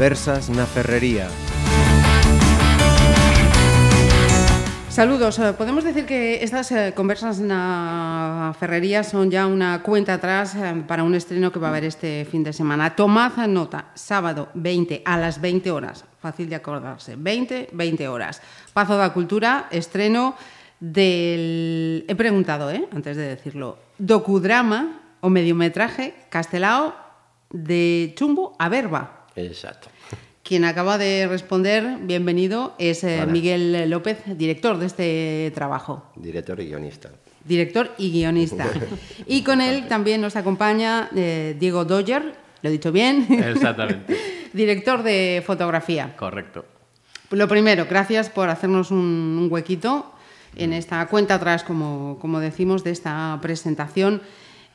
Conversas 0.00 0.48
na 0.48 0.64
Ferrería. 0.64 1.28
Saludos. 4.88 5.38
Eh, 5.38 5.52
Podemos 5.52 5.84
decir 5.84 6.06
que 6.06 6.42
estas 6.42 6.72
eh, 6.72 6.96
conversas 6.96 7.36
na 7.44 8.56
ferrería 8.56 9.04
son 9.04 9.28
ya 9.28 9.44
una 9.44 9.84
cuenta 9.84 10.16
atrás 10.16 10.56
eh, 10.56 10.88
para 10.88 11.04
un 11.04 11.12
estreno 11.12 11.52
que 11.52 11.60
va 11.60 11.68
a 11.68 11.76
haber 11.76 11.84
este 11.84 12.24
fin 12.24 12.40
de 12.40 12.56
semana. 12.56 12.96
Tomad 12.96 13.44
nota, 13.44 13.92
sábado 13.92 14.48
20 14.56 15.04
a 15.04 15.20
las 15.20 15.36
20 15.36 15.68
horas. 15.68 16.08
Fácil 16.16 16.48
de 16.48 16.56
acordarse. 16.56 17.20
20, 17.20 17.68
20 17.68 18.08
horas. 18.08 18.40
Pazo 18.72 18.96
da 18.96 19.12
Cultura, 19.12 19.68
estreno 19.68 20.32
del... 20.80 22.08
He 22.08 22.16
preguntado, 22.16 22.72
¿eh? 22.72 22.88
antes 22.88 23.20
de 23.20 23.36
decirlo. 23.36 23.76
Docudrama 24.00 25.20
o 25.20 25.28
mediometraje 25.28 26.16
castelao 26.32 26.96
de 27.52 28.16
Chumbo 28.16 28.56
a 28.56 28.72
Verba. 28.72 29.19
Exacto. 29.36 29.88
Quien 30.42 30.64
acaba 30.64 30.98
de 30.98 31.28
responder, 31.28 31.98
bienvenido, 32.02 32.74
es 32.78 33.04
eh, 33.04 33.20
Hola. 33.22 33.32
Miguel 33.32 33.90
López, 33.90 34.18
director 34.26 34.78
de 34.78 34.86
este 34.86 35.52
trabajo. 35.54 36.10
Director 36.16 36.58
y 36.60 36.66
guionista. 36.66 37.10
Director 37.44 37.94
y 37.98 38.10
guionista. 38.10 38.66
y 39.26 39.42
con 39.42 39.60
él 39.60 39.86
también 39.86 40.20
nos 40.20 40.36
acompaña 40.36 41.08
eh, 41.14 41.56
Diego 41.58 41.84
Doyer, 41.84 42.34
lo 42.62 42.68
he 42.68 42.72
dicho 42.72 42.90
bien, 42.90 43.26
Exactamente, 43.30 44.16
director 44.52 45.02
de 45.02 45.42
fotografía. 45.46 46.16
correcto. 46.16 46.64
Lo 47.30 47.46
primero, 47.46 47.86
gracias 47.88 48.28
por 48.28 48.48
hacernos 48.48 48.90
un, 48.90 48.98
un 49.40 49.48
huequito 49.52 50.12
en 50.56 50.72
esta 50.72 51.06
cuenta 51.06 51.36
atrás, 51.36 51.62
como, 51.62 52.18
como 52.20 52.40
decimos, 52.40 52.82
de 52.82 52.90
esta 52.90 53.38
presentación. 53.40 54.20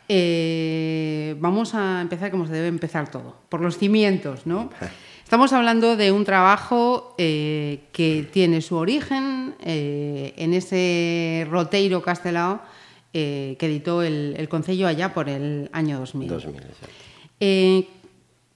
Eh, 0.07 1.35
vamos 1.39 1.73
a 1.75 2.01
empezar 2.01 2.31
como 2.31 2.45
se 2.45 2.53
debe 2.53 2.67
empezar 2.67 3.09
todo, 3.09 3.35
por 3.49 3.61
los 3.61 3.77
cimientos, 3.77 4.45
¿no? 4.45 4.69
Estamos 5.23 5.53
hablando 5.53 5.97
de 5.97 6.11
un 6.11 6.23
trabajo 6.23 7.15
eh, 7.17 7.85
que 7.91 8.27
tiene 8.31 8.61
su 8.61 8.75
origen 8.75 9.55
eh, 9.59 10.33
en 10.37 10.53
ese 10.53 11.47
roteiro 11.49 12.01
castelao 12.03 12.61
que 13.11 13.57
editó 13.61 14.03
el, 14.03 14.35
el 14.37 14.49
Concello 14.49 14.87
allá 14.87 15.13
por 15.13 15.29
el 15.29 15.69
año 15.71 15.99
2000. 15.99 16.27
2000, 16.27 16.55
exacto. 16.63 16.87
Eh, 17.39 17.87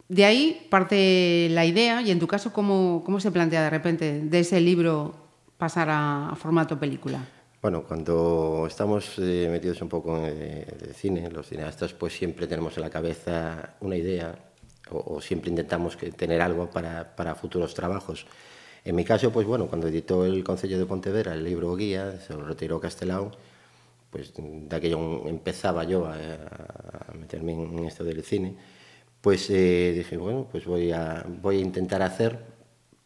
de 0.08 0.26
ahí 0.26 0.68
parte 0.70 1.48
la 1.52 1.66
idea 1.66 2.02
y 2.02 2.12
en 2.12 2.20
tu 2.20 2.28
caso, 2.28 2.52
¿cómo, 2.52 3.04
cómo 3.06 3.20
se 3.20 3.32
plantea 3.32 3.64
de 3.64 3.70
repente 3.70 4.22
de 4.22 4.40
ese 4.40 4.60
libro 4.60 5.16
pasar 5.58 5.90
a, 5.90 6.30
a 6.30 6.36
formato 6.36 6.80
película? 6.80 7.26
Bueno, 7.62 7.84
cuando 7.84 8.66
estamos 8.68 9.20
eh, 9.20 9.50
metidos 9.52 9.82
un 9.82 9.90
poco 9.90 10.18
en 10.18 10.66
de 10.66 10.94
cine, 10.94 11.30
los 11.30 11.48
cineastas 11.48 11.94
pues 11.94 12.14
siempre 12.14 12.48
tenemos 12.48 12.78
en 12.78 12.84
la 12.84 12.90
cabeza 12.90 13.76
una 13.82 13.98
idea 13.98 14.34
o, 14.92 15.16
o 15.16 15.22
siempre 15.22 15.50
intentamos 15.50 15.98
que, 15.98 16.12
tener 16.12 16.42
algo 16.42 16.70
para, 16.70 17.16
para 17.16 17.36
futuros 17.36 17.74
trabajos. 17.74 18.26
En 18.86 18.96
mi 18.96 19.04
caso, 19.04 19.32
pues 19.32 19.46
bueno, 19.46 19.68
cuando 19.68 19.90
editó 19.90 20.26
el 20.26 20.42
Concello 20.44 20.80
de 20.80 20.86
Pontevedra 20.86 21.34
el 21.34 21.44
libro 21.44 21.76
guía 21.76 22.22
sobre 22.22 22.46
Roteiro 22.46 22.80
Castelao, 22.80 23.32
pues 24.10 24.34
de 24.36 24.76
aquello 24.76 25.28
empezaba 25.28 25.84
yo 25.84 26.06
a, 26.06 26.16
a 26.16 27.14
meterme 27.14 27.52
en 27.54 27.86
esto 27.86 28.04
del 28.06 28.24
cine, 28.24 28.56
pues 29.22 29.50
eh, 29.50 29.94
dije, 29.96 30.18
bueno, 30.18 30.48
pues 30.50 30.66
voy 30.66 30.92
a, 30.92 31.26
voy 31.42 31.58
a 31.58 31.60
intentar 31.60 32.02
hacer, 32.02 32.40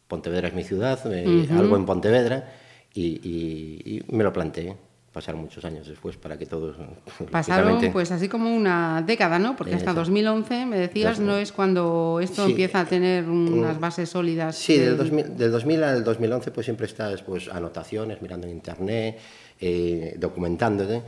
Pontevedra 0.06 0.48
es 0.48 0.54
mi 0.54 0.62
ciudad, 0.62 1.00
eh, 1.12 1.48
algo 1.50 1.76
en 1.76 1.86
Pontevedra, 1.86 2.52
y, 2.94 3.20
y- 3.28 3.96
y 4.08 4.14
me 4.16 4.24
lo 4.24 4.32
planteé. 4.32 4.76
Pasaron 5.12 5.42
muchos 5.42 5.64
años 5.64 5.86
después 5.86 6.16
para 6.16 6.36
que 6.36 6.44
todos... 6.44 6.76
Pasaron 7.30 7.80
pues 7.92 8.10
así 8.10 8.28
como 8.28 8.52
una 8.52 9.00
década, 9.06 9.38
¿no? 9.38 9.54
Porque 9.54 9.74
hasta 9.76 9.90
Eso. 9.92 10.00
2011, 10.00 10.66
me 10.66 10.76
decías, 10.76 11.20
no 11.20 11.36
es 11.36 11.52
cuando 11.52 12.18
esto 12.20 12.44
Sí. 12.46 12.50
empieza 12.50 12.80
a 12.80 12.84
tener 12.84 13.28
unas 13.28 13.78
bases 13.78 14.08
sólidas. 14.08 14.56
Sí, 14.56 14.76
de- 14.76 14.86
del 14.86 14.96
2000, 14.96 15.36
del 15.36 15.52
2000 15.52 15.82
al 15.84 16.02
2011 16.04 16.50
pues 16.50 16.64
siempre 16.64 16.86
estás 16.86 17.22
pues 17.22 17.48
anotaciones, 17.48 18.20
mirando 18.22 18.48
en 18.48 18.54
internet, 18.54 19.18
eh, 19.60 20.16
documentándote, 20.18 21.02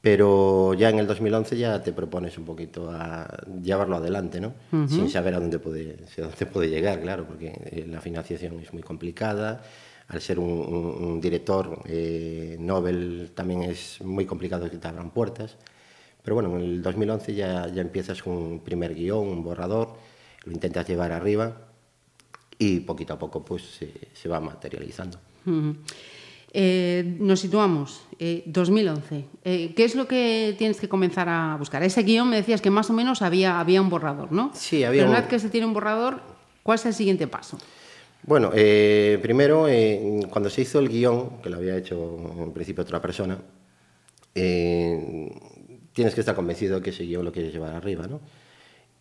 pero 0.00 0.74
ya 0.74 0.90
en 0.90 1.00
el 1.00 1.08
2011 1.08 1.56
ya 1.58 1.82
te 1.82 1.92
propones 1.92 2.38
un 2.38 2.44
poquito 2.44 2.88
a 2.92 3.26
llevarlo 3.60 3.96
adelante, 3.96 4.40
¿no? 4.40 4.54
Sin 4.88 5.10
saber 5.10 5.34
a 5.34 5.40
dónde 5.40 5.58
puede, 5.58 5.96
a 6.18 6.20
dónde 6.20 6.46
puede 6.46 6.68
llegar, 6.70 7.00
claro, 7.00 7.26
porque 7.26 7.48
eh, 7.48 7.84
la 7.88 8.00
financiación 8.00 8.60
es 8.60 8.72
muy 8.72 8.82
complicada, 8.82 9.62
al 10.08 10.20
ser 10.20 10.38
un, 10.38 10.48
un- 10.50 11.04
un 11.04 11.20
director 11.20 11.82
eh, 11.86 12.56
Nobel 12.58 13.30
también 13.34 13.62
es 13.62 14.00
muy 14.02 14.24
complicado 14.26 14.70
que 14.70 14.78
te 14.78 14.88
abran 14.88 15.10
puertas, 15.10 15.56
pero 16.22 16.34
bueno, 16.34 16.56
en 16.56 16.62
el 16.64 16.82
2011 16.82 17.34
ya, 17.34 17.68
ya 17.68 17.82
empiezas 17.82 18.22
con 18.22 18.34
un 18.34 18.60
primer 18.60 18.94
guion, 18.94 19.26
un 19.28 19.42
borrador, 19.44 19.96
lo 20.44 20.52
intentas 20.52 20.86
llevar 20.88 21.12
arriba 21.12 21.56
y 22.58 22.80
poquito 22.80 23.12
a 23.14 23.18
poco 23.18 23.44
pues 23.44 23.62
se, 23.62 23.92
se 24.14 24.28
va 24.28 24.40
materializando. 24.40 25.18
Eh, 26.52 27.16
nos 27.20 27.40
situamos, 27.40 28.02
eh, 28.18 28.42
2011. 28.46 29.24
Eh, 29.44 29.74
¿Qué 29.76 29.84
es 29.84 29.94
lo 29.94 30.08
que 30.08 30.54
tienes 30.56 30.80
que 30.80 30.88
comenzar 30.88 31.28
a 31.28 31.56
buscar? 31.58 31.82
Ese 31.82 32.02
guion 32.02 32.28
me 32.28 32.36
decías 32.36 32.62
que 32.62 32.70
más 32.70 32.88
o 32.88 32.94
menos 32.94 33.20
había, 33.20 33.60
había 33.60 33.82
un 33.82 33.90
borrador, 33.90 34.32
¿no? 34.32 34.50
Sí, 34.54 34.82
había 34.82 35.02
Pero 35.02 35.10
una 35.10 35.18
un- 35.18 35.24
vez 35.24 35.30
que 35.30 35.38
se 35.38 35.50
tiene 35.50 35.66
un 35.66 35.74
borrador, 35.74 36.20
¿cuál 36.62 36.76
es 36.78 36.86
el 36.86 36.94
siguiente 36.94 37.26
paso? 37.26 37.58
Bueno, 38.22 38.50
eh, 38.54 39.18
primero, 39.22 39.68
eh, 39.68 40.20
cuando 40.30 40.50
se 40.50 40.62
hizo 40.62 40.78
el 40.80 40.88
guion, 40.88 41.40
que 41.42 41.48
lo 41.50 41.56
había 41.56 41.76
hecho 41.76 42.16
en 42.38 42.52
principio 42.52 42.82
otra 42.82 43.00
persona, 43.00 43.38
eh, 44.34 45.30
tienes 45.92 46.14
que 46.14 46.20
estar 46.20 46.34
convencido 46.36 46.80
que 46.82 46.90
ese 46.90 47.04
guion 47.04 47.24
lo 47.24 47.32
quieres 47.32 47.52
llevar 47.52 47.74
arriba, 47.74 48.06
¿no? 48.06 48.20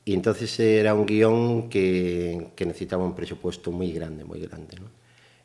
Y 0.05 0.13
entonces 0.15 0.59
era 0.59 0.93
un 0.95 1.05
guion 1.05 1.69
que, 1.69 2.49
que 2.55 2.65
necesitaba 2.65 3.05
un 3.05 3.15
presupuesto 3.15 3.71
muy 3.71 3.91
grande, 3.93 4.25
muy 4.25 4.41
grande, 4.41 4.77
¿no? 4.79 4.89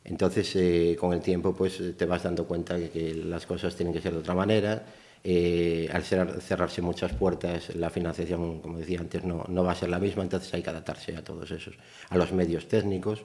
Entonces, 0.05 0.55
eh, 0.57 0.97
con 0.99 1.13
el 1.13 1.21
tiempo, 1.21 1.53
pues 1.55 1.81
te 1.97 2.05
vas 2.05 2.23
dando 2.23 2.45
cuenta 2.47 2.77
de 2.77 2.89
que 2.89 3.13
las 3.15 3.45
cosas 3.45 3.75
tienen 3.75 3.93
que 3.93 4.01
ser 4.01 4.13
de 4.13 4.19
otra 4.19 4.35
manera. 4.35 4.85
Eh, 5.23 5.89
al 5.93 6.03
ser- 6.03 6.41
cerrarse 6.41 6.81
muchas 6.81 7.13
puertas, 7.13 7.75
la 7.75 7.89
financiación, 7.89 8.59
como 8.61 8.79
decía 8.79 8.99
antes, 9.01 9.23
no, 9.23 9.45
no 9.49 9.63
va 9.63 9.71
a 9.71 9.75
ser 9.75 9.89
la 9.89 9.99
misma, 9.99 10.23
entonces 10.23 10.53
hay 10.53 10.61
que 10.63 10.69
adaptarse 10.69 11.15
a 11.15 11.23
todos 11.23 11.49
esos, 11.51 11.75
a 12.09 12.17
los 12.17 12.33
medios 12.33 12.67
técnicos. 12.67 13.23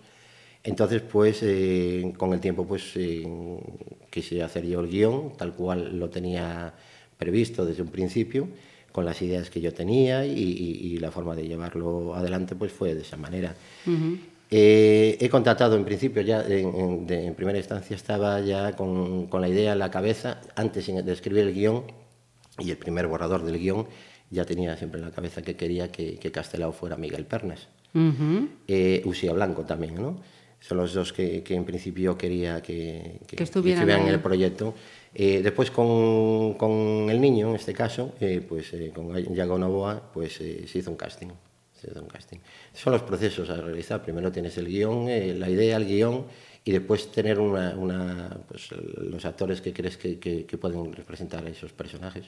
Entonces, 0.69 1.01
pues, 1.03 1.39
eh, 1.43 2.13
con 2.17 2.33
el 2.35 2.41
tiempo, 2.41 2.67
pues, 2.67 2.83
eh, 2.97 3.27
quise 4.11 4.43
hacer 4.43 4.67
yo 4.67 4.81
el 4.81 4.89
guion, 4.89 5.33
tal 5.37 5.55
cual 5.55 5.99
lo 5.99 6.11
tenía 6.11 6.75
previsto 7.17 7.65
desde 7.65 7.83
un 7.83 7.89
principio, 7.89 8.49
con 8.93 9.05
las 9.05 9.21
ideas 9.23 9.49
que 9.51 9.61
yo 9.61 9.73
tenía 9.73 10.27
y, 10.27 10.33
y- 10.39 10.87
y 10.95 10.99
la 10.99 11.11
forma 11.11 11.35
de 11.35 11.47
llevarlo 11.49 12.15
adelante, 12.15 12.55
pues, 12.55 12.71
fue 12.73 12.95
de 12.95 13.01
esa 13.03 13.17
manera. 13.17 13.55
Eh, 14.51 15.17
he 15.21 15.29
contactado 15.29 15.77
en 15.77 15.85
principio 15.85 16.23
ya, 16.23 16.43
en, 16.47 16.75
en- 16.75 17.07
de- 17.07 17.27
en 17.27 17.35
primera 17.35 17.59
instancia 17.59 17.95
estaba 17.97 18.41
ya 18.41 18.73
con, 18.77 19.27
con 19.27 19.41
la 19.41 19.49
idea 19.49 19.73
en 19.73 19.79
la 19.79 19.91
cabeza, 19.91 20.41
antes 20.57 20.87
de 20.87 21.13
escribir 21.13 21.45
el 21.45 21.55
guion 21.55 21.85
y 22.59 22.71
el 22.71 22.77
primer 22.77 23.07
borrador 23.07 23.43
del 23.45 23.59
guion, 23.59 23.87
ya 24.31 24.45
tenía 24.45 24.77
siempre 24.77 25.01
en 25.01 25.07
la 25.07 25.13
cabeza 25.13 25.41
que 25.43 25.57
quería 25.57 25.91
que, 25.91 26.19
que 26.19 26.31
Castelao 26.31 26.73
fuera 26.73 26.97
Miguel 26.97 27.25
Pernas. 27.25 27.69
Eh, 28.69 29.01
Usía 29.07 29.33
Blanco 29.33 29.65
también, 29.65 29.95
¿no? 29.95 30.21
Son 30.61 30.77
los 30.79 30.93
dos 30.93 31.13
que, 31.13 31.43
que 31.43 31.55
en 31.55 31.65
principio 31.65 32.17
quería 32.19 32.61
que, 32.61 33.21
Que 33.37 33.43
estuvieran 33.45 34.01
en 34.09 34.15
el 34.15 34.21
proyecto. 34.21 34.75
Eh, 35.15 35.41
después 35.43 35.71
con, 35.71 36.55
con 36.55 37.09
el 37.11 37.21
niño, 37.21 37.51
en 37.51 37.55
este 37.57 37.73
caso, 37.73 38.15
eh, 38.21 38.45
pues 38.47 38.73
eh, 38.75 38.91
con 38.95 39.15
Yago 39.35 39.57
Novoa, 39.59 40.11
pues 40.13 40.35
se 40.35 40.79
hizo 40.79 40.91
un 40.91 40.97
casting. 40.97 41.29
Se 41.81 41.91
hizo 41.91 42.01
un 42.03 42.09
casting. 42.09 42.39
Son 42.73 42.93
los 42.93 43.03
procesos 43.03 43.49
a 43.51 43.61
realizar. 43.61 44.03
Primero 44.03 44.31
tienes 44.33 44.59
el 44.59 44.67
guion, 44.67 45.07
la 45.39 45.49
idea, 45.49 45.77
el 45.77 45.87
guion, 45.87 46.27
y 46.65 46.73
después 46.73 47.11
tener 47.13 47.39
una, 47.39 47.75
una, 47.77 48.37
pues, 48.49 48.69
los 48.73 49.25
actores 49.25 49.61
que 49.61 49.73
crees 49.73 49.97
que, 49.97 50.19
que- 50.19 50.45
que 50.45 50.59
pueden 50.59 50.93
representar 50.93 51.47
a 51.47 51.49
esos 51.49 51.73
personajes. 51.73 52.25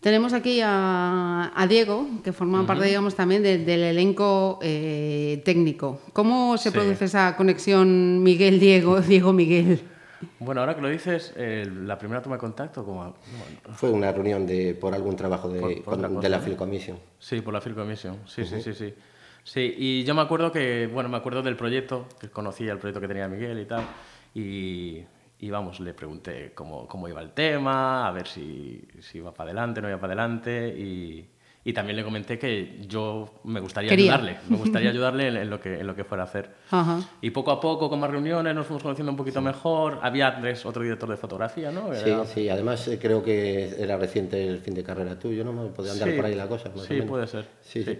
Tenemos 0.00 0.32
aquí 0.34 0.60
a, 0.62 1.50
a 1.54 1.66
Diego, 1.66 2.06
que 2.22 2.32
forma 2.32 2.64
parte, 2.66 2.84
digamos, 2.86 3.14
también 3.16 3.42
de- 3.42 3.58
del 3.58 3.82
elenco 3.82 4.58
eh, 4.62 5.42
técnico. 5.44 6.00
¿Cómo 6.12 6.56
se 6.58 6.70
Sí. 6.70 6.76
produce 6.76 7.06
esa 7.06 7.34
conexión 7.36 8.22
Miguel-Diego, 8.22 9.00
Diego-Miguel? 9.00 9.80
Bueno, 10.40 10.62
ahora 10.62 10.74
que 10.74 10.80
lo 10.80 10.88
dices, 10.88 11.34
eh, 11.36 11.66
la 11.84 11.98
primera 11.98 12.22
toma 12.22 12.36
de 12.36 12.40
contacto, 12.40 12.84
como, 12.86 13.00
bueno, 13.02 13.14
Fue 13.74 13.90
una 13.90 14.10
reunión 14.12 14.46
de, 14.46 14.74
por 14.74 14.94
algún 14.94 15.14
trabajo 15.14 15.50
de, 15.50 15.60
Por- 15.60 15.82
por 15.82 16.00
con- 16.00 16.14
cosa, 16.14 16.20
de 16.20 16.28
la 16.30 16.56
Commission. 16.56 16.98
Sí, 17.18 17.42
por 17.42 17.52
la 17.52 17.60
Film 17.60 17.76
Commission. 17.76 18.16
Sí, 18.26 18.44
sí, 18.46 18.62
sí, 18.62 18.72
sí. 18.72 18.94
Sí, 19.44 19.74
y 19.76 20.04
yo 20.04 20.14
me 20.14 20.22
acuerdo 20.22 20.50
que, 20.50 20.88
bueno, 20.92 21.10
me 21.10 21.18
acuerdo 21.18 21.42
del 21.42 21.56
proyecto, 21.56 22.06
que 22.18 22.30
conocía 22.30 22.72
el 22.72 22.78
proyecto 22.78 23.00
que 23.02 23.08
tenía 23.08 23.28
Miguel 23.28 23.60
y 23.60 23.66
tal, 23.66 23.84
y, 24.34 25.02
y 25.38 25.50
vamos, 25.50 25.80
le 25.80 25.92
pregunté 25.94 26.52
cómo, 26.54 26.86
cómo 26.88 27.08
iba 27.08 27.20
el 27.20 27.32
tema, 27.32 28.06
a 28.08 28.10
ver 28.12 28.26
si, 28.26 28.82
si 29.00 29.18
iba 29.18 29.32
para 29.34 29.50
adelante, 29.50 29.82
no 29.82 29.88
iba 29.88 29.98
para 30.00 30.14
adelante, 30.14 30.74
y, 30.78 31.28
y 31.64 31.72
también 31.72 31.96
le 31.96 32.04
comenté 32.04 32.38
que 32.38 32.78
yo 32.88 33.40
me 33.44 33.60
gustaría 33.60 33.90
Quería. 33.90 34.14
ayudarle, 34.14 34.38
me 34.48 34.56
gustaría 34.56 34.88
ayudarle 34.92 35.28
en, 35.28 35.36
en 35.36 35.50
lo 35.50 35.60
que, 35.60 35.78
en 35.80 35.86
lo 35.86 35.94
que 35.94 36.04
fuera 36.04 36.22
a 36.24 36.26
hacer. 36.26 36.50
Ajá. 36.70 37.00
Y 37.20 37.30
poco 37.30 37.50
a 37.50 37.60
poco, 37.60 37.90
con 37.90 38.00
más 38.00 38.10
reuniones, 38.10 38.54
nos 38.54 38.66
fuimos 38.66 38.82
conociendo 38.82 39.10
un 39.12 39.16
poquito 39.16 39.42
mejor. 39.42 39.98
Había 40.02 40.28
Andrés, 40.28 40.64
otro 40.64 40.82
director 40.82 41.08
de 41.10 41.16
fotografía, 41.16 41.70
¿no? 41.70 41.92
Sí, 41.94 42.08
Era- 42.10 42.24
sí, 42.24 42.48
además 42.48 42.86
eh, 42.88 42.98
creo 42.98 43.22
que 43.22 43.74
era 43.82 43.96
reciente 43.98 44.46
el 44.46 44.60
fin 44.60 44.74
de 44.74 44.82
carrera 44.84 45.18
tuyo, 45.18 45.44
¿no? 45.44 45.52
Podía 45.74 45.92
andar 45.92 46.08
Sí, 46.10 46.14
por 46.16 46.24
ahí 46.24 46.34
la 46.34 46.46
cosa, 46.48 46.70
más 46.70 46.82
sí, 46.86 46.92
o 46.94 46.96
menos. 46.96 47.08
puede 47.08 47.26
ser, 47.26 47.46
Sí, 47.60 47.82
sí. 47.84 47.94
sí. 47.94 47.98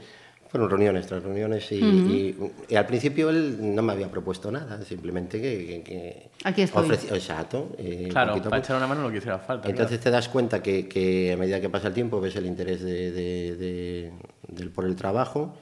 Fueron 0.48 0.70
reuniones 0.70 1.06
tras 1.06 1.22
reuniones 1.22 1.70
y, 1.72 1.76
y- 1.76 2.36
y 2.68 2.74
al 2.76 2.86
principio 2.86 3.30
él 3.30 3.74
no 3.74 3.82
me 3.82 3.92
había 3.92 4.08
propuesto 4.10 4.50
nada, 4.50 4.80
simplemente 4.84 5.40
que... 5.40 5.66
que- 5.66 5.82
que 5.82 6.30
Aquí 6.44 6.62
estoy. 6.62 6.88
ofreci- 6.88 7.12
Exacto. 7.14 7.70
eh, 7.78 8.08
Claro, 8.10 8.32
poquito 8.32 8.48
a 8.48 8.50
para 8.50 8.62
echar 8.62 8.76
una 8.76 8.86
mano 8.86 9.02
lo 9.02 9.10
que 9.10 9.18
hiciera 9.18 9.38
falta. 9.38 9.68
Entonces 9.68 9.98
te 10.00 10.10
das 10.10 10.28
cuenta 10.28 10.62
que, 10.62 10.86
que 10.88 11.32
a 11.32 11.36
medida 11.36 11.60
que 11.60 11.68
pasa 11.68 11.88
el 11.88 11.94
tiempo 11.94 12.20
ves 12.20 12.36
el 12.36 12.46
interés 12.46 12.80
de, 12.82 13.10
de- 13.10 13.56
de- 13.56 14.12
del- 14.48 14.70
por 14.70 14.84
el 14.84 14.94
trabajo, 14.94 15.54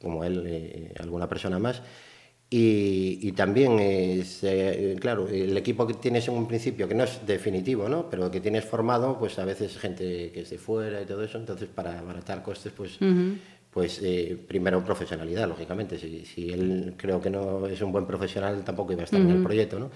como 0.00 0.24
él, 0.24 0.42
eh, 0.46 0.92
alguna 0.98 1.28
persona 1.28 1.58
más. 1.58 1.80
Y, 2.50 3.18
y 3.22 3.32
también, 3.32 3.78
eh, 3.80 4.22
se- 4.24 4.92
eh, 4.92 4.96
claro, 4.96 5.26
el 5.28 5.56
equipo 5.56 5.86
que 5.86 5.94
tienes 5.94 6.28
en 6.28 6.34
un 6.34 6.46
principio, 6.46 6.86
que 6.86 6.94
no 6.94 7.02
es 7.04 7.26
definitivo, 7.26 7.88
¿no? 7.88 8.08
pero 8.10 8.30
que 8.30 8.40
tienes 8.40 8.64
formado, 8.64 9.18
pues 9.18 9.38
a 9.38 9.44
veces 9.44 9.76
gente 9.78 10.30
que 10.30 10.40
es 10.42 10.50
de 10.50 10.58
fuera 10.58 11.00
y 11.00 11.06
todo 11.06 11.24
eso, 11.24 11.38
entonces 11.38 11.68
para 11.74 11.98
abaratar 11.98 12.42
costes, 12.42 12.72
pues, 12.76 12.98
pues 13.74 14.00
eh, 14.04 14.38
primero 14.46 14.84
profesionalidad, 14.84 15.48
lógicamente. 15.48 15.98
Si, 15.98 16.24
si 16.24 16.52
él 16.52 16.94
creo 16.96 17.20
que 17.20 17.28
no 17.28 17.66
es 17.66 17.82
un 17.82 17.90
buen 17.90 18.06
profesional, 18.06 18.62
tampoco 18.62 18.92
iba 18.92 19.02
a 19.02 19.04
estar 19.04 19.20
en 19.20 19.30
el 19.30 19.42
proyecto, 19.42 19.80
¿no? 19.80 19.90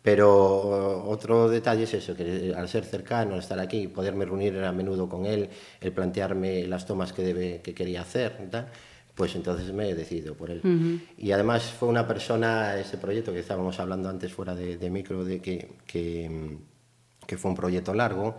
Pero 0.00 1.04
otro 1.08 1.48
detalle 1.48 1.82
es 1.82 1.94
eso, 1.94 2.14
que 2.14 2.54
al 2.56 2.68
ser 2.68 2.84
cercano, 2.84 3.32
al 3.34 3.40
estar 3.40 3.58
aquí, 3.58 3.88
poderme 3.88 4.24
reunir 4.26 4.56
a 4.62 4.70
menudo 4.70 5.08
con 5.08 5.26
él, 5.26 5.48
el 5.80 5.90
plantearme 5.90 6.68
las 6.68 6.86
tomas 6.86 7.12
que, 7.12 7.22
debe, 7.22 7.60
que 7.62 7.74
quería 7.74 8.02
hacer 8.02 8.48
tal, 8.48 8.68
pues 9.16 9.34
entonces 9.34 9.72
me 9.72 9.90
he 9.90 9.96
decidido 9.96 10.34
por 10.34 10.52
él. 10.52 11.00
Y 11.18 11.32
además 11.32 11.64
fue 11.64 11.88
una 11.88 12.06
persona, 12.06 12.78
ese 12.78 12.96
proyecto 12.96 13.32
que 13.32 13.40
estábamos 13.40 13.80
hablando 13.80 14.08
antes 14.08 14.32
fuera 14.32 14.54
de, 14.54 14.76
de 14.76 14.88
micro, 14.88 15.24
de 15.24 15.40
que, 15.40 15.70
que, 15.84 16.58
que 17.26 17.36
fue 17.36 17.50
un 17.50 17.56
proyecto 17.56 17.92
largo, 17.92 18.36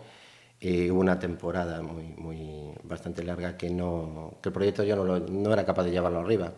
eh, 0.59 0.89
hubo 0.91 0.99
una 1.01 1.19
temporada 1.19 1.81
muy, 1.83 2.13
muy 2.17 2.71
bastante 2.83 3.23
larga 3.23 3.55
que 3.57 3.69
no 3.69 4.35
que 4.41 4.49
el 4.49 4.53
proyecto 4.53 4.83
yo 4.83 4.95
no, 4.95 5.03
lo- 5.03 5.19
no 5.19 5.53
era 5.53 5.65
capaz 5.65 5.83
de 5.83 5.91
llevarlo 5.91 6.19
arriba. 6.19 6.53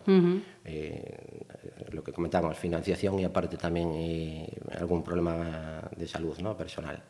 Eh, 0.64 1.44
lo 1.92 2.02
que 2.04 2.12
comentábamos 2.12 2.56
financiación 2.58 3.18
y 3.18 3.24
aparte 3.24 3.56
también 3.56 3.90
eh, 3.94 4.48
algún 4.78 5.02
problema 5.02 5.82
de 5.96 6.06
salud 6.06 6.38
no 6.38 6.56
personal. 6.56 7.02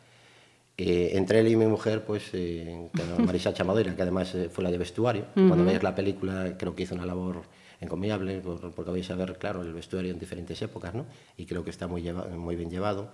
Eh, 0.76 1.10
entre 1.14 1.40
él 1.40 1.48
y 1.48 1.56
mi 1.56 1.66
mujer 1.66 2.04
pues 2.04 2.31
eh, 2.32 2.88
Marisa 3.26 3.52
Chamadera 3.52 3.94
que 3.94 4.02
además 4.02 4.34
eh, 4.34 4.48
fue 4.50 4.64
la 4.64 4.70
de 4.70 4.78
vestuario. 4.78 5.26
Cuando 5.34 5.64
veis 5.64 5.82
la 5.82 5.94
película 5.94 6.56
creo 6.56 6.75
que 6.75 6.84
hizo 6.84 6.94
una 6.94 7.06
labor 7.06 7.43
encomiable 7.81 8.40
por- 8.40 8.72
porque 8.72 8.90
vais 8.90 9.10
a 9.10 9.14
ver 9.14 9.38
claro 9.38 9.62
el 9.62 9.72
vestuario 9.72 10.10
en 10.12 10.19
diferentes 10.19 10.60
épocas 10.62 10.94
no 10.94 11.06
y 11.36 11.46
creo 11.46 11.62
que 11.64 11.70
está 11.70 11.86
muy 11.86 12.02
lleva- 12.02 12.26
muy 12.28 12.56
bien 12.56 12.70
llevado 12.70 13.10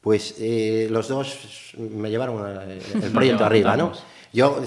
pues 0.00 0.36
eh, 0.40 0.88
los 0.90 1.08
dos 1.08 1.74
me 1.78 2.10
llevaron 2.10 2.44
a- 2.44 2.64
el 2.64 2.80
proyecto 3.12 3.44
arriba, 3.44 3.76
¿no? 3.76 3.92
Yo 4.32 4.60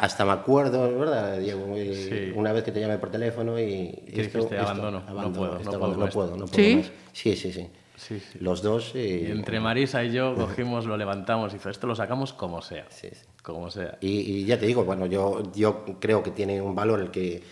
hasta 0.00 0.24
me 0.24 0.32
acuerdo, 0.32 0.98
¿verdad, 0.98 1.38
Diego? 1.38 1.64
Eh, 1.76 2.30
Sí. 2.32 2.38
Una 2.38 2.52
vez 2.52 2.64
que 2.64 2.72
te 2.72 2.80
llamé 2.80 2.98
por 2.98 3.10
teléfono 3.10 3.58
y... 3.58 4.02
¿Qué 4.12 4.22
dijiste? 4.24 4.58
Abandono, 4.58 5.02
no 5.08 5.32
puedo, 5.32 5.52
no 5.54 5.58
esto 5.60 5.78
puedo 5.78 5.96
no 5.96 6.08
puedo, 6.10 6.36
no 6.36 6.46
puedo 6.46 6.68
¿Sí? 6.68 6.76
más. 6.76 6.90
Sí, 7.12 7.36
sí, 7.36 7.52
sí. 7.52 7.68
Sí, 7.96 8.20
sí. 8.20 8.38
Los 8.40 8.62
dos... 8.62 8.92
Y 8.94 8.98
eh, 8.98 9.30
entre 9.30 9.58
Marisa 9.60 10.04
y 10.04 10.12
yo 10.12 10.34
cogimos, 10.34 10.84
lo 10.86 10.96
levantamos 10.96 11.52
y 11.54 11.56
hizo, 11.56 11.70
esto 11.70 11.86
lo 11.86 11.94
sacamos 11.94 12.32
como 12.32 12.60
sea. 12.62 12.84
Sí, 12.90 13.08
sí. 13.12 13.24
Como 13.42 13.70
sea. 13.70 13.96
Y, 14.00 14.08
y 14.08 14.44
ya 14.44 14.58
te 14.58 14.66
digo, 14.66 14.84
bueno, 14.84 15.06
yo, 15.06 15.52
yo 15.54 15.84
creo 16.00 16.22
que 16.22 16.32
tiene 16.32 16.60
un 16.60 16.74
valor 16.74 17.00
el 17.00 17.10
que 17.12 17.42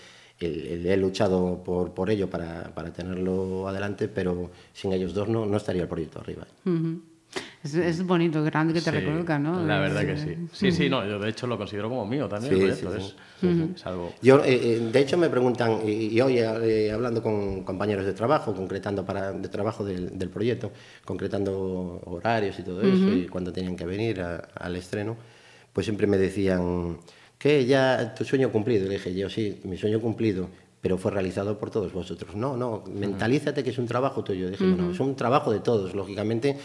el, 0.40 0.66
el- 0.66 0.86
he 0.86 0.96
luchado 0.96 1.62
por, 1.64 1.94
por 1.94 2.10
ello 2.10 2.28
para, 2.28 2.74
para 2.74 2.92
tenerlo 2.92 3.68
adelante, 3.68 4.08
pero 4.08 4.50
sin 4.74 4.92
ellos 4.92 5.14
dos 5.14 5.28
no, 5.28 5.46
no 5.46 5.56
estaría 5.56 5.82
el 5.82 5.88
proyecto 5.88 6.18
arriba. 6.20 6.46
Es, 7.62 7.74
es 7.74 8.06
bonito, 8.06 8.42
grande 8.42 8.74
que 8.74 8.80
te 8.80 8.90
Sí, 8.90 8.96
reconozcan, 8.98 9.42
¿no? 9.42 9.64
La 9.66 9.78
Eh, 9.78 9.80
verdad 9.80 10.06
que 10.06 10.16
sí. 10.16 10.36
Sí, 10.52 10.72
sí, 10.72 10.88
no, 10.88 11.06
yo 11.06 11.18
de 11.18 11.30
hecho 11.30 11.46
lo 11.46 11.56
considero 11.56 11.88
como 11.88 12.06
mío 12.06 12.28
también. 12.28 12.54
Sí, 12.54 12.60
el 12.64 12.76
proyecto, 12.78 13.14
sí, 13.40 13.46
es, 13.48 13.76
es 13.76 13.86
algo... 13.86 14.14
Yo, 14.22 14.44
eh, 14.44 14.54
eh, 14.76 14.88
de 14.92 15.00
hecho, 15.00 15.16
me 15.18 15.28
preguntan, 15.30 15.80
y, 15.86 16.08
y 16.08 16.20
hoy 16.20 16.38
eh, 16.38 16.90
hablando 16.92 17.22
con 17.22 17.64
compañeros 17.64 18.04
de 18.04 18.12
trabajo, 18.12 18.54
concretando 18.54 19.04
para 19.04 19.32
de 19.32 19.48
trabajo 19.48 19.84
del, 19.84 20.18
del 20.18 20.28
proyecto, 20.30 20.72
concretando 21.04 22.00
horarios 22.04 22.58
y 22.58 22.62
todo 22.62 22.82
eso, 22.82 23.10
y 23.10 23.26
cuando 23.28 23.52
tenían 23.52 23.76
que 23.76 23.84
venir 23.86 24.20
a- 24.20 24.36
al 24.54 24.76
estreno, 24.76 25.16
pues 25.72 25.86
siempre 25.86 26.06
me 26.06 26.18
decían, 26.18 26.98
que 27.38 27.66
ya 27.66 28.14
tu 28.14 28.24
sueño 28.24 28.50
cumplido. 28.50 28.84
Y 28.86 28.88
le 28.88 28.94
dije 28.94 29.14
yo, 29.14 29.28
sí, 29.28 29.60
mi 29.64 29.76
sueño 29.76 30.00
cumplido, 30.00 30.48
pero 30.80 30.98
fue 30.98 31.10
realizado 31.10 31.58
por 31.58 31.70
todos 31.70 31.92
vosotros. 31.92 32.34
No, 32.36 32.56
no, 32.56 32.84
mentalízate 32.86 33.62
que 33.64 33.70
es 33.70 33.78
un 33.78 33.86
trabajo 33.86 34.22
tuyo. 34.22 34.48
Dije, 34.50 34.64
no, 34.66 34.90
es 34.90 35.00
un 35.00 35.16
trabajo 35.16 35.50
de 35.52 35.60
todos, 35.60 35.94
lógicamente. 35.94 36.56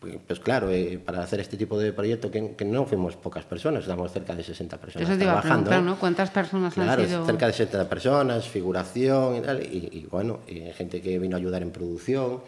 Pues, 0.00 0.14
pues 0.26 0.40
claro, 0.40 0.70
eh, 0.70 1.00
para 1.02 1.22
hacer 1.22 1.40
este 1.40 1.56
tipo 1.56 1.78
de 1.78 1.92
proyecto, 1.92 2.30
que, 2.30 2.54
que 2.54 2.64
no 2.64 2.84
fuimos 2.84 3.16
pocas 3.16 3.44
personas, 3.44 3.84
éramos 3.86 4.12
cerca 4.12 4.34
de 4.34 4.42
60 4.42 4.76
personas 4.78 5.08
Eso 5.08 5.18
te 5.18 5.24
iba 5.24 5.38
a 5.38 5.40
trabajando. 5.40 5.96
¿Cuántas 5.98 6.30
personas 6.30 6.74
Claro, 6.74 7.02
han 7.02 7.08
sido? 7.08 7.26
cerca 7.26 7.46
de 7.46 7.52
70 7.52 7.88
personas, 7.88 8.48
figuración 8.48 9.36
y 9.36 9.40
tal, 9.40 9.62
y, 9.62 9.88
y 9.92 10.06
bueno, 10.10 10.40
y 10.46 10.60
gente 10.72 11.00
que 11.00 11.18
vino 11.18 11.36
a 11.36 11.38
ayudar 11.38 11.62
en 11.62 11.70
producción. 11.70 12.40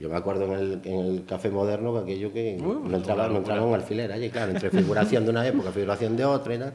Yo 0.00 0.08
me 0.08 0.16
acuerdo 0.16 0.44
en 0.46 0.52
el, 0.52 0.80
en 0.84 0.98
el 1.00 1.24
Café 1.26 1.50
Moderno 1.50 1.92
que 1.94 2.12
aquello 2.12 2.32
que 2.32 2.56
no, 2.60 2.94
entraba, 2.96 3.28
no 3.28 3.38
entraba 3.38 3.64
un 3.64 3.74
alfiler 3.74 4.10
allí, 4.10 4.30
claro, 4.30 4.52
entre 4.52 4.70
figuración 4.70 5.24
de 5.24 5.30
una 5.30 5.46
época, 5.46 5.72
figuración 5.72 6.16
de 6.16 6.24
otra 6.24 6.54
y 6.54 6.58
tal. 6.58 6.74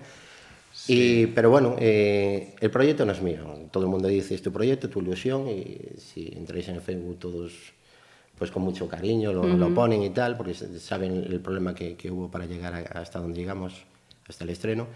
Y, 0.88 1.28
pero 1.28 1.50
bueno, 1.50 1.76
eh, 1.80 2.56
el 2.60 2.72
proyecto 2.72 3.06
no 3.06 3.12
es 3.12 3.22
mío. 3.22 3.40
Todo 3.72 3.84
el 3.84 3.90
mundo 3.90 4.08
dice, 4.08 4.36
es 4.36 4.42
tu 4.42 4.52
proyecto, 4.52 4.90
tu 4.90 5.02
ilusión, 5.02 5.48
y 5.50 5.78
si 5.98 6.32
entráis 6.36 6.68
en 6.70 6.82
Facebook 6.82 7.20
todos 7.20 7.74
pues 8.40 8.50
con 8.52 8.64
mucho 8.64 8.88
cariño 8.88 9.32
lo, 9.34 9.44
lo 9.58 9.74
ponen 9.74 10.02
y 10.02 10.10
tal, 10.10 10.36
porque 10.38 10.54
saben 10.56 11.26
el 11.30 11.40
problema 11.42 11.76
que, 11.76 11.96
que 11.96 12.10
hubo 12.10 12.32
para 12.32 12.46
llegar 12.46 12.74
a- 12.74 13.00
hasta 13.00 13.20
donde 13.20 13.38
llegamos, 13.40 13.84
hasta 14.28 14.44
el 14.46 14.50
estreno. 14.50 14.88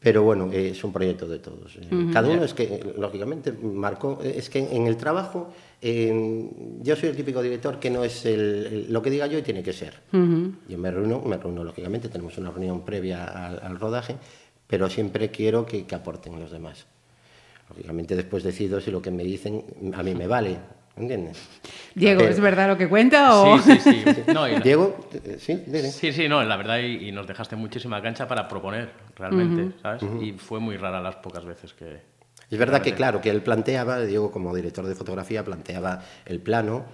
Pero 0.00 0.24
bueno, 0.24 0.50
eh, 0.52 0.70
es 0.70 0.82
un 0.82 0.92
proyecto 0.92 1.28
de 1.28 1.38
todos. 1.38 1.76
eh. 1.76 1.86
Cada 2.12 2.28
uno 2.28 2.42
es 2.42 2.54
que, 2.54 2.92
lógicamente, 2.98 3.52
marcó. 3.52 4.18
Es 4.20 4.50
que 4.50 4.58
en, 4.58 4.88
el 4.88 4.96
trabajo, 4.96 5.52
eh, 5.80 6.48
yo 6.80 6.96
soy 6.96 7.10
el 7.10 7.14
típico 7.16 7.40
director 7.40 7.78
que 7.78 7.88
no 7.88 8.02
es 8.02 8.26
el, 8.26 8.40
el- 8.66 8.92
lo 8.92 9.00
que 9.00 9.10
diga 9.10 9.28
yo 9.28 9.38
y 9.38 9.42
tiene 9.42 9.62
que 9.62 9.72
ser. 9.72 9.94
Yo 10.68 10.76
me 10.78 10.90
reúno, 10.90 11.20
me 11.20 11.36
reúno, 11.36 11.62
lógicamente, 11.62 12.08
tenemos 12.08 12.36
una 12.38 12.50
reunión 12.50 12.84
previa 12.84 13.24
al, 13.46 13.60
al 13.62 13.78
rodaje, 13.78 14.16
pero 14.66 14.90
siempre 14.90 15.30
quiero 15.30 15.66
que, 15.66 15.84
que 15.86 15.94
aporten 15.94 16.40
los 16.40 16.50
demás. 16.50 16.86
Lógicamente, 17.68 18.16
después 18.16 18.42
decido 18.42 18.80
si 18.80 18.90
lo 18.90 19.00
que 19.00 19.10
me 19.12 19.22
dicen 19.22 19.62
a 19.94 20.02
mí 20.02 20.14
me 20.16 20.26
vale. 20.26 20.56
¿Entiendes? 20.96 21.38
Diego, 21.94 22.20
Pero- 22.20 22.30
¿es 22.32 22.40
verdad 22.40 22.68
lo 22.68 22.76
que 22.76 22.88
cuenta 22.88 23.34
o...? 23.40 23.58
Sí, 23.58 23.78
sí, 23.80 24.02
sí. 24.04 24.04
No, 24.34 24.48
y- 24.48 24.60
Diego, 24.60 25.08
eh, 25.24 25.36
sí, 25.38 25.54
dile. 25.66 25.90
Sí, 25.90 26.12
sí, 26.12 26.28
no, 26.28 26.42
la 26.44 26.56
verdad, 26.56 26.78
y, 26.80 27.08
y 27.08 27.12
nos 27.12 27.26
dejaste 27.26 27.56
muchísima 27.56 28.02
cancha 28.02 28.28
para 28.28 28.46
proponer, 28.46 28.90
realmente, 29.16 29.74
¿sabes? 29.80 30.02
Y 30.20 30.32
fue 30.32 30.60
muy 30.60 30.76
rara 30.76 31.00
las 31.00 31.16
pocas 31.16 31.44
veces 31.44 31.72
que... 31.72 32.00
Es 32.50 32.58
verdad 32.58 32.82
que, 32.82 32.92
claro, 32.92 33.20
que 33.22 33.30
él 33.30 33.42
planteaba, 33.42 34.00
Diego 34.00 34.30
como 34.30 34.54
director 34.54 34.84
de 34.86 34.94
fotografía, 34.94 35.42
planteaba 35.42 36.02
el 36.26 36.40
plano 36.40 36.84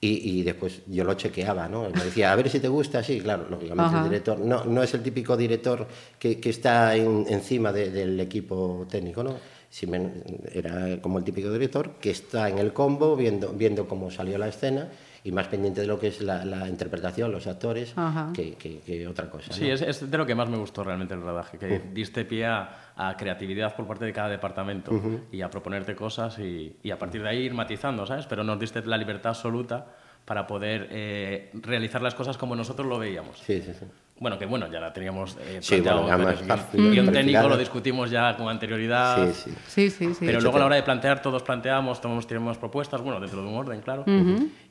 y, 0.00 0.40
y 0.40 0.42
después 0.42 0.82
yo 0.88 1.04
lo 1.04 1.14
chequeaba, 1.14 1.68
¿no? 1.68 1.86
Él 1.86 1.92
Me 1.96 2.02
decía, 2.04 2.32
a 2.32 2.36
ver 2.36 2.48
si 2.50 2.58
te 2.58 2.66
gusta, 2.66 3.04
sí, 3.04 3.20
claro, 3.20 3.46
lógicamente 3.48 3.94
Ajá. 3.94 3.98
el 4.04 4.10
director 4.10 4.38
no, 4.40 4.64
no 4.64 4.82
es 4.82 4.92
el 4.94 5.02
típico 5.04 5.36
director 5.36 5.86
que, 6.18 6.40
que 6.40 6.50
está 6.50 6.96
en- 6.96 7.24
encima 7.28 7.72
de- 7.72 7.90
del 7.90 8.18
equipo 8.18 8.84
técnico, 8.90 9.22
¿no? 9.22 9.36
Si 9.76 9.86
me- 9.86 10.10
era 10.54 11.02
como 11.02 11.18
el 11.18 11.24
típico 11.24 11.52
director 11.52 11.96
que 12.00 12.08
está 12.08 12.48
en 12.48 12.56
el 12.56 12.72
combo 12.72 13.14
viendo, 13.14 13.52
viendo 13.52 13.86
cómo 13.86 14.10
salió 14.10 14.38
la 14.38 14.48
escena 14.48 14.88
y 15.22 15.32
más 15.32 15.48
pendiente 15.48 15.82
de 15.82 15.86
lo 15.86 15.98
que 16.00 16.06
es 16.08 16.22
la, 16.22 16.46
la 16.46 16.66
interpretación, 16.66 17.30
los 17.30 17.46
actores, 17.46 17.92
que, 18.32 18.54
que- 18.54 18.78
que 18.80 19.06
otra 19.06 19.28
cosa. 19.28 19.52
Sí, 19.52 19.66
¿no? 19.68 19.74
es, 19.74 19.82
es 19.82 20.10
de 20.10 20.16
lo 20.16 20.24
que 20.24 20.34
más 20.34 20.48
me 20.48 20.56
gustó 20.56 20.82
realmente 20.82 21.12
el 21.12 21.20
rodaje, 21.20 21.58
que 21.58 21.78
diste 21.92 22.24
pie 22.24 22.46
a, 22.46 22.94
a 22.96 23.18
creatividad 23.18 23.76
por 23.76 23.86
parte 23.86 24.06
de 24.06 24.14
cada 24.14 24.30
departamento 24.30 24.92
y 25.30 25.42
a 25.42 25.50
proponerte 25.50 25.94
cosas 25.94 26.38
y, 26.38 26.74
y 26.82 26.90
a 26.90 26.98
partir 26.98 27.22
de 27.22 27.28
ahí 27.28 27.40
ir 27.40 27.52
matizando, 27.52 28.06
¿sabes? 28.06 28.24
Pero 28.24 28.44
nos 28.44 28.58
diste 28.58 28.80
la 28.86 28.96
libertad 28.96 29.32
absoluta 29.32 29.88
para 30.24 30.46
poder 30.46 30.88
eh, 30.90 31.50
realizar 31.52 32.00
las 32.00 32.14
cosas 32.14 32.38
como 32.38 32.56
nosotros 32.56 32.88
lo 32.88 32.98
veíamos. 32.98 33.40
Sí, 33.40 33.60
sí, 33.60 33.72
sí. 33.78 33.84
Bueno, 34.18 34.38
que 34.38 34.46
bueno, 34.46 34.70
ya 34.72 34.80
la 34.80 34.92
teníamos 34.94 35.36
eh, 35.40 35.58
Sí, 35.60 35.74
planteado, 35.82 36.02
bueno, 36.04 36.30
el 36.30 36.90
guion 36.90 37.12
técnico 37.12 37.48
lo 37.48 37.56
discutimos 37.58 38.10
ya 38.10 38.34
con 38.36 38.48
anterioridad. 38.48 39.28
Sí, 39.30 39.34
sí. 39.34 39.56
Sí, 39.66 39.90
sí, 39.90 40.14
sí. 40.14 40.24
Pero 40.26 40.40
luego 40.40 40.56
a 40.56 40.60
la 40.60 40.66
hora 40.66 40.76
de 40.76 40.82
plantear, 40.82 41.20
todos 41.20 41.42
planteamos, 41.42 42.00
todos 42.00 42.26
tenemos 42.26 42.56
propuestas, 42.56 43.02
bueno, 43.02 43.20
dentro 43.20 43.42
de 43.42 43.48
un 43.48 43.54
orden, 43.56 43.80
claro. 43.82 44.04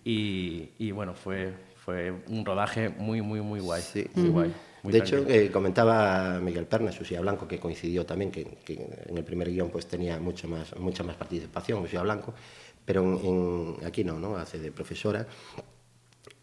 y, 0.04 0.70
y, 0.80 0.92
bueno, 0.92 1.14
fue, 1.14 1.54
fue 1.76 2.12
un 2.30 2.44
rodaje 2.44 2.90
muy, 2.90 3.22
muy, 3.22 3.42
muy 3.42 3.60
guay. 3.60 3.82
Sí. 3.84 4.08
Muy 4.16 4.30
guay. 4.30 4.54
muy 4.82 4.92
de 4.94 4.98
hecho, 5.00 5.18
tranquilo. 5.18 5.40
eh, 5.40 5.52
comentaba 5.52 6.40
Miguel 6.42 6.66
Perna, 6.66 6.92
Susia 6.92 7.22
Blanco, 7.22 7.48
que 7.48 7.60
coincidió 7.60 8.04
también, 8.04 8.32
que, 8.32 8.46
que 8.66 8.74
en 9.08 9.16
el 9.18 9.24
primer 9.24 9.50
guion 9.52 9.70
pues 9.70 9.86
tenía 9.86 10.18
mucho 10.20 10.48
más, 10.48 10.76
mucha 10.78 11.04
más 11.04 11.16
participación, 11.18 11.84
Susia 11.84 12.02
Blanco, 12.02 12.34
pero 12.84 13.04
en, 13.04 13.26
en- 13.80 13.86
aquí 13.86 14.04
no, 14.04 14.20
¿no? 14.20 14.38
Hace 14.38 14.58
de 14.58 14.72
profesora. 14.72 15.28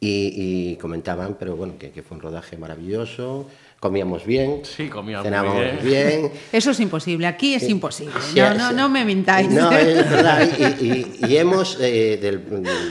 Y, 0.02 0.72
y 0.72 0.76
comentaban, 0.76 1.36
pero 1.38 1.54
bueno, 1.56 1.74
que, 1.78 1.90
que 1.90 2.02
fue 2.02 2.16
un 2.16 2.22
rodaje 2.22 2.56
maravilloso, 2.58 3.46
comíamos 3.78 4.24
bien, 4.26 4.60
Sí, 4.64 4.88
comíamos 4.88 5.24
cenábamos 5.24 5.60
bien. 5.60 5.78
bien. 5.82 6.32
Eso 6.52 6.72
es 6.72 6.80
imposible, 6.80 7.26
aquí 7.26 7.54
es 7.54 7.68
imposible. 7.68 8.12
Sí, 8.20 8.38
No, 8.40 8.50
sí. 8.52 8.58
no, 8.58 8.72
no 8.72 8.88
me 8.88 9.04
mintáis. 9.04 9.48
No, 9.48 9.70
es 9.72 10.10
verdad. 10.10 10.48
Y, 10.80 10.84
y- 10.84 11.16
y 11.28 11.36
hemos, 11.36 11.78
eh, 11.80 12.18
del, 12.20 12.42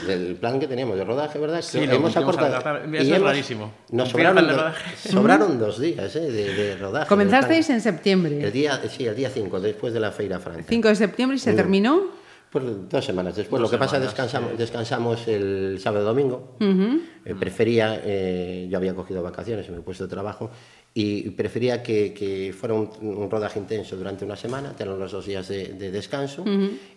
del 0.08 0.36
plan 0.36 0.58
que 0.60 0.68
teníamos 0.68 0.98
de 0.98 1.04
rodaje, 1.04 1.38
¿verdad? 1.38 1.62
Sí, 1.62 1.80
hemos 1.80 2.16
acortado. 2.16 2.50
tratar. 2.62 2.84
y 2.94 2.98
Eso 2.98 3.16
es 3.16 3.22
rarísimo. 3.22 3.72
Nos 3.92 4.10
sobraron, 4.10 4.34
plan 4.36 4.48
de 4.48 4.54
do- 4.54 4.60
rodaje. 4.60 4.96
sobraron 5.10 5.60
dos 5.60 5.80
días 5.82 6.16
eh, 6.16 6.20
de, 6.32 6.54
de 6.54 6.76
rodaje. 6.78 7.08
Comenzasteis 7.10 7.70
en 7.70 7.82
septiembre. 7.82 8.42
El 8.42 8.52
día, 8.54 8.82
sí, 8.90 9.06
el 9.06 9.16
día 9.16 9.30
5, 9.30 9.60
después 9.60 9.94
de 9.94 10.00
la 10.00 10.12
Feira 10.12 10.40
Franca. 10.40 10.64
5 10.70 10.88
de 10.88 10.96
septiembre 10.96 11.36
y 11.36 11.40
se 11.40 11.54
terminó. 11.54 12.21
Pues 12.52 12.66
dos 12.90 13.06
semanas 13.06 13.36
después. 13.36 13.62
Dos 13.62 13.72
Lo 13.72 13.78
que 13.78 13.80
pasa 13.80 13.96
es 13.98 14.04
semanas, 14.04 14.12
descansamos, 14.14 14.58
descansamos 14.58 15.28
el 15.30 15.80
sábado 15.80 16.04
y 16.04 16.08
domingo. 16.08 16.56
Eh, 17.26 17.34
prefería, 17.36 18.02
eh, 18.04 18.68
yo 18.70 18.78
había 18.78 18.94
cogido 18.94 19.24
vacaciones 19.24 19.68
en 19.70 19.76
mi 19.78 19.82
puesto 19.82 20.04
de 20.04 20.10
trabajo 20.10 20.52
y 20.94 21.30
prefería 21.30 21.82
que, 21.82 22.14
que 22.14 22.52
fuera 22.54 22.74
un, 22.76 22.90
un 23.02 23.32
rodaje 23.32 23.58
intenso 23.58 23.96
durante 23.96 24.26
una 24.26 24.36
semana, 24.36 24.74
tener 24.74 24.94
los 24.98 25.12
dos 25.14 25.26
días 25.26 25.48
de, 25.48 25.70
de 25.76 25.92
descanso 25.92 26.44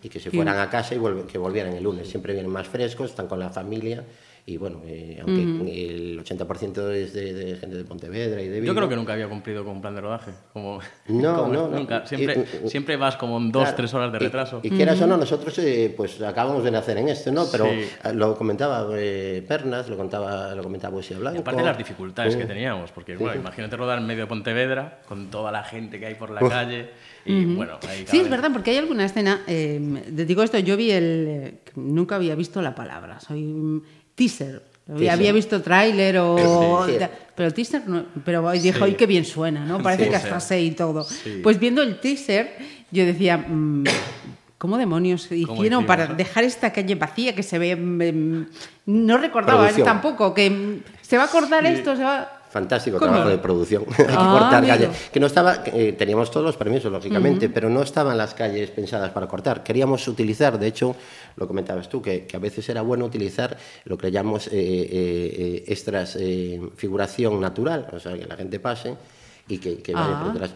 y 0.03 0.09
que 0.09 0.19
se 0.19 0.31
fueran 0.33 0.59
a 0.59 0.69
casa 0.69 0.97
y 0.97 0.99
vuelve- 0.99 1.27
que 1.27 1.39
volvieran 1.39 1.73
el 1.75 1.85
lunes. 1.85 2.09
Siempre 2.09 2.33
vienen 2.33 2.51
más 2.51 2.67
frescos, 2.67 3.11
están 3.11 3.29
con 3.29 3.39
la 3.39 3.51
familia 3.51 4.03
y 4.47 4.59
bueno, 4.59 4.83
eh, 4.85 5.19
aunque 5.23 5.41
el 5.87 6.23
80% 6.23 6.91
es 6.93 7.15
de, 7.15 7.33
de 7.33 7.57
gente 7.57 7.77
de 7.79 7.85
Pontevedra 7.85 8.43
y 8.43 8.49
de 8.49 8.61
Vigo. 8.61 8.75
Yo 8.75 8.77
creo 8.77 8.89
que 8.91 8.97
nunca 8.97 9.15
había 9.15 9.27
cumplido 9.27 9.65
con 9.65 9.77
un 9.77 9.81
plan 9.81 9.95
de 9.95 10.03
rodaje. 10.03 10.33
Como, 10.53 10.81
No, 11.09 11.37
como 11.41 11.53
no, 11.55 11.69
no. 11.71 11.79
Nunca. 11.79 12.05
Siempre, 12.07 12.45
Y- 12.63 12.69
siempre 12.69 12.97
vas 12.99 13.17
como 13.17 13.39
en 13.39 13.51
dos, 13.51 13.63
Claro, 13.63 13.77
tres 13.79 13.95
horas 13.95 14.13
de 14.13 14.19
y- 14.19 14.21
retraso. 14.21 14.61
Y, 14.63 14.69
quieras 14.69 15.01
o 15.01 15.07
no, 15.07 15.17
nosotros 15.17 15.59
eh, 15.61 15.95
pues 15.97 16.21
acabamos 16.21 16.63
de 16.63 16.71
nacer 16.71 16.99
en 16.99 17.09
esto, 17.09 17.33
¿no? 17.33 17.47
Pero 17.51 17.65
Sí. 17.65 17.71
eh, 18.05 18.13
lo 18.13 18.37
comentaba 18.37 18.87
eh, 18.99 19.43
Pernas, 19.49 19.89
lo 19.89 19.97
contaba, 19.97 20.55
lo 20.55 20.63
comentaba 20.63 20.93
Poesía 20.93 21.19
Blanco. 21.19 21.39
Y 21.39 21.41
aparte 21.41 21.61
de 21.63 21.67
las 21.67 21.79
dificultades 21.79 22.37
que 22.37 22.45
teníamos, 22.45 22.91
porque 22.91 23.17
bueno, 23.17 23.41
imagínate 23.41 23.77
rodar 23.77 23.99
en 23.99 24.07
medio 24.07 24.25
de 24.25 24.27
Pontevedra 24.27 25.01
con 25.09 25.31
toda 25.31 25.53
la 25.53 25.65
gente 25.65 25.99
que 25.99 26.05
hay 26.05 26.17
por 26.17 26.29
la 26.29 26.41
calle 26.47 26.91
y 27.25 27.47
bueno, 27.47 27.79
ahí 27.89 28.01
Sí, 28.01 28.05
cada 28.05 28.17
es 28.19 28.23
vez- 28.25 28.31
verdad, 28.31 28.51
porque 28.53 28.73
hay 28.73 28.77
alguna 28.77 29.07
escena. 29.07 29.41
Eh, 29.47 30.03
te 30.15 30.27
digo 30.27 30.43
esto, 30.43 30.59
yo 30.59 30.77
vi 30.77 30.91
el. 30.91 31.27
eh, 31.31 31.55
nunca 31.77 32.17
había 32.17 32.35
visto 32.35 32.61
la 32.61 32.75
palabra, 32.75 33.21
soy 33.21 33.83
teaser. 34.15 34.63
Había, 34.87 34.99
Teaser. 34.99 35.11
había 35.13 35.33
visto 35.33 35.63
tráiler 35.63 36.19
o. 36.19 36.85
Sí. 36.87 36.95
Pero 37.35 37.47
el 37.49 37.55
teaser 37.55 37.89
no. 37.89 38.05
Pero 38.25 38.51
dijo, 38.53 38.85
¡ay, 38.85 38.95
qué 38.95 39.07
bien 39.07 39.25
suena! 39.25 39.65
¿no? 39.65 39.83
Parece 39.83 40.05
Sí, 40.05 40.11
que 40.11 40.17
sí. 40.19 40.25
hasta 40.25 40.41
sé 40.41 40.61
y 40.61 40.71
todo. 40.73 41.05
Sí. 41.05 41.41
Pues 41.43 41.59
viendo 41.59 41.83
el 41.83 42.01
teaser, 42.01 42.57
yo 42.91 43.05
decía. 43.07 43.39
mm, 43.39 43.85
¿Cómo 44.59 44.79
demonios 44.79 45.31
hicieron 45.31 45.85
para 45.85 46.07
dejar 46.07 46.45
esta 46.45 46.73
calle 46.73 46.95
vacía 46.95 47.35
que 47.35 47.43
se 47.43 47.59
ve? 47.59 47.77
mm, 47.77 48.47
no 48.87 49.19
recordaba 49.19 49.59
Producción. 49.65 49.85
tampoco 49.87 50.33
que 50.33 50.49
mm, 50.49 50.83
se 51.03 51.19
va 51.19 51.25
a 51.25 51.29
cortar 51.29 51.67
esto, 51.67 51.97
se 51.97 52.03
va. 52.03 52.41
Fantástico 52.55 52.99
¿Cómo? 53.01 53.11
trabajo 53.11 53.31
de 53.31 53.39
producción. 53.39 53.85
Hay 53.99 54.07
que 54.07 54.13
Ah, 54.17 54.37
cortar 54.39 54.55
amigo. 54.63 54.75
calles. 54.75 55.11
Que 55.13 55.19
no 55.19 55.27
estaba, 55.27 55.65
eh, 55.67 55.93
teníamos 55.99 56.31
todos 56.31 56.47
los 56.47 56.57
permisos, 56.57 56.93
lógicamente, 56.93 57.49
pero 57.49 57.69
no 57.69 57.83
estaban 57.83 58.17
las 58.17 58.33
calles 58.33 58.71
pensadas 58.71 59.11
para 59.11 59.27
cortar. 59.27 59.65
Queríamos 59.65 60.07
utilizar, 60.07 60.57
de 60.57 60.69
hecho, 60.69 60.95
lo 61.35 61.49
comentabas 61.49 61.89
tú, 61.89 62.01
que, 62.01 62.27
que 62.27 62.37
a 62.37 62.39
veces 62.39 62.69
era 62.69 62.81
bueno 62.83 63.07
utilizar 63.07 63.57
lo 63.87 63.99
que 63.99 64.13
llamamos 64.13 64.47
eh, 64.47 64.51
eh, 64.53 64.85
eh, 64.93 65.65
extras 65.67 66.17
figuración 66.77 67.41
natural, 67.41 67.89
o 67.93 67.99
sea, 67.99 68.17
que 68.17 68.25
la 68.25 68.37
gente 68.37 68.61
pase 68.61 68.95
y 69.49 69.59
que, 69.59 69.79
que 69.83 69.93
vaya 69.93 70.17
Ah. 70.17 70.23
por 70.23 70.33
detrás. 70.35 70.51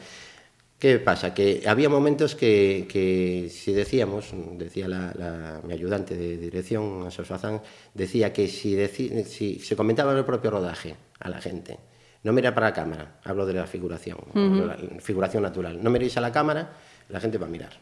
¿Qué 0.79 1.01
pasa? 1.01 1.35
Que 1.35 1.65
había 1.67 1.89
momentos 1.89 2.37
que, 2.37 2.87
que 2.89 3.51
si 3.51 3.73
decíamos, 3.73 4.27
decía 4.57 4.87
la, 4.87 5.13
la- 5.19 5.61
mi 5.67 5.73
ayudante 5.75 6.15
de 6.17 6.37
dirección, 6.37 7.11
Fazán, 7.11 7.61
decía 7.93 8.33
que 8.33 8.47
si, 8.47 8.77
si 9.25 9.59
se 9.59 9.75
comentaba 9.75 10.13
en 10.13 10.19
el 10.19 10.25
propio 10.25 10.53
rodaje 10.53 10.95
a 11.21 11.29
la 11.29 11.41
gente, 11.41 11.79
no 12.23 12.33
mira 12.33 12.55
para 12.55 12.69
la 12.69 12.73
cámara, 12.73 13.21
hablo 13.25 13.47
de 13.47 13.55
la 13.55 13.67
figuración, 13.67 14.19
la 14.35 14.77
figuración 15.01 15.43
natural, 15.43 15.83
no 15.83 15.91
miréis 15.91 16.17
a 16.17 16.21
la 16.21 16.33
cámara, 16.33 16.71
la 17.09 17.21
gente 17.21 17.39
va 17.39 17.47
a 17.47 17.49
mirar. 17.49 17.73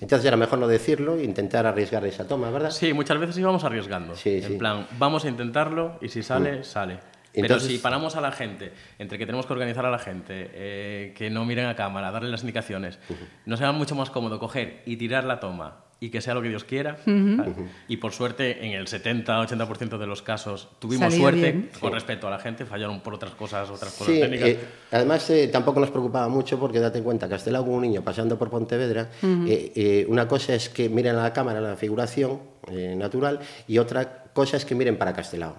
Entonces 0.00 0.24
era 0.24 0.36
mejor 0.36 0.58
no 0.58 0.68
decirlo 0.68 1.16
e 1.16 1.24
intentar 1.24 1.66
arriesgar 1.66 2.04
esa 2.06 2.26
toma, 2.26 2.50
¿verdad? 2.50 2.70
Sí, 2.70 2.92
muchas 2.92 3.18
veces 3.18 3.38
íbamos 3.38 3.64
arriesgando. 3.64 4.14
Sí, 4.14 4.36
en 4.36 4.42
sí. 4.42 4.54
Mm. 4.54 4.58
plan, 4.58 4.86
vamos 4.98 5.24
a 5.24 5.28
intentarlo 5.28 5.98
y 6.00 6.08
si 6.08 6.22
sale, 6.22 6.62
sale. 6.62 6.98
Pero 7.34 7.58
si 7.58 7.78
paramos 7.78 8.14
a 8.16 8.20
la 8.20 8.30
gente, 8.30 8.72
entre 8.98 9.18
que 9.18 9.24
tenemos 9.24 9.46
que 9.46 9.54
organizar 9.54 9.86
a 9.86 9.90
la 9.90 9.98
gente, 9.98 10.50
eh, 10.52 11.14
que 11.16 11.30
no 11.30 11.44
miren 11.44 11.66
a 11.66 11.74
cámara, 11.74 12.10
darle 12.10 12.28
las 12.28 12.42
indicaciones, 12.42 12.98
nos 13.46 13.60
era 13.60 13.72
mucho 13.72 13.94
más 13.94 14.10
cómodo 14.10 14.38
coger 14.38 14.82
y 14.84 14.96
tirar 14.96 15.24
la 15.24 15.40
toma 15.40 15.91
y 16.02 16.10
que 16.10 16.20
sea 16.20 16.34
lo 16.34 16.42
que 16.42 16.48
Dios 16.48 16.64
quiera. 16.64 16.96
¿vale? 17.06 17.52
Y 17.86 17.98
por 17.98 18.12
suerte, 18.12 18.66
en 18.66 18.72
el 18.72 18.86
70-80% 18.88 19.98
de 19.98 20.06
los 20.06 20.20
casos 20.20 20.68
tuvimos 20.80 21.04
Salió 21.12 21.18
suerte 21.20 21.40
bien. 21.52 21.70
con 21.78 21.92
respecto 21.92 22.26
a 22.26 22.30
la 22.30 22.38
gente, 22.40 22.66
fallaron 22.66 23.00
por 23.02 23.14
otras 23.14 23.34
cosas, 23.34 23.70
otras 23.70 23.92
cosas 23.92 24.12
Sí, 24.14 24.20
técnicas. 24.20 24.48
eh, 24.48 24.58
además 24.90 25.30
eh, 25.30 25.46
tampoco 25.48 25.78
nos 25.78 25.90
preocupaba 25.90 26.28
mucho 26.28 26.58
porque 26.58 26.80
date 26.80 27.00
cuenta, 27.02 27.28
Castelao 27.28 27.64
con 27.64 27.74
un 27.74 27.82
niño 27.82 28.02
pasando 28.02 28.36
por 28.36 28.50
Pontevedra, 28.50 29.10
eh, 29.22 29.72
eh, 29.76 30.06
una 30.08 30.26
cosa 30.26 30.54
es 30.54 30.68
que 30.68 30.88
miren 30.88 31.14
a 31.16 31.22
la 31.22 31.32
cámara 31.32 31.60
la 31.60 31.76
figuración 31.76 32.40
eh, 32.68 32.94
natural 32.96 33.38
y 33.68 33.78
otra 33.78 34.24
cosa 34.32 34.56
es 34.56 34.64
que 34.64 34.74
miren 34.74 34.98
para 34.98 35.12
Castelao. 35.12 35.56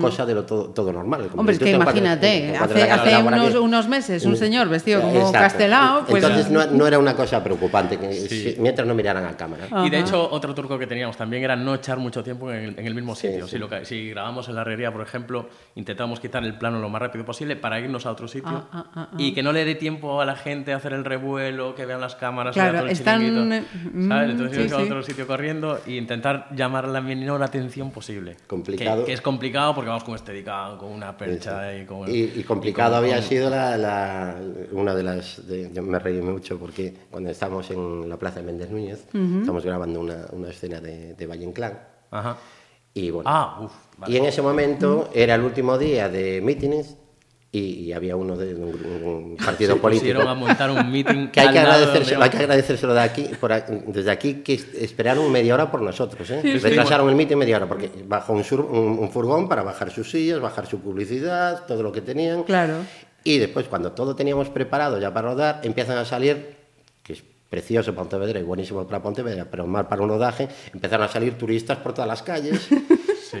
Cosa 0.00 0.24
de 0.24 0.34
lo 0.36 0.44
todo, 0.44 0.66
todo 0.70 0.92
normal. 0.92 1.26
Como 1.28 1.40
Hombre, 1.40 1.54
es 1.54 1.58
que 1.58 1.72
imagínate, 1.72 2.56
hace, 2.56 2.88
a 2.88 2.94
hace 2.94 3.16
unos, 3.16 3.54
unos 3.56 3.88
meses 3.88 4.24
un 4.24 4.36
señor 4.36 4.68
vestido 4.68 5.00
como 5.00 5.14
Exacto. 5.16 5.38
Castelao, 5.38 6.04
pues 6.06 6.22
Entonces 6.22 6.48
no, 6.48 6.64
no 6.66 6.86
era 6.86 6.96
una 7.00 7.16
cosa 7.16 7.42
preocupante, 7.42 7.98
que 7.98 8.12
Sí. 8.12 8.54
si- 8.54 8.60
mientras 8.60 8.86
no 8.86 8.94
miraran 8.94 9.24
a 9.26 9.36
cámara. 9.36 9.66
Y 9.84 9.90
de 9.90 9.98
hecho, 9.98 10.30
otro 10.30 10.54
truco 10.54 10.78
que 10.78 10.86
teníamos 10.86 11.16
también 11.16 11.42
era 11.42 11.56
no 11.56 11.74
echar 11.74 11.98
mucho 11.98 12.22
tiempo 12.22 12.52
en 12.52 12.56
el, 12.66 12.78
en 12.78 12.86
el 12.86 12.94
mismo 12.94 13.16
Sí, 13.16 13.26
sitio. 13.26 13.46
sí. 13.48 13.52
Si, 13.52 13.58
lo 13.58 13.68
si 13.84 14.10
grabamos 14.10 14.48
en 14.48 14.54
la 14.54 14.60
herrería, 14.60 14.92
por 14.92 15.02
ejemplo, 15.02 15.48
intentamos 15.74 16.20
quitar 16.20 16.44
el 16.44 16.56
plano 16.56 16.78
lo 16.78 16.88
más 16.88 17.02
rápido 17.02 17.24
posible 17.24 17.56
para 17.56 17.80
irnos 17.80 18.06
a 18.06 18.12
otro 18.12 18.28
sitio 18.28 18.48
Ah, 18.48 18.68
ah, 18.72 18.84
ah, 18.94 19.08
ah. 19.10 19.16
y 19.18 19.34
que 19.34 19.42
no 19.42 19.50
le 19.52 19.64
dé 19.64 19.74
tiempo 19.74 20.20
a 20.20 20.24
la 20.24 20.36
gente 20.36 20.72
a 20.72 20.76
hacer 20.76 20.92
el 20.92 21.04
revuelo, 21.04 21.74
que 21.74 21.84
vean 21.84 22.00
las 22.00 22.14
cámaras, 22.14 22.54
Claro, 22.54 22.74
todo 22.78 22.86
el 22.86 22.92
están, 22.92 23.22
eh, 23.52 23.64
¿sabes? 24.08 24.28
mm, 24.28 24.30
Entonces 24.30 24.56
sí, 24.56 24.62
irnos 24.66 24.78
a 24.80 24.82
otro 24.84 25.02
sitio 25.02 25.26
corriendo 25.26 25.80
e 25.84 25.94
intentar 25.96 26.46
llamar 26.54 26.86
la 26.86 27.00
menor 27.00 27.42
atención 27.42 27.90
posible. 27.90 28.36
Complicado. 28.46 29.00
Que, 29.00 29.06
que 29.06 29.12
es 29.14 29.20
complicado 29.20 29.63
porque 29.72 29.88
vamos 29.88 30.02
con 30.02 30.18
Steadicam, 30.18 30.76
con 30.76 30.90
una 30.90 31.16
percha 31.16 31.72
y 31.78 31.86
con... 31.86 32.10
Y, 32.10 32.22
y 32.34 32.42
complicado 32.42 32.90
y 32.90 32.96
con- 32.96 33.04
había 33.04 33.16
con- 33.16 33.28
sido 33.28 33.48
la, 33.50 33.76
la- 33.76 34.36
una 34.72 34.94
de 34.96 35.02
las. 35.04 35.46
de- 35.46 35.70
yo 35.72 35.82
me 35.84 36.00
reí 36.00 36.20
mucho 36.20 36.58
porque 36.58 36.92
cuando 37.10 37.30
estábamos 37.30 37.70
en 37.70 38.08
la 38.08 38.16
plaza 38.16 38.40
de 38.40 38.46
Méndez 38.46 38.70
Núñez, 38.70 39.06
estamos 39.12 39.64
grabando 39.64 40.00
una, 40.00 40.26
una 40.32 40.48
escena 40.50 40.80
de, 40.80 41.14
de 41.14 41.26
Valle 41.26 41.44
Inclán. 41.44 41.78
Ajá. 42.10 42.36
Y 42.92 43.10
bueno. 43.10 43.30
Ah, 43.32 43.60
uff, 43.62 43.72
vale. 43.98 44.12
Y 44.12 44.16
en 44.16 44.24
ese 44.24 44.42
momento 44.42 45.08
era 45.14 45.36
el 45.36 45.42
último 45.42 45.78
día 45.78 46.08
de 46.08 46.40
mítines 46.40 46.96
y, 47.54 47.58
y 47.84 47.92
había 47.92 48.16
uno 48.16 48.36
de 48.36 48.54
un, 48.54 48.74
un 49.04 49.36
partido 49.44 49.74
Se 49.74 49.80
político. 49.80 50.20
a 50.22 50.34
montar 50.34 50.70
un 50.70 50.90
meeting 50.90 51.28
Que 51.32 51.40
hay 51.40 51.50
que, 51.52 51.58
agradecérselo, 51.60 52.22
hay 52.24 52.30
que 52.30 52.36
agradecérselo 52.38 52.94
de 52.94 53.00
aquí, 53.00 53.22
por 53.40 53.52
a- 53.52 53.60
desde 53.60 54.10
aquí, 54.10 54.34
que 54.42 54.54
es- 54.54 54.74
esperaron 54.74 55.30
media 55.30 55.54
hora 55.54 55.70
por 55.70 55.80
nosotros. 55.82 56.28
¿eh? 56.30 56.40
Sí, 56.42 56.52
sí. 56.52 56.58
Retrasaron 56.58 57.08
el 57.08 57.14
meeting 57.14 57.36
media 57.36 57.56
hora, 57.56 57.66
porque 57.68 57.90
bajó 58.06 58.32
un, 58.32 58.44
sur- 58.44 58.60
un- 58.70 58.98
un 58.98 59.10
furgón 59.10 59.48
para 59.48 59.62
bajar 59.62 59.90
sus 59.90 60.10
sillas, 60.10 60.40
bajar 60.40 60.66
su 60.66 60.80
publicidad, 60.80 61.64
todo 61.66 61.82
lo 61.82 61.92
que 61.92 62.00
tenían. 62.00 62.42
Claro. 62.42 62.74
Y 63.22 63.38
después, 63.38 63.66
cuando 63.68 63.92
todo 63.92 64.14
teníamos 64.16 64.48
preparado 64.50 64.98
ya 65.00 65.14
para 65.14 65.28
rodar, 65.28 65.60
empiezan 65.62 65.96
a 65.98 66.04
salir, 66.04 66.56
que 67.02 67.14
es 67.14 67.22
precioso 67.48 67.94
Pontevedra 67.94 68.40
y 68.40 68.42
buenísimo 68.42 68.86
para 68.86 69.00
Pontevedra, 69.02 69.46
pero 69.50 69.66
mal 69.66 69.86
para 69.86 70.02
un 70.02 70.08
rodaje, 70.08 70.48
empezaron 70.72 71.06
a 71.06 71.08
salir 71.08 71.38
turistas 71.38 71.78
por 71.78 71.94
todas 71.94 72.08
las 72.08 72.22
calles. 72.22 72.68
Sí. 73.30 73.38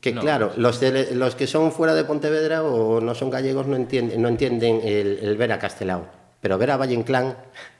Que 0.00 0.12
No. 0.12 0.20
claro, 0.20 0.52
los, 0.56 0.78
de- 0.80 1.14
los 1.14 1.34
que 1.34 1.46
son 1.46 1.72
fuera 1.72 1.94
de 1.94 2.04
Pontevedra 2.04 2.62
o 2.62 3.00
no 3.00 3.14
son 3.14 3.30
gallegos 3.30 3.66
no 3.66 3.76
entienden, 3.76 4.20
no 4.22 4.28
entienden 4.28 4.80
el, 4.84 5.18
el 5.22 5.36
ver 5.36 5.52
a 5.52 5.58
Castelao. 5.58 6.06
Pero 6.40 6.58
ver 6.58 6.70
a 6.70 6.76
Valle 6.76 6.94
Inclán 6.94 7.34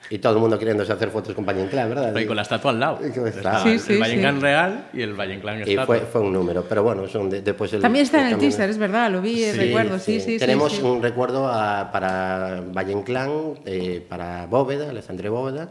y 0.09 0.19
todo 0.19 0.33
el 0.33 0.39
mundo 0.41 0.59
queriéndose 0.59 0.91
hacer 0.93 1.11
fotos 1.11 1.35
con 1.35 1.45
Valle 1.45 1.63
Inclán, 1.63 1.89
¿verdad? 1.91 2.11
Pero 2.13 2.21
y 2.21 2.27
con 2.27 2.35
la 2.37 2.43
estatua 2.43 2.71
al 2.73 2.81
lado. 2.81 2.99
Y 3.03 3.05
el- 3.07 3.33
Sí, 3.63 3.79
sí, 3.79 3.93
el 3.93 4.01
Valle 4.01 4.13
sí. 4.13 4.17
Inclán 4.17 4.41
real 4.41 4.89
y 4.93 5.03
el 5.03 5.15
Valle 5.15 5.35
Inclán 5.35 5.59
Y 5.59 5.63
estatua. 5.71 5.85
fue, 5.87 6.01
fue 6.01 6.21
un 6.23 6.33
número, 6.33 6.65
pero 6.69 6.83
bueno, 6.83 7.07
son 7.07 7.29
de- 7.31 7.43
después 7.43 7.73
el, 7.75 7.83
También 7.83 8.05
está 8.07 8.19
en 8.21 8.25
el 8.29 8.31
camino- 8.33 8.49
teaser, 8.51 8.71
es 8.71 8.79
verdad, 8.79 9.11
lo 9.11 9.21
vi, 9.21 9.53
recuerdo, 9.53 9.99
sí, 9.99 10.19
sí, 10.21 10.33
sí. 10.33 10.39
Tenemos 10.39 10.73
sí. 10.73 10.83
un 10.83 11.01
recuerdo 11.03 11.47
a- 11.49 11.91
para 11.93 12.63
Valle 12.75 12.93
Inclán, 12.93 13.31
eh, 13.67 14.05
para 14.09 14.47
Bóveda, 14.47 14.89
Alessandre 14.91 15.29
Bóveda, 15.29 15.69
y 15.69 15.71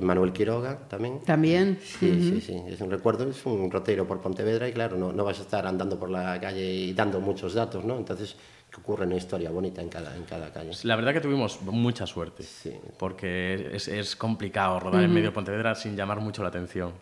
Manuel 0.00 0.32
Quiroga 0.32 0.88
también. 0.88 1.20
También. 1.20 1.78
Sí, 1.82 2.20
sí, 2.20 2.40
sí, 2.40 2.62
es 2.66 2.80
un 2.80 2.90
recuerdo, 2.90 3.28
es 3.28 3.44
un 3.44 3.70
roteiro 3.70 4.06
por 4.06 4.20
Pontevedra 4.20 4.68
y 4.68 4.72
claro, 4.72 4.96
no, 4.96 5.12
no 5.12 5.24
vas 5.24 5.38
a 5.38 5.42
estar 5.42 5.66
andando 5.66 5.98
por 5.98 6.08
la 6.08 6.40
calle 6.40 6.72
y 6.72 6.92
dando 6.94 7.20
muchos 7.20 7.54
datos, 7.54 7.84
¿no? 7.84 7.98
Entonces, 7.98 8.36
que 8.72 8.80
ocurre 8.80 9.04
una 9.04 9.16
historia 9.16 9.50
bonita 9.50 9.82
en 9.82 9.88
cada, 9.90 10.16
en 10.16 10.22
cada 10.24 10.50
calle. 10.50 10.70
La 10.84 10.96
verdad 10.96 11.12
que 11.12 11.20
tuvimos 11.20 11.60
mucha 11.62 12.06
suerte, 12.06 12.42
Sí. 12.42 12.72
porque 12.98 13.68
es, 13.74 13.86
es 13.86 14.16
complicado 14.16 14.80
rodar 14.80 15.02
en 15.04 15.12
medio 15.12 15.26
de 15.28 15.32
Pontevedra 15.32 15.74
sin 15.74 15.94
llamar 15.94 16.20
mucho 16.20 16.42
la 16.42 16.48
atención 16.48 16.92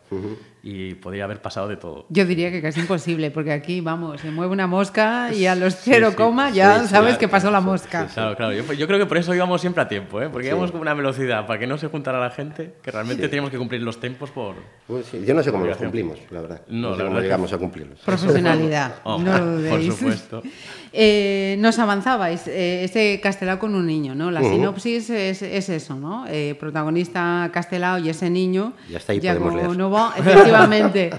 y 0.65 0.95
podría 0.95 1.25
haber 1.25 1.41
pasado 1.41 1.69
de 1.69 1.77
todo. 1.77 2.07
Yo 2.09 2.27
diría 2.27 2.51
que 2.51 2.61
casi 2.61 2.81
imposible, 2.81 3.31
porque 3.31 3.53
aquí, 3.53 3.81
vamos, 3.81 4.21
se 4.21 4.31
mueve 4.33 4.53
una 4.53 4.67
mosca 4.67 5.33
y 5.33 5.47
a 5.47 5.55
los 5.55 5.77
cero 5.77 6.13
coma 6.17 6.51
ya 6.51 6.81
sí, 6.81 6.87
sí, 6.87 6.89
sabes 6.91 7.07
claro, 7.11 7.19
que 7.21 7.29
pasó 7.29 7.51
la 7.53 7.61
sí, 7.61 7.65
mosca. 7.67 8.07
Claro, 8.13 8.37
claro. 8.37 8.53
Yo, 8.53 8.73
yo 8.73 8.87
creo 8.89 8.99
que 8.99 9.07
por 9.07 9.17
eso 9.19 9.33
íbamos 9.33 9.61
siempre 9.61 9.83
a 9.85 9.89
tiempo, 9.89 10.21
¿eh? 10.21 10.29
porque 10.29 10.49
íbamos 10.49 10.73
con 10.73 10.81
una 10.81 10.93
velocidad 10.95 11.47
para 11.47 11.61
que 11.61 11.69
no 11.69 11.79
se 11.79 11.87
juntara 11.87 12.19
la 12.19 12.31
gente, 12.31 12.75
que 12.83 12.91
realmente 12.91 13.29
teníamos 13.29 13.51
que 13.53 13.59
cumplir 13.59 13.81
los 13.83 14.01
tiempos 14.01 14.31
por... 14.33 14.57
Pues 14.89 15.07
sí, 15.07 15.23
yo 15.25 15.35
no 15.35 15.43
sé 15.45 15.53
cómo 15.53 15.65
los 15.67 15.77
cumplimos, 15.77 16.19
la 16.31 16.41
verdad. 16.41 16.63
No, 16.69 16.91
No, 16.91 16.97
sé 16.97 16.99
la 16.99 17.05
cómo 17.05 17.15
verdad 17.15 17.19
que- 17.21 17.23
llegamos 17.27 17.53
a 17.53 17.59
cumplirlos. 17.59 18.01
Profesionalidad, 18.01 18.95
Oh, 19.05 19.19
no 19.19 19.33
lo 19.33 19.39
por 19.39 19.79
dudéis. 19.79 19.95
supuesto. 19.95 20.43
Eh, 20.93 21.55
nos 21.61 21.79
avanzabais, 21.79 22.47
eh, 22.49 22.85
ese 22.85 23.21
Castelao 23.23 23.59
con 23.59 23.75
un 23.75 23.87
niño, 23.87 24.15
¿no? 24.15 24.31
La 24.31 24.41
sinopsis 24.43 25.11
es, 25.11 25.43
es 25.43 25.69
eso, 25.69 25.95
¿no? 25.97 26.27
Eh, 26.29 26.57
protagonista 26.59 27.51
Castelao 27.53 27.99
y 27.99 28.09
ese 28.09 28.31
niño, 28.31 28.73
Y 28.91 28.95
hasta 28.97 29.13
ahí 29.13 29.21
podemos 29.21 29.55
leer. 29.55 29.77
Novo, 29.77 30.11
efectivamente, 30.17 31.11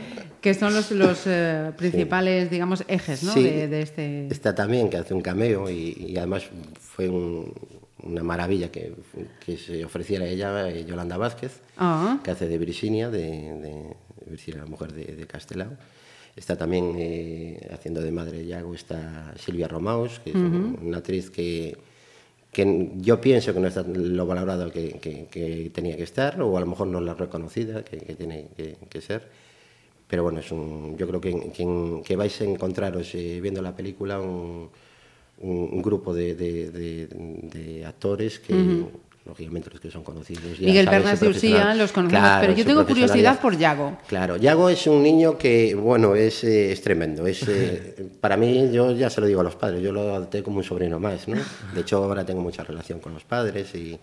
que 0.42 0.54
son 0.54 0.74
los, 0.74 0.90
los 0.92 1.22
eh, 1.28 1.72
principales, 1.78 2.50
digamos, 2.50 2.84
ejes, 2.88 3.24
¿no? 3.24 3.32
Sí, 3.34 3.44
de, 3.44 3.68
de 3.68 3.82
este... 3.82 4.28
Está 4.28 4.56
también, 4.56 4.90
que 4.90 4.98
hace 4.98 5.14
un 5.14 5.22
cameo 5.22 5.70
y, 5.70 5.96
y 6.10 6.18
además 6.18 6.44
fue 6.80 7.08
un- 7.10 7.54
una 8.04 8.24
maravilla 8.24 8.72
que, 8.72 8.94
que 9.46 9.58
se 9.58 9.86
ofreciera 9.86 10.26
ella, 10.26 10.68
eh, 10.70 10.84
Yolanda 10.86 11.18
Vázquez, 11.18 11.62
Ah. 11.78 12.18
que 12.24 12.32
hace 12.32 12.48
de 12.48 12.58
Virginia, 12.58 13.10
de, 13.12 13.20
de 13.22 13.96
Virginia, 14.28 14.62
la 14.62 14.66
mujer 14.70 14.92
de, 14.94 15.06
de 15.16 15.28
Castelao. 15.28 15.74
Está 16.36 16.58
también 16.58 16.96
eh, 16.98 17.70
haciendo 17.74 18.02
de 18.02 18.12
madre 18.12 18.46
Yago, 18.46 18.74
está 18.74 19.34
Silvia 19.38 19.68
Romaus, 19.68 20.20
que 20.24 20.30
es 20.32 20.36
una 20.82 20.98
actriz 20.98 21.30
que, 21.30 21.78
que 22.52 22.90
yo 22.98 23.20
pienso 23.20 23.54
que 23.54 23.60
no 23.60 23.68
está 23.68 23.84
lo 23.84 24.26
valorado 24.26 24.72
que, 24.72 24.94
que- 24.94 25.26
que 25.30 25.70
tenía 25.74 25.98
que 25.98 26.04
estar, 26.04 26.42
o 26.42 26.56
a 26.58 26.62
lo 26.62 26.68
mejor 26.68 26.88
no 26.88 27.02
la 27.02 27.14
reconocida 27.14 27.84
que, 27.84 27.98
que 27.98 28.16
tiene 28.16 28.48
que, 28.56 28.78
ser. 29.02 29.28
Pero 30.08 30.24
bueno, 30.24 30.40
es 30.40 30.52
un, 30.52 30.98
yo 30.98 31.08
creo 31.08 31.22
que, 31.22 31.52
vais 32.16 32.40
a 32.42 32.46
encontraros 32.46 33.14
eh, 33.16 33.40
viendo 33.42 33.62
la 33.62 33.76
película 33.76 34.20
un, 34.20 34.70
un- 35.40 35.70
un 35.72 35.82
grupo 35.82 36.14
de, 36.14 36.36
de- 36.36 36.72
de- 36.72 37.08
de 37.08 37.86
actores 37.86 38.40
que, 38.40 38.54
lógicamente, 39.26 39.70
los 39.70 39.80
que 39.80 39.92
son 39.92 40.04
conocidos. 40.04 40.58
ya 40.58 40.66
Miguel 40.68 40.86
y 40.86 40.96
Ursía 40.98 41.16
profesional- 41.20 41.78
los 41.78 41.92
conocemos, 41.92 42.22
Claro, 42.24 42.42
pero 42.42 42.54
yo 42.58 42.66
tengo 42.66 42.86
curiosidad 42.86 43.40
por 43.40 43.58
Yago. 43.58 43.98
Claro, 44.08 44.38
Yago 44.38 44.70
es 44.70 44.88
un 44.88 45.04
niño 45.04 45.38
que, 45.38 45.76
bueno, 45.76 46.16
es, 46.16 46.44
eh, 46.44 46.72
es 46.72 46.82
tremendo. 46.82 47.26
Es, 47.28 47.48
eh, 47.48 48.10
para 48.22 48.36
mí, 48.38 48.70
yo 48.72 48.92
ya 48.94 49.10
se 49.10 49.22
lo 49.22 49.28
digo 49.28 49.42
a 49.42 49.44
los 49.44 49.56
padres, 49.56 49.82
yo 49.82 49.92
lo 49.92 50.02
adopté 50.16 50.42
como 50.44 50.58
un 50.58 50.64
sobrino 50.64 51.00
más, 51.00 51.28
¿no? 51.28 51.38
De 51.74 51.82
hecho, 51.82 51.98
ahora 52.04 52.26
tengo 52.26 52.42
mucha 52.42 52.64
relación 52.64 53.00
con 53.00 53.14
los 53.14 53.24
padres 53.24 53.74
y, 53.76 53.98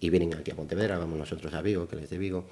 y 0.00 0.10
vienen 0.10 0.34
aquí 0.34 0.50
a 0.50 0.54
Pontevedra, 0.56 0.98
vamos 0.98 1.18
nosotros 1.18 1.54
a 1.54 1.62
Vigo, 1.62 1.86
que 1.88 1.96
les 1.96 2.10
de 2.10 2.18
Vigo. 2.18 2.46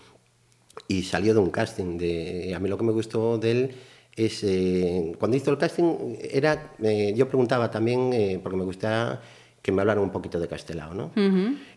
Y 0.88 1.02
salió 1.02 1.34
de 1.34 1.40
un 1.40 1.50
casting. 1.50 1.98
De, 1.98 2.52
a 2.54 2.58
mí 2.58 2.68
lo 2.68 2.76
que 2.78 2.84
me 2.84 2.92
gustó 2.92 3.38
de 3.38 3.50
él 3.50 3.70
es, 4.16 4.42
eh, 4.44 5.12
cuando 5.18 5.36
hizo 5.36 5.50
el 5.50 5.58
casting, 5.58 6.16
era, 6.20 6.72
eh, 6.82 7.12
yo 7.16 7.28
preguntaba 7.28 7.70
también, 7.70 8.12
eh, 8.12 8.40
porque 8.42 8.56
me 8.56 8.64
gustaba 8.64 9.20
que 9.64 9.72
me 9.72 9.80
hablaran 9.80 10.04
un 10.04 10.10
poquito 10.10 10.38
de 10.38 10.46
Castelao, 10.46 10.92
¿no? 10.92 11.10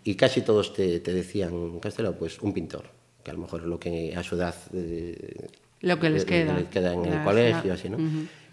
Y 0.04 0.16
casi 0.16 0.42
todos 0.42 0.74
te, 0.74 1.00
te 1.00 1.14
decían, 1.14 1.80
Castelao, 1.80 2.16
pues 2.16 2.38
un 2.42 2.52
pintor, 2.52 2.84
que 3.24 3.32
a 3.32 3.34
lo 3.34 3.40
mejor 3.40 3.62
es 3.62 3.68
lo 3.68 3.80
que 3.80 4.14
a 4.14 4.22
su 4.24 4.36
edad... 4.36 4.54
eh, 4.74 5.48
Lo 5.80 5.98
que 5.98 6.10
les 6.10 6.24
le- 6.24 6.28
queda. 6.28 6.54
les 6.58 6.68
queda 6.68 6.94
en 6.94 7.06
el 7.06 7.16
Las- 7.16 7.24
colegio, 7.24 7.70
la- 7.70 7.74
así, 7.76 7.90
¿no? 7.90 7.98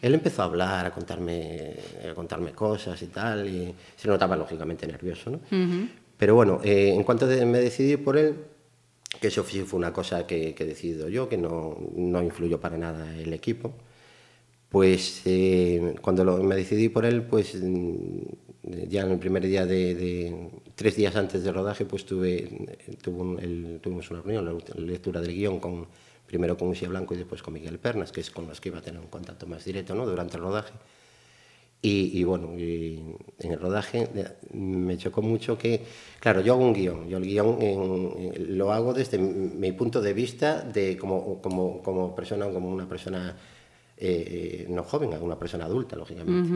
Él 0.00 0.14
empezó 0.14 0.42
a 0.42 0.44
hablar, 0.44 0.86
a 0.86 0.92
contarme, 0.92 1.74
a 2.08 2.14
contarme 2.14 2.52
cosas 2.52 3.02
y 3.02 3.06
tal, 3.08 3.48
y 3.48 3.74
se 3.96 4.06
notaba 4.06 4.36
lógicamente 4.36 4.86
nervioso, 4.86 5.30
¿no? 5.30 5.40
Pero 6.16 6.36
bueno, 6.36 6.60
eh, 6.62 6.92
en 6.94 7.02
cuanto 7.02 7.26
de- 7.26 7.44
me 7.44 7.58
decidí 7.58 7.96
por 7.96 8.16
él, 8.16 8.36
que 9.20 9.26
eso 9.28 9.42
sí 9.44 9.62
fue 9.62 9.78
una 9.80 9.92
cosa 9.92 10.28
que, 10.28 10.54
que 10.54 10.62
he 10.62 10.66
decidido 10.66 11.08
yo, 11.08 11.28
que 11.28 11.38
no, 11.38 11.76
no 11.96 12.22
influyó 12.22 12.60
para 12.60 12.78
nada 12.78 13.12
el 13.18 13.32
equipo, 13.32 13.72
pues 14.68 15.22
eh, 15.24 15.94
cuando 16.00 16.22
lo- 16.24 16.36
me 16.44 16.54
decidí 16.54 16.88
por 16.88 17.04
él, 17.04 17.22
pues 17.22 17.56
ya 18.88 19.02
en 19.02 19.10
el 19.12 19.18
primer 19.18 19.44
día 19.46 19.66
de, 19.66 19.94
de- 19.94 20.50
tres 20.74 20.96
días 20.96 21.14
antes 21.16 21.42
del 21.44 21.54
rodaje, 21.54 21.84
pues 21.84 22.04
tuve, 22.06 22.48
tuve 23.02 23.20
un- 23.20 23.38
el- 23.38 23.80
tuvimos 23.82 24.10
una 24.10 24.22
reunión, 24.22 24.44
la 24.44 24.80
lectura 24.80 25.20
del 25.20 25.34
guion 25.34 25.58
con 25.60 25.86
primero 26.26 26.56
con 26.56 26.68
Usia 26.68 26.88
Blanco 26.88 27.14
y 27.14 27.18
después 27.18 27.42
con 27.42 27.54
Miguel 27.54 27.78
Pernas, 27.78 28.10
que 28.10 28.20
es 28.20 28.30
con 28.30 28.46
los 28.46 28.60
que 28.60 28.70
iba 28.70 28.78
a 28.78 28.82
tener 28.82 29.00
un 29.00 29.08
contacto 29.08 29.46
más 29.46 29.64
directo 29.64 29.94
¿no? 29.94 30.06
durante 30.06 30.36
el 30.36 30.42
rodaje. 30.42 30.72
Y, 31.82 32.18
y 32.18 32.24
bueno, 32.24 32.58
y 32.58 32.98
en 33.40 33.52
el 33.52 33.60
rodaje 33.60 34.08
eh, 34.14 34.24
me 34.54 34.96
chocó 34.96 35.20
mucho 35.20 35.58
que, 35.58 35.82
claro, 36.18 36.40
yo 36.40 36.54
hago 36.54 36.64
un 36.64 36.72
guion, 36.72 37.06
yo 37.10 37.18
el 37.18 37.24
guion 37.24 37.60
en- 37.60 38.32
en- 38.34 38.56
lo 38.56 38.72
hago 38.72 38.94
desde 38.94 39.18
mi 39.18 39.70
punto 39.72 40.00
de 40.00 40.14
vista 40.14 40.62
de 40.62 40.96
como, 40.96 41.42
como, 41.42 41.82
como 41.82 42.14
persona, 42.16 42.48
como 42.50 42.70
una 42.70 42.88
persona 42.88 43.36
eh, 43.98 44.66
no 44.70 44.82
joven, 44.82 45.10
una 45.22 45.38
persona 45.38 45.66
adulta, 45.66 45.94
lógicamente. 45.94 46.48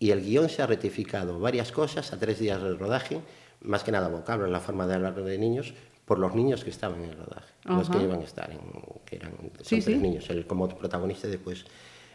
Y 0.00 0.10
el 0.12 0.22
guion 0.22 0.48
se 0.48 0.62
ha 0.62 0.66
rectificado 0.66 1.38
varias 1.38 1.70
cosas 1.72 2.12
a 2.12 2.18
tres 2.18 2.38
días 2.40 2.60
del 2.62 2.78
rodaje, 2.78 3.20
más 3.60 3.84
que 3.84 3.92
nada 3.92 4.08
vocablo 4.08 4.46
en 4.46 4.52
la 4.52 4.60
forma 4.60 4.86
de 4.86 4.94
hablar 4.94 5.14
de 5.22 5.36
niños, 5.38 5.74
por 6.06 6.18
los 6.18 6.34
niños 6.34 6.64
que 6.64 6.70
estaban 6.70 7.04
en 7.04 7.10
el 7.10 7.16
rodaje, 7.18 7.52
los 7.66 7.88
que 7.90 8.02
iban 8.02 8.20
a 8.20 8.24
estar, 8.24 8.50
en, 8.50 8.60
que 9.04 9.16
eran 9.16 9.32
Sí, 9.62 9.80
tres 9.82 9.84
sí. 9.84 9.94
niños, 9.96 10.28
él 10.30 10.46
como 10.46 10.66
protagonista 10.68 11.28
después 11.28 11.66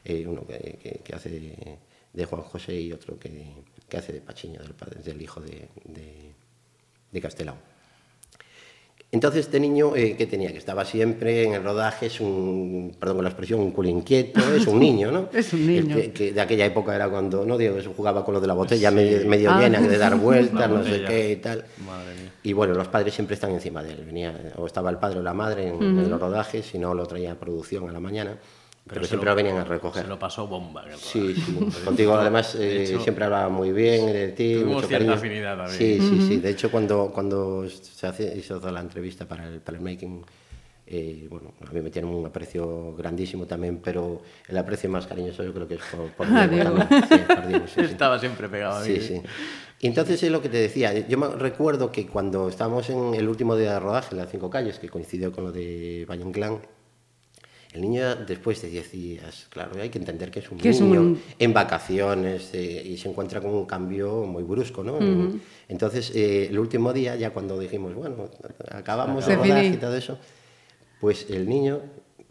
eh, 0.03 0.25
uno 0.27 0.45
que, 0.47 0.79
que- 0.81 0.99
que 1.03 1.15
hace 1.15 1.29
de, 1.29 1.77
de 2.11 2.25
Juan 2.25 2.41
José 2.41 2.73
y 2.81 2.91
otro 2.91 3.17
que, 3.19 3.53
que 3.87 3.97
hace 3.97 4.11
de 4.13 4.21
Pachiño, 4.21 4.61
del, 4.61 4.73
padre, 4.73 5.01
del 5.03 5.21
hijo 5.21 5.39
de, 5.39 5.69
de, 5.85 6.33
de 7.11 7.21
Castelao. 7.21 7.55
Entonces 9.15 9.45
este 9.45 9.61
niño, 9.61 9.95
eh, 9.95 10.15
¿qué 10.17 10.25
tenía? 10.27 10.51
Que 10.51 10.57
estaba 10.57 10.83
siempre 10.83 11.45
en 11.45 11.53
el 11.53 11.63
rodaje, 11.63 12.07
es 12.07 12.19
un, 12.19 12.93
perdón 12.99 13.15
con 13.19 13.23
la 13.23 13.29
expresión, 13.29 13.61
un 13.61 13.71
culo 13.71 13.87
inquieto, 13.87 14.41
es 14.53 14.67
un 14.67 14.77
niño, 14.77 15.09
¿no? 15.09 15.29
Es 15.33 15.53
un 15.53 15.61
El 15.69 15.87
niño. 15.87 15.95
que, 15.95 16.11
que 16.11 16.33
de 16.33 16.41
aquella 16.41 16.65
época 16.65 16.93
era 16.93 17.07
cuando, 17.07 17.45
no 17.45 17.57
digo, 17.57 17.77
eso 17.77 17.93
jugaba 17.95 18.25
con 18.25 18.33
lo 18.33 18.41
de 18.41 18.47
la 18.47 18.53
botella 18.53 18.91
medio, 18.91 19.25
medio 19.25 19.51
Ah. 19.51 19.61
llena, 19.61 19.79
de 19.79 19.97
dar 19.97 20.17
vueltas, 20.19 20.69
no 20.75 20.83
sé 20.83 21.05
qué 21.07 21.31
y 21.31 21.35
tal. 21.37 21.63
Madre 21.87 22.13
mía. 22.21 22.31
Y 22.43 22.51
bueno, 22.51 22.73
los 22.73 22.89
padres 22.89 23.13
siempre 23.13 23.35
están 23.35 23.51
encima 23.51 23.81
de 23.81 23.93
él. 23.93 24.03
Venía, 24.05 24.51
o 24.57 24.65
estaba 24.65 24.89
el 24.89 24.97
padre 24.97 25.19
o 25.19 25.23
la 25.23 25.33
madre 25.33 25.69
en, 25.69 25.81
en 25.81 26.09
los 26.09 26.19
rodajes, 26.19 26.65
si 26.65 26.77
no 26.77 26.93
lo 26.93 27.05
traía 27.05 27.31
a 27.31 27.35
producción 27.35 27.87
a 27.87 27.93
la 27.93 28.01
mañana, 28.01 28.37
pero, 28.87 29.01
se 29.01 29.07
siempre 29.09 29.25
lo- 29.25 29.31
lo 29.31 29.35
venían 29.35 29.57
a 29.57 29.63
recoger. 29.63 30.03
Se 30.03 30.09
lo 30.09 30.19
pasó 30.19 30.47
bomba. 30.47 30.83
en 30.85 30.91
el 30.91 30.97
Sí, 30.97 31.33
sí. 31.35 31.57
Contigo 31.83 32.13
además 32.15 32.57
De 32.57 32.77
eh, 32.77 32.83
hecho, 32.83 33.01
siempre 33.01 33.25
hablaba 33.25 33.49
muy 33.49 33.71
bien 33.71 34.05
de 34.07 34.27
ti, 34.29 34.55
mucho 34.63 34.87
cierta 34.87 34.93
cariño. 35.05 35.13
afinidad 35.13 35.57
también. 35.57 35.77
Sí, 35.77 35.99
sí, 35.99 36.21
sí. 36.21 36.37
De 36.37 36.49
hecho, 36.51 36.69
cuando, 36.69 37.11
cuando 37.13 37.67
se 37.69 38.07
hace, 38.07 38.37
hizo 38.37 38.59
toda 38.59 38.71
la 38.71 38.81
entrevista 38.81 39.27
para 39.27 39.47
el, 39.47 39.59
para 39.61 39.77
el 39.77 39.83
making, 39.83 40.23
eh, 40.87 41.25
bueno, 41.31 41.51
a 41.67 41.71
mí 41.73 41.81
me 41.81 41.89
tiene 41.89 42.07
un 42.07 42.23
aprecio 42.27 42.93
grandísimo 42.95 43.47
también, 43.47 43.79
pero 43.83 44.21
el 44.47 44.55
aprecio 44.57 44.87
más 44.87 45.07
cariñoso 45.07 45.43
yo 45.43 45.51
creo 45.51 45.67
que 45.67 45.73
es 45.75 45.81
por, 45.91 46.11
por 46.11 46.27
Ah, 46.29 46.47
Diego 46.47 46.75
Diego. 46.75 46.77
también. 46.87 47.03
Sí, 47.09 47.15
por 47.27 47.47
Diego, 47.47 47.65
sí, 47.67 47.73
sí. 47.79 47.81
Estaba 47.81 48.19
siempre 48.19 48.47
pegado 48.49 48.77
a 48.77 48.81
mí. 48.81 48.85
Sí, 48.85 49.01
sí. 49.01 49.21
Y 49.79 49.87
entonces 49.87 50.21
es 50.21 50.31
lo 50.31 50.41
que 50.43 50.49
te 50.49 50.57
decía. 50.57 50.93
Yo 51.07 51.17
me 51.17 51.27
recuerdo 51.29 51.91
que 51.91 52.05
cuando 52.07 52.49
estábamos 52.49 52.89
en 52.91 53.15
el 53.15 53.27
último 53.27 53.55
día 53.55 53.73
de 53.73 53.79
rodaje 53.79 54.09
en 54.11 54.17
las 54.17 54.29
cinco 54.29 54.49
calles, 54.49 54.77
que 54.77 54.89
coincidió 54.89 55.31
con 55.31 55.43
lo 55.43 55.51
de 55.51 56.05
Valle 56.07 56.21
Inclán, 56.23 56.59
el 57.75 57.81
niño 57.81 58.15
después 58.15 58.61
de 58.61 58.69
10 58.69 58.91
días, 58.91 59.47
claro, 59.49 59.71
hay 59.81 59.89
que 59.89 59.99
entender 59.99 60.31
que 60.31 60.39
es 60.39 60.49
un 60.49 60.59
es 60.65 60.79
niño 60.81 61.01
un- 61.01 61.21
en 61.37 61.53
vacaciones 61.53 62.49
eh, 62.53 62.81
y 62.85 62.97
se 62.97 63.09
encuentra 63.09 63.41
con 63.41 63.51
un 63.51 63.65
cambio 63.65 64.23
muy 64.23 64.43
brusco, 64.43 64.83
¿no? 64.83 64.97
Entonces, 65.67 66.11
eh, 66.15 66.47
el 66.49 66.57
último 66.57 66.93
día, 66.93 67.15
ya 67.15 67.31
cuando 67.31 67.59
dijimos, 67.59 67.93
bueno, 67.93 68.29
acabamos 68.71 69.25
rodaje 69.35 69.63
finí. 69.63 69.75
y 69.75 69.79
todo 69.79 69.95
eso, 69.97 70.17
pues 71.01 71.27
el 71.29 71.47
niño 71.49 71.81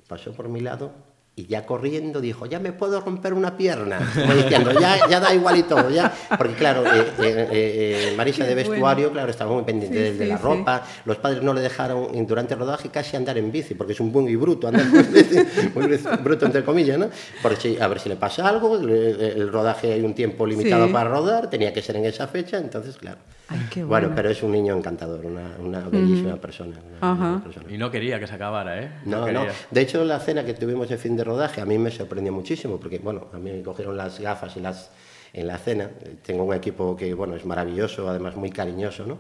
pasó 0.09 0.33
por 0.33 0.49
mi 0.49 0.61
lado 0.61 0.93
y 1.37 1.47
ya 1.47 1.67
corriendo 1.67 2.21
dijo, 2.21 2.47
ya 2.47 2.61
me 2.61 2.71
puedo 2.73 3.01
romper 3.01 3.35
una 3.35 3.57
pierna. 3.57 3.99
Como 4.15 4.35
diciendo, 4.35 4.71
ya, 4.79 5.09
ya 5.09 5.19
da 5.19 5.35
igual 5.35 5.59
y 5.59 5.65
todo. 5.65 5.91
Ya. 5.91 6.13
Porque 6.39 6.55
claro, 6.55 6.85
eh, 6.87 7.07
eh, 7.19 7.49
eh, 7.51 8.15
Marisa 8.17 8.45
Qué 8.45 8.51
de 8.51 8.55
bueno. 8.55 8.71
vestuario, 8.71 9.11
claro, 9.11 9.31
estaba 9.33 9.53
muy 9.53 9.65
pendiente 9.65 9.97
Sí, 9.99 10.03
de, 10.05 10.13
de 10.15 10.25
sí, 10.27 10.31
la 10.31 10.37
sí. 10.37 10.43
ropa. 10.45 10.83
Los 11.05 11.17
padres 11.17 11.43
no 11.43 11.53
le 11.53 11.61
dejaron 11.61 12.25
durante 12.27 12.55
el 12.55 12.61
rodaje 12.61 12.89
casi 12.89 13.17
andar 13.17 13.37
en 13.37 13.51
bici, 13.51 13.75
porque 13.75 13.95
es 13.95 14.01
un 14.01 14.13
buen 14.13 14.29
y 14.29 14.37
bruto, 14.37 14.69
andar 14.69 14.83
en 14.87 15.13
bici, 15.13 15.35
muy 15.75 15.87
bru- 15.87 16.23
bruto 16.23 16.47
entre 16.47 16.63
comillas, 16.65 16.99
¿no? 16.99 17.09
Porque 17.43 17.61
si- 17.61 17.79
a 17.81 17.89
ver 17.89 17.99
si 17.99 18.09
le 18.09 18.17
pasa 18.17 18.49
algo, 18.49 18.77
le- 18.77 19.33
el 19.33 19.51
rodaje 19.51 19.93
hay 19.93 20.03
un 20.03 20.15
tiempo 20.15 20.47
limitado 20.47 20.87
Sí. 20.87 20.93
para 20.93 21.11
rodar, 21.11 21.51
tenía 21.51 21.73
que 21.73 21.83
ser 21.83 21.97
en 21.97 22.05
esa 22.05 22.29
fecha, 22.29 22.59
entonces 22.59 22.97
claro. 22.97 23.19
Ay, 23.49 23.59
qué 23.71 23.85
bueno, 23.85 24.07
bueno. 24.07 24.13
pero 24.17 24.31
es 24.31 24.43
un 24.43 24.53
niño 24.53 24.75
encantador, 24.75 25.27
una, 25.27 25.57
una 25.59 25.81
bellísima 25.91 26.37
persona. 26.37 26.77
una 27.03 27.43
persona. 27.45 27.67
Y 27.71 27.77
no 27.77 27.91
quería 27.91 28.19
que 28.19 28.27
se 28.27 28.35
acabara, 28.37 28.81
¿eh? 28.83 28.91
No, 29.05 29.19
no. 29.19 29.25
quería. 29.27 29.53
De 29.71 29.81
hecho, 29.83 30.03
la 30.05 30.19
cena 30.19 30.45
que 30.47 30.55
tuvimos 30.55 30.89
de 30.89 30.97
fin 30.97 31.15
de 31.15 31.24
rodaje 31.25 31.61
a 31.61 31.67
mí 31.67 31.79
me 31.79 31.91
sorprendió 31.91 32.33
muchísimo, 32.33 32.79
porque, 32.79 32.99
bueno, 32.99 33.29
a 33.33 33.39
mí 33.39 33.51
me 33.51 33.63
cogieron 33.63 33.97
las 33.97 34.21
gafas 34.21 34.57
y 34.57 34.61
las 34.61 34.91
en 35.33 35.47
la 35.49 35.59
cena. 35.59 35.91
Tengo 36.25 36.45
un 36.45 36.55
equipo 36.55 36.95
que, 36.95 37.13
bueno, 37.15 37.35
es 37.35 37.45
maravilloso, 37.45 38.09
además 38.09 38.37
muy 38.37 38.51
cariñoso, 38.51 39.05
¿no? 39.05 39.19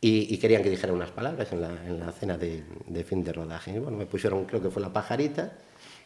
Y, 0.00 0.32
y 0.32 0.38
querían 0.38 0.62
que 0.62 0.70
dijera 0.70 0.92
unas 0.92 1.10
palabras 1.10 1.52
en 1.52 1.60
la, 1.60 1.70
en 1.84 1.98
la 1.98 2.12
cena 2.12 2.38
de, 2.38 2.62
de 2.86 3.02
fin 3.02 3.24
de 3.24 3.32
rodaje. 3.32 3.72
Y, 3.72 3.80
bueno, 3.80 3.96
me 3.98 4.06
pusieron, 4.06 4.44
creo 4.44 4.62
que 4.62 4.70
fue 4.70 4.80
la 4.80 4.92
pajarita, 4.92 5.52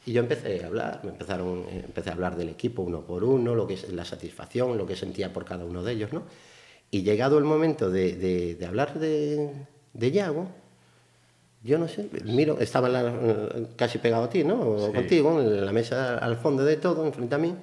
Y 0.05 0.13
yo 0.13 0.21
empecé 0.21 0.65
a 0.65 0.67
hablar, 0.67 1.01
me 1.05 1.11
empezaron, 1.11 1.61
eh, 1.69 1.83
empecé 1.85 2.11
a 2.11 2.15
hablar 2.15 2.37
del 2.37 2.49
equipo 2.49 2.83
uno 2.83 3.03
por 3.03 3.23
uno, 3.23 3.55
lo 3.55 3.67
que 3.67 3.75
es 3.75 3.89
la 3.93 4.05
satisfacción, 4.05 4.77
lo 4.77 4.87
que 4.87 4.97
sentía 4.97 5.33
por 5.33 5.45
cada 5.45 5.65
uno 5.65 5.83
de 5.83 5.93
ellos, 5.93 6.13
¿no? 6.13 6.25
Y 6.91 7.03
llegado 7.03 7.39
el 7.39 7.45
momento 7.45 7.91
de, 7.91 8.17
de, 8.17 8.55
de 8.57 8.67
hablar 8.67 8.99
de, 8.99 9.67
de 9.93 10.11
Yago, 10.11 10.49
yo 11.65 11.79
no 11.79 11.87
sé, 11.89 12.09
miro, 12.25 12.59
estaba 12.61 12.89
la, 12.89 13.13
casi 13.77 13.99
pegado 13.99 14.25
a 14.25 14.29
ti, 14.31 14.43
¿no? 14.45 14.79
Sí. 14.87 14.93
contigo, 14.93 15.41
en 15.41 15.65
la 15.65 15.73
mesa 15.73 16.19
al 16.19 16.37
fondo 16.37 16.65
de 16.65 16.77
todo, 16.77 17.07
enfrente 17.07 17.35
a 17.35 17.39
mí, 17.39 17.55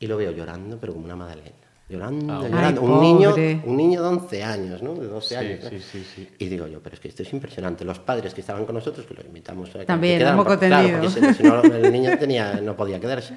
y 0.00 0.06
lo 0.06 0.16
veo 0.16 0.30
llorando, 0.32 0.78
pero 0.80 0.92
como 0.94 1.04
una 1.04 1.16
magdalena. 1.16 1.50
Llorando, 1.88 2.34
Ah, 2.34 2.42
llorando. 2.48 2.80
Ay, 2.82 2.86
un, 2.86 3.00
niño, 3.00 3.34
un 3.64 3.76
niño 3.76 4.02
de 4.02 4.08
11 4.08 4.42
años, 4.44 4.82
¿no? 4.82 4.94
De 4.94 5.06
12 5.06 5.28
Sí, 5.28 5.34
años. 5.36 5.64
¿no? 5.64 5.70
sí, 5.70 5.80
sí, 5.80 6.04
sí. 6.14 6.28
Y 6.38 6.46
digo 6.46 6.66
yo, 6.66 6.80
pero 6.82 6.94
es 6.94 7.00
que 7.00 7.08
esto 7.08 7.22
es 7.22 7.32
impresionante. 7.32 7.82
Los 7.84 7.98
padres 7.98 8.34
que 8.34 8.42
estaban 8.42 8.66
con 8.66 8.74
nosotros, 8.74 9.06
que 9.06 9.14
los 9.14 9.24
invitamos 9.24 9.70
a 9.74 9.78
que 9.80 9.84
También, 9.86 10.20
claro, 10.20 10.44
porque 10.44 10.68
si, 11.08 11.34
si 11.34 11.42
no, 11.42 11.62
el 11.62 11.90
niño 11.90 12.10
tenía, 12.20 12.60
no 12.60 12.76
podía 12.76 13.00
quedarse. 13.00 13.34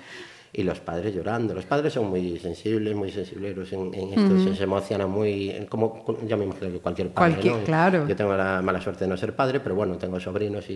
Y 0.53 0.63
los 0.63 0.79
padres 0.81 1.15
llorando. 1.15 1.53
Los 1.53 1.65
padres 1.65 1.93
son 1.93 2.09
muy 2.09 2.37
sensibles, 2.37 2.93
muy 2.95 3.09
sensibleros 3.09 3.71
en, 3.71 3.93
en 3.93 4.09
esto, 4.09 4.43
se, 4.43 4.55
se 4.55 4.63
emocionan 4.63 5.09
muy. 5.09 5.65
Como 5.69 6.03
yo 6.27 6.35
me 6.37 6.43
imagino 6.45 6.71
que 6.71 6.79
cualquier 6.79 7.09
padre. 7.09 7.35
Cualquier- 7.35 7.57
¿no? 7.59 7.63
claro. 7.63 8.07
Yo 8.07 8.15
tengo 8.17 8.35
la 8.35 8.61
mala 8.61 8.81
suerte 8.81 9.05
de 9.05 9.09
no 9.09 9.15
ser 9.15 9.33
padre, 9.35 9.61
pero 9.61 9.75
bueno, 9.75 9.97
tengo 9.97 10.19
sobrinos 10.19 10.69
y, 10.69 10.73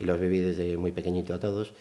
y 0.00 0.04
los 0.04 0.18
viví 0.20 0.40
desde 0.40 0.76
muy 0.76 0.90
pequeñito 0.90 1.32
a 1.32 1.38
todos. 1.38 1.72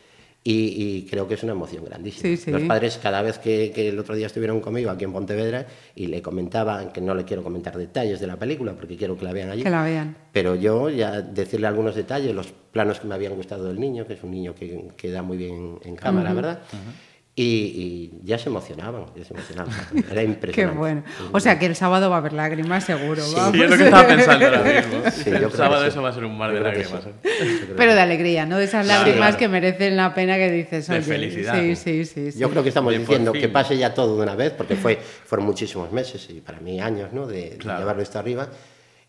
Y, 0.45 0.53
y 0.77 1.07
creo 1.09 1.25
que 1.25 1.35
es 1.35 1.43
una 1.43 1.53
emoción 1.53 1.85
grandísima. 1.85 2.21
Sí, 2.21 2.35
sí. 2.35 2.51
Los 2.51 2.63
padres, 2.63 2.99
cada 3.01 3.21
vez 3.21 3.39
que, 3.39 3.71
que 3.73 3.87
el 3.87 3.97
otro 3.97 4.13
día 4.13 4.27
estuvieron 4.27 4.59
conmigo 4.59 4.91
aquí 4.91 5.05
en 5.05 5.13
Pontevedra 5.13 5.65
y 5.95 6.07
le 6.07 6.21
comentaban, 6.21 6.91
que 6.91 6.99
no 6.99 7.15
le 7.15 7.23
quiero 7.23 7.43
comentar 7.43 7.77
detalles 7.77 8.19
de 8.19 8.27
la 8.27 8.35
película 8.35 8.73
porque 8.73 8.97
quiero 8.97 9.17
que 9.17 9.23
la 9.23 9.31
vean 9.31 9.49
allí, 9.51 9.63
Que 9.63 9.69
la 9.69 9.83
vean. 9.85 10.17
pero 10.33 10.53
yo 10.55 10.89
ya 10.89 11.21
decirle 11.21 11.65
algunos 11.67 11.95
detalles, 11.95 12.35
los 12.35 12.51
planos 12.73 12.99
que 12.99 13.07
me 13.07 13.15
habían 13.15 13.35
gustado 13.35 13.63
del 13.69 13.79
niño, 13.79 14.05
que 14.05 14.15
es 14.15 14.23
un 14.23 14.31
niño 14.31 14.53
que, 14.53 14.89
que 14.97 15.11
da 15.11 15.21
muy 15.23 15.37
bien 15.37 15.79
en 15.81 15.95
cámara, 15.95 16.33
¿verdad? 16.33 16.59
Y, 17.35 17.43
y 17.43 18.11
ya 18.23 18.37
se 18.37 18.49
emocionaban, 18.49 19.05
ya 19.15 19.23
se 19.25 19.33
emocionaban. 19.33 19.73
Era 20.11 20.21
Qué 20.21 20.23
impresionante. 20.23 20.77
bueno. 20.77 21.03
O 21.31 21.39
sea 21.39 21.57
que 21.57 21.65
el 21.65 21.75
sábado 21.75 22.09
va 22.11 22.17
a 22.17 22.19
haber 22.19 22.33
lágrimas, 22.33 22.83
seguro. 22.83 23.23
Sí. 23.23 23.33
vamos. 23.35 23.53
Sí, 23.55 23.63
es 23.63 23.69
lo 23.71 23.77
que 23.77 23.83
estaba 23.85 24.07
pensando 24.07 24.45
ahora 24.45 24.61
mismo. 24.63 25.11
Sí, 25.11 25.29
el 25.31 25.51
sábado 25.51 25.85
eso 25.85 26.01
va 26.03 26.09
a 26.09 26.13
ser 26.13 26.25
un 26.25 26.37
mar 26.37 26.53
de 26.53 26.59
lágrimas. 26.59 27.03
sí. 27.03 27.09
¿eh? 27.23 27.73
Pero 27.75 27.95
de 27.95 28.01
alegría, 28.01 28.45
¿no? 28.45 28.57
De 28.59 28.65
esas 28.65 28.85
lágrimas 28.85 29.17
claro. 29.19 29.37
que 29.37 29.47
merecen 29.47 29.97
la 29.97 30.13
pena 30.13 30.35
que 30.35 30.51
dices. 30.51 30.87
De 30.87 30.93
oye, 30.97 31.03
felicidad. 31.03 31.59
Sí, 31.59 31.75
sí, 31.75 32.05
sí. 32.05 32.31
sí. 32.33 32.39
Yo 32.39 32.49
creo 32.51 32.61
que 32.61 32.69
estamos 32.69 32.93
De 32.93 32.99
diciendo 32.99 33.31
fin. 33.31 33.41
que 33.41 33.49
pase 33.49 33.77
ya 33.77 33.93
todo 33.95 34.15
de 34.17 34.21
una 34.23 34.35
vez, 34.35 34.51
porque 34.53 34.75
fue, 34.75 34.97
fueron 35.25 35.47
muchísimos 35.47 35.91
meses 35.91 36.27
y 36.29 36.39
para 36.39 36.59
mí 36.59 36.79
años 36.79 37.13
¿no? 37.13 37.25
de, 37.25 37.49
de 37.51 37.57
Claro. 37.57 37.79
llevarlo 37.79 38.03
esto 38.03 38.19
arriba, 38.19 38.47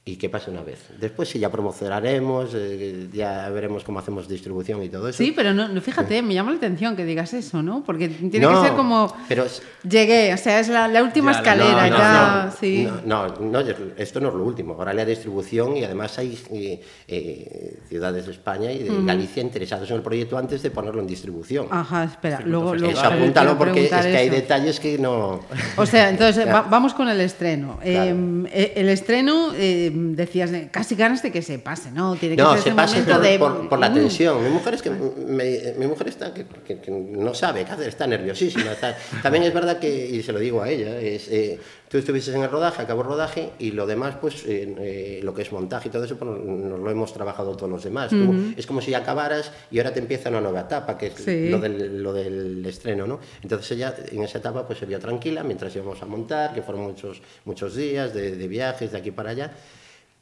y 0.07 0.17
que 0.17 0.29
pase 0.29 0.51
una 0.51 0.63
vez. 0.63 0.81
Después 1.01 1.31
sí 1.31 1.39
ya 1.39 1.51
promocionaremos, 1.51 2.51
eh, 2.55 3.09
ya 3.11 3.49
veremos 3.49 3.85
cómo 3.85 4.01
hacemos 4.01 4.29
distribución 4.29 4.83
y 4.83 4.91
todo 4.91 5.09
eso. 5.09 5.17
Sí, 5.17 5.33
pero 5.35 5.55
no, 5.55 5.67
no, 5.69 5.81
fíjate, 5.81 6.21
me 6.21 6.35
llama 6.35 6.51
la 6.51 6.59
atención 6.59 6.95
que 6.95 7.07
digas 7.07 7.33
eso, 7.33 7.63
¿no? 7.63 7.83
Porque 7.85 8.09
tiene 8.09 8.41
No, 8.41 8.61
que 8.61 8.69
ser 8.69 8.77
como. 8.77 9.11
Pero 9.29 9.45
es- 9.45 9.63
Llegué, 9.89 10.35
o 10.35 10.37
sea, 10.37 10.61
es 10.61 10.69
la, 10.69 10.89
la 10.89 11.03
última 11.03 11.33
Ya, 11.33 11.39
escalera, 11.39 11.89
no, 11.89 11.97
ya. 11.99 12.45
no, 12.47 12.53
sí. 12.53 12.87
No, 13.07 13.29
no, 13.29 13.37
no, 13.41 13.61
esto 13.97 14.21
no 14.21 14.29
es 14.29 14.35
lo 14.35 14.45
último. 14.45 14.75
Ahora 14.75 14.93
la 14.93 15.07
distribución 15.07 15.77
y 15.77 15.85
además 15.85 16.19
hay 16.19 16.39
eh, 16.51 16.81
eh, 17.09 17.79
ciudades 17.89 18.27
de 18.27 18.33
España 18.33 18.73
y 18.73 18.83
de 18.83 19.03
Galicia 19.05 19.43
interesados 19.43 19.89
en 19.91 19.97
el 19.97 20.03
proyecto 20.03 20.37
antes 20.37 20.63
de 20.63 20.71
ponerlo 20.71 21.01
en 21.01 21.07
distribución. 21.07 21.67
Ajá, 21.71 22.05
espera, 22.05 22.41
luego, 22.45 22.75
luego 22.75 22.89
festival. 22.93 23.13
Eso 23.15 23.23
apúntalo 23.23 23.57
porque 23.59 23.85
es 23.87 23.91
que 23.91 24.17
hay 24.17 24.29
detalles 24.29 24.81
que 24.81 24.99
no... 24.99 25.41
O 25.77 25.87
sea, 25.87 26.11
entonces 26.11 26.45
Claro. 26.45 26.65
va- 26.65 26.69
vamos 26.71 26.93
con 26.93 27.09
el 27.09 27.21
estreno. 27.23 27.79
Claro. 27.83 28.11
Eh, 28.11 28.45
eh, 28.53 28.73
el 28.77 28.89
estreno, 28.91 29.53
eh, 29.55 29.93
decías, 29.95 30.51
de- 30.51 30.69
casi 30.71 30.95
ganas 30.95 31.23
de 31.23 31.31
que 31.33 31.43
se 31.43 31.59
pase, 31.59 31.91
¿no? 31.93 32.17
Tiene 32.17 32.37
que 32.37 32.43
No, 32.43 32.53
ser 32.55 32.63
se 32.63 32.69
ese 32.71 32.77
momento 32.77 33.13
por, 33.13 33.23
de... 33.23 33.39
por- 33.39 33.69
por 33.69 33.79
la 33.79 33.91
Mm. 33.91 33.95
tensión. 33.95 34.43
Mi 34.45 34.51
mujer 34.51 34.75
es 34.75 34.83
que 34.83 34.91
me- 34.91 35.75
mi 35.79 35.87
mujer 35.87 36.09
está 36.09 36.35
que, 36.35 36.45
que- 36.47 36.81
que 36.81 36.91
no 36.91 37.33
sabe 37.35 37.65
qué 37.65 37.73
hacer, 37.73 37.89
está 37.89 38.07
nerviosísima. 38.07 38.73
está- 38.73 38.97
También 39.23 39.45
es 39.45 39.55
verdad 39.55 39.79
que, 39.79 40.07
y 40.07 40.23
se 40.23 40.33
lo 40.33 40.39
digo 40.39 40.63
a 40.63 40.69
ella, 40.71 40.99
es, 41.01 41.29
eh, 41.29 41.59
tú 41.89 41.99
estuviste 41.99 42.33
en 42.35 42.43
el 42.43 42.51
rodaje, 42.51 42.83
acabó 42.83 43.03
el 43.03 43.07
rodaje 43.09 43.51
y 43.59 43.71
lo 43.71 43.87
demás, 43.87 44.17
pues 44.21 44.45
eh, 44.47 44.75
eh, 44.79 45.21
lo 45.23 45.33
que 45.33 45.43
es 45.43 45.53
montaje 45.53 45.89
y 45.89 45.91
todo 45.93 46.05
eso, 46.05 46.17
pues 46.19 46.31
nos 46.45 46.81
lo 46.81 46.91
hemos 46.91 47.13
trabajado 47.15 47.57
todos 47.57 47.71
los 47.71 47.85
demás. 47.85 48.11
Tú- 48.11 48.55
es 48.57 48.67
como 48.67 48.81
si 48.81 48.95
acabaras 48.95 49.53
y 49.71 49.79
ahora 49.79 49.93
te 49.93 50.01
empieza 50.01 50.29
una 50.31 50.41
nueva 50.41 50.61
etapa, 50.61 50.99
que 50.99 51.07
es 51.09 51.15
Sí. 51.15 51.49
lo, 51.49 51.59
del, 51.61 52.03
lo 52.03 52.13
del 52.13 52.65
estreno, 52.67 53.07
¿no? 53.07 53.21
Entonces 53.43 53.71
ella 53.73 53.95
en 54.11 54.23
esa 54.23 54.39
etapa 54.39 54.67
pues 54.67 54.79
se 54.79 54.87
vio 54.87 54.99
tranquila 54.99 55.43
mientras 55.45 55.75
íbamos 55.77 56.03
a 56.03 56.07
montar, 56.07 56.53
que 56.53 56.63
fueron 56.63 56.83
muchos, 56.85 57.23
muchos 57.45 57.77
días 57.77 58.13
de, 58.13 58.35
de 58.37 58.49
viajes 58.49 58.91
de 58.93 58.99
aquí 58.99 59.11
para 59.13 59.31
allá. 59.31 59.53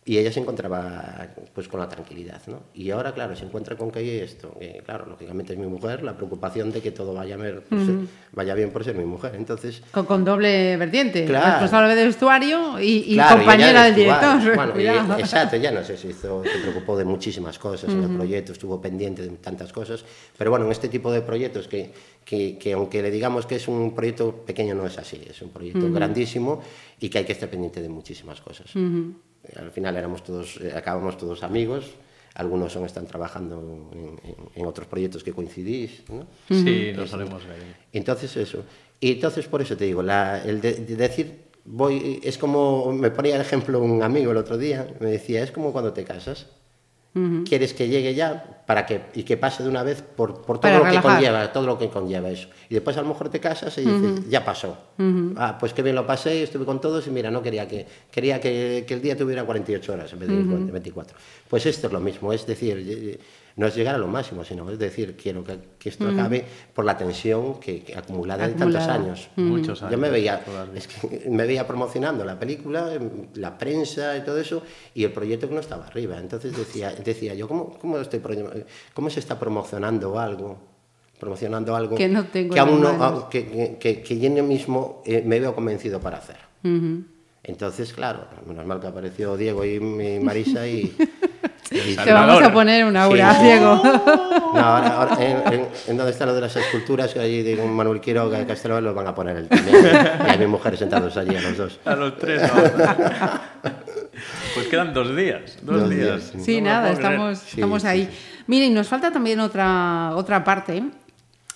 Y 0.04 0.18
ella 0.18 0.32
se 0.32 0.40
encontraba 0.40 1.28
pues 1.54 1.68
con 1.68 1.78
la 1.78 1.88
tranquilidad, 1.88 2.42
¿no? 2.48 2.64
Y 2.74 2.90
ahora, 2.90 3.14
claro, 3.14 3.36
se 3.36 3.44
encuentra 3.44 3.76
con 3.76 3.92
que 3.92 4.00
hay 4.00 4.10
esto, 4.18 4.52
que 4.58 4.82
claro, 4.84 5.06
lógicamente 5.06 5.52
es 5.52 5.58
mi 5.60 5.66
mujer, 5.68 6.02
la 6.02 6.16
preocupación 6.16 6.72
de 6.72 6.80
que 6.80 6.90
todo 6.90 7.14
vaya, 7.14 7.36
ver, 7.36 7.62
pues, 7.68 7.82
vaya 8.32 8.54
bien 8.56 8.72
por 8.72 8.82
ser 8.82 8.96
mi 8.96 9.04
mujer. 9.04 9.36
Entonces, 9.36 9.80
Con, 9.92 10.04
con 10.06 10.24
doble 10.24 10.76
vertiente. 10.76 11.24
Claro. 11.24 11.52
Responsable 11.52 11.94
de 11.94 12.04
vestuario 12.06 12.80
y, 12.80 13.12
y 13.12 13.14
Claro, 13.14 13.36
y 13.36 13.38
compañera 13.38 13.70
ella 13.70 13.84
del 13.84 13.94
director. 13.94 14.54
Bueno, 14.56 14.80
y- 14.80 15.20
exacto, 15.20 15.56
ya 15.56 15.70
no 15.70 15.84
sé 15.84 15.96
si 15.96 16.08
hizo, 16.08 16.42
se 16.42 16.58
preocupó 16.58 16.96
de 16.96 17.04
muchísimas 17.04 17.56
cosas 17.60 17.92
en 17.92 18.02
el 18.02 18.10
proyecto, 18.10 18.50
estuvo 18.50 18.80
pendiente 18.80 19.22
de 19.22 19.28
tantas 19.36 19.72
cosas, 19.72 20.04
pero 20.36 20.50
bueno, 20.50 20.64
en 20.66 20.72
este 20.72 20.88
tipo 20.88 21.12
de 21.12 21.20
proyectos 21.22 21.68
que, 21.68 21.92
que, 22.24 22.58
que 22.58 22.72
aunque 22.72 23.02
le 23.02 23.10
digamos 23.12 23.46
que 23.46 23.54
es 23.54 23.68
un 23.68 23.94
proyecto 23.94 24.34
pequeño, 24.44 24.74
no 24.74 24.84
es 24.84 24.98
así, 24.98 25.20
es 25.30 25.40
un 25.42 25.50
proyecto 25.50 25.92
grandísimo 25.92 26.60
y 26.98 27.08
que 27.08 27.18
hay 27.18 27.24
que 27.24 27.32
estar 27.34 27.48
pendiente 27.48 27.80
de 27.80 27.88
muchísimas 27.88 28.40
cosas. 28.40 28.66
Al 29.56 29.70
final 29.70 29.96
éramos 29.96 30.22
todos, 30.22 30.58
eh, 30.60 30.72
acabamos 30.74 31.16
todos 31.18 31.42
amigos, 31.42 31.90
algunos 32.34 32.72
son, 32.72 32.84
están 32.84 33.06
trabajando 33.06 33.60
en, 33.92 34.18
en- 34.24 34.36
en 34.54 34.66
otros 34.66 34.86
proyectos 34.86 35.22
que 35.24 35.32
coincidís, 35.32 36.02
¿no? 36.08 36.26
Sí, 36.48 36.92
nos 36.96 37.10
solemos 37.10 37.46
ver. 37.46 37.58
Entonces 37.92 38.36
eso. 38.36 38.64
Y 39.00 39.12
entonces 39.12 39.46
por 39.48 39.60
eso 39.62 39.76
te 39.76 39.84
digo, 39.84 40.02
la- 40.02 40.42
el 40.44 40.60
de, 40.60 40.74
de 40.74 40.96
decir 40.96 41.42
voy 41.64 42.20
es 42.22 42.38
como 42.38 42.92
me 42.92 43.10
ponía 43.10 43.34
el 43.36 43.40
ejemplo 43.42 43.80
un 43.82 44.02
amigo 44.02 44.30
el 44.32 44.36
otro 44.38 44.56
día, 44.58 44.86
me 45.00 45.10
decía, 45.10 45.42
es 45.42 45.50
como 45.52 45.72
cuando 45.72 45.92
te 45.92 46.04
casas. 46.04 46.46
Quieres 47.44 47.74
que 47.74 47.88
llegue 47.88 48.14
ya 48.14 48.62
para 48.66 48.86
que 48.86 49.02
y 49.14 49.24
que 49.24 49.36
pase 49.36 49.62
de 49.62 49.68
una 49.68 49.82
vez 49.82 50.00
por, 50.00 50.40
por 50.42 50.58
todo 50.58 50.72
Para 50.72 50.78
lo 50.78 50.90
que 50.90 51.02
conlleva, 51.02 51.52
todo 51.52 51.66
lo 51.66 51.78
que 51.78 51.90
conlleva 51.90 52.30
eso. 52.30 52.48
Y 52.70 52.74
después 52.74 52.96
a 52.96 53.02
lo 53.02 53.08
mejor 53.08 53.28
te 53.28 53.38
casas 53.38 53.76
y 53.76 53.82
dices, 53.82 54.28
ya 54.30 54.44
pasó. 54.44 54.78
Ah, 55.36 55.58
pues 55.60 55.74
qué 55.74 55.82
bien 55.82 55.94
lo 55.96 56.06
pasé, 56.06 56.42
estuve 56.42 56.64
con 56.64 56.80
todos 56.80 57.06
y 57.06 57.10
mira, 57.10 57.30
no 57.30 57.42
quería 57.42 57.68
que 57.68 57.86
quería 58.10 58.40
que, 58.40 58.84
que 58.86 58.94
el 58.94 59.02
día 59.02 59.16
tuviera 59.16 59.44
48 59.44 59.92
horas 59.92 60.12
en 60.12 60.18
vez 60.20 60.28
de 60.28 60.72
24. 60.72 61.16
Pues 61.48 61.66
esto 61.66 61.88
es 61.88 61.92
lo 61.92 62.00
mismo, 62.00 62.32
es 62.32 62.46
decir, 62.46 63.20
no 63.56 63.66
es 63.66 63.74
llegar 63.74 63.94
a 63.94 63.98
lo 63.98 64.06
máximo, 64.08 64.44
sino 64.44 64.70
es 64.70 64.78
decir, 64.78 65.16
quiero 65.16 65.44
que, 65.44 65.58
que 65.78 65.88
esto 65.90 66.08
acabe 66.08 66.44
por 66.74 66.84
la 66.84 66.96
tensión 66.96 67.60
que, 67.60 67.82
que 67.82 67.94
acumulada 67.96 68.48
de 68.48 68.54
tantos 68.54 68.82
Acumulada. 68.82 69.04
años. 69.10 69.28
Muchos 69.36 69.80
Yo 69.80 69.86
años. 69.88 70.00
me 70.00 70.10
veía, 70.10 70.42
todas 70.44 70.68
es 70.74 70.88
que 70.88 71.28
me 71.30 71.46
veía 71.46 71.66
promocionando 71.66 72.24
la 72.24 72.38
película, 72.38 72.94
em, 72.94 73.26
la 73.34 73.58
prensa 73.58 74.16
y 74.16 74.22
todo 74.24 74.38
eso, 74.38 74.62
y 74.94 75.04
el 75.04 75.12
proyecto 75.12 75.48
que 75.48 75.54
no 75.54 75.60
estaba 75.60 75.86
arriba. 75.86 76.18
Entonces 76.18 76.56
decía, 76.56 76.92
decía 77.04 77.34
yo, 77.34 77.46
¿cómo, 77.48 77.78
cómo, 77.78 77.98
estoy, 77.98 78.20
cómo 78.94 79.10
se 79.10 79.20
está 79.20 79.38
promocionando 79.38 80.18
algo? 80.18 80.58
Promocionando 81.20 81.76
algo 81.76 81.94
Que 81.94 82.08
no 82.08 82.24
tengo 82.24 82.52
que 82.54 82.58
aún 82.60 82.80
no, 82.80 82.94
manos. 82.94 83.24
a- 83.24 83.28
que, 83.28 83.46
que, 83.46 83.78
que- 83.78 84.02
que 84.02 84.18
yo 84.18 84.30
mismo 84.42 85.02
eh, 85.06 85.22
me 85.24 85.38
veo 85.38 85.54
convencido 85.54 86.00
para 86.00 86.18
hacer. 86.18 86.36
Entonces, 87.44 87.92
claro, 87.92 88.26
menos 88.46 88.64
mal 88.66 88.80
que 88.80 88.86
apareció 88.86 89.36
Diego 89.36 89.64
y, 89.64 89.78
Marisa 90.20 90.66
y... 90.66 90.94
Te 92.04 92.12
vamos 92.12 92.42
a 92.42 92.52
poner 92.52 92.84
un 92.84 92.96
aura, 92.96 93.34
Sí. 93.34 93.42
Diego. 93.44 93.80
no, 93.82 94.60
ahora, 94.60 94.88
ahora 94.88 95.16
en, 95.24 95.52
en, 95.54 95.68
en 95.88 95.96
donde 95.96 96.12
está 96.12 96.26
lo 96.26 96.34
de 96.34 96.40
las 96.42 96.54
esculturas, 96.54 97.12
que 97.14 97.20
allí 97.20 97.42
de 97.42 97.54
un 97.56 97.72
Manuel 97.74 98.00
Quiroga 98.00 98.38
de 98.38 98.46
Castelo 98.46 98.80
lo 98.80 98.92
van 98.94 99.06
a 99.06 99.14
poner 99.14 99.36
él 99.38 99.48
también. 99.48 99.76
y 100.26 100.30
a 100.30 100.36
mi 100.36 100.46
mujer 100.46 100.76
sentados 100.76 101.16
allí, 101.16 101.34
a 101.34 101.40
los 101.40 101.56
dos. 101.56 101.80
A 101.84 101.94
los 101.96 102.18
tres, 102.18 102.42
no. 102.54 103.70
Pues 104.54 104.66
quedan 104.68 104.92
dos 104.92 105.16
días. 105.16 105.56
Dos, 105.62 105.80
Dos 105.80 105.90
días. 105.90 106.32
días, 106.32 106.44
sí. 106.44 106.60
No 106.60 106.68
nada, 106.70 106.90
estamos, 106.90 107.42
estamos 107.54 107.82
sí, 107.82 107.88
ahí. 107.88 108.04
sí. 108.10 108.42
Miren, 108.46 108.74
nos 108.74 108.88
falta 108.88 109.10
también 109.10 109.40
otra, 109.40 110.10
otra 110.14 110.44
parte. 110.44 110.82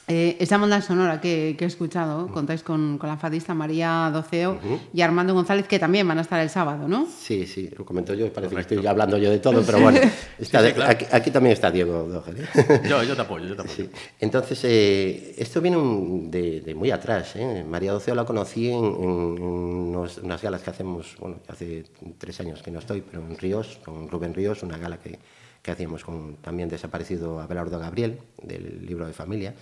Eh, 0.08 0.36
esa 0.38 0.56
banda 0.56 0.80
sonora 0.80 1.20
que, 1.20 1.56
que 1.58 1.64
he 1.64 1.66
escuchado, 1.66 2.28
contáis 2.28 2.62
con, 2.62 2.96
con 2.96 3.08
la 3.08 3.16
fadista 3.16 3.54
María 3.54 4.08
Doceo 4.12 4.56
y 4.94 5.00
Armando 5.00 5.34
González, 5.34 5.66
que 5.66 5.80
también 5.80 6.06
van 6.06 6.18
a 6.18 6.20
estar 6.20 6.40
el 6.40 6.48
sábado, 6.48 6.86
¿no? 6.86 7.08
Sí, 7.10 7.44
sí, 7.44 7.68
lo 7.76 7.84
comento 7.84 8.14
yo, 8.14 8.32
parece 8.32 8.54
que 8.54 8.60
estoy 8.60 8.86
hablando 8.86 9.18
yo 9.18 9.32
de 9.32 9.40
todo, 9.40 9.62
pero 9.66 9.80
bueno, 9.80 9.98
está 10.38 10.60
Sí, 10.60 10.68
sí, 10.68 10.72
claro. 10.74 10.92
aquí, 10.92 11.06
aquí 11.10 11.30
también 11.32 11.54
está 11.54 11.72
Diego 11.72 12.04
Dóger. 12.08 12.36
¿eh? 12.40 12.80
Yo, 12.88 13.02
yo 13.02 13.16
te 13.16 13.22
apoyo, 13.22 13.46
yo 13.48 13.56
te 13.56 13.62
apoyo. 13.62 13.74
Sí. 13.74 13.90
Entonces, 14.20 14.60
eh, 14.62 15.34
esto 15.38 15.60
viene 15.60 15.76
un- 15.76 16.30
de, 16.30 16.60
de 16.60 16.72
muy 16.76 16.92
atrás. 16.92 17.34
¿eh? 17.34 17.64
María 17.68 17.90
Doceo 17.90 18.14
la 18.14 18.24
conocí 18.24 18.70
en, 18.70 18.84
en 18.84 19.42
unos- 19.42 20.18
unas 20.18 20.40
galas 20.40 20.62
que 20.62 20.70
hacemos, 20.70 21.16
bueno, 21.18 21.38
hace 21.48 21.82
tres 22.16 22.38
años 22.38 22.62
que 22.62 22.70
no 22.70 22.78
estoy, 22.78 23.00
pero 23.00 23.24
en 23.26 23.36
Ríos, 23.36 23.80
con 23.84 24.08
Rubén 24.08 24.34
Ríos, 24.34 24.62
una 24.62 24.78
gala 24.78 24.98
que, 25.00 25.18
que 25.62 25.70
hacíamos 25.72 26.04
con 26.04 26.36
también 26.36 26.68
desaparecido 26.68 27.40
Abelardo 27.40 27.80
Gabriel, 27.80 28.20
del 28.40 28.86
libro 28.86 29.04
de 29.04 29.12
familia. 29.12 29.52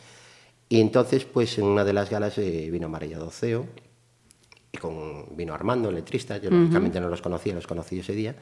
Y 0.68 0.80
entonces, 0.80 1.24
pues 1.24 1.58
en 1.58 1.64
una 1.66 1.84
de 1.84 1.92
las 1.92 2.10
galas 2.10 2.38
eh, 2.38 2.68
vino 2.70 2.88
María 2.88 3.18
Doceo, 3.18 3.66
y 4.72 4.78
con, 4.78 5.36
vino 5.36 5.54
Armando, 5.54 5.88
el 5.90 5.94
letrista, 5.96 6.38
yo 6.38 6.50
lógicamente 6.50 7.00
no 7.00 7.08
los 7.08 7.22
conocía, 7.22 7.54
los 7.54 7.66
conocí 7.66 7.98
ese 8.00 8.12
día. 8.14 8.34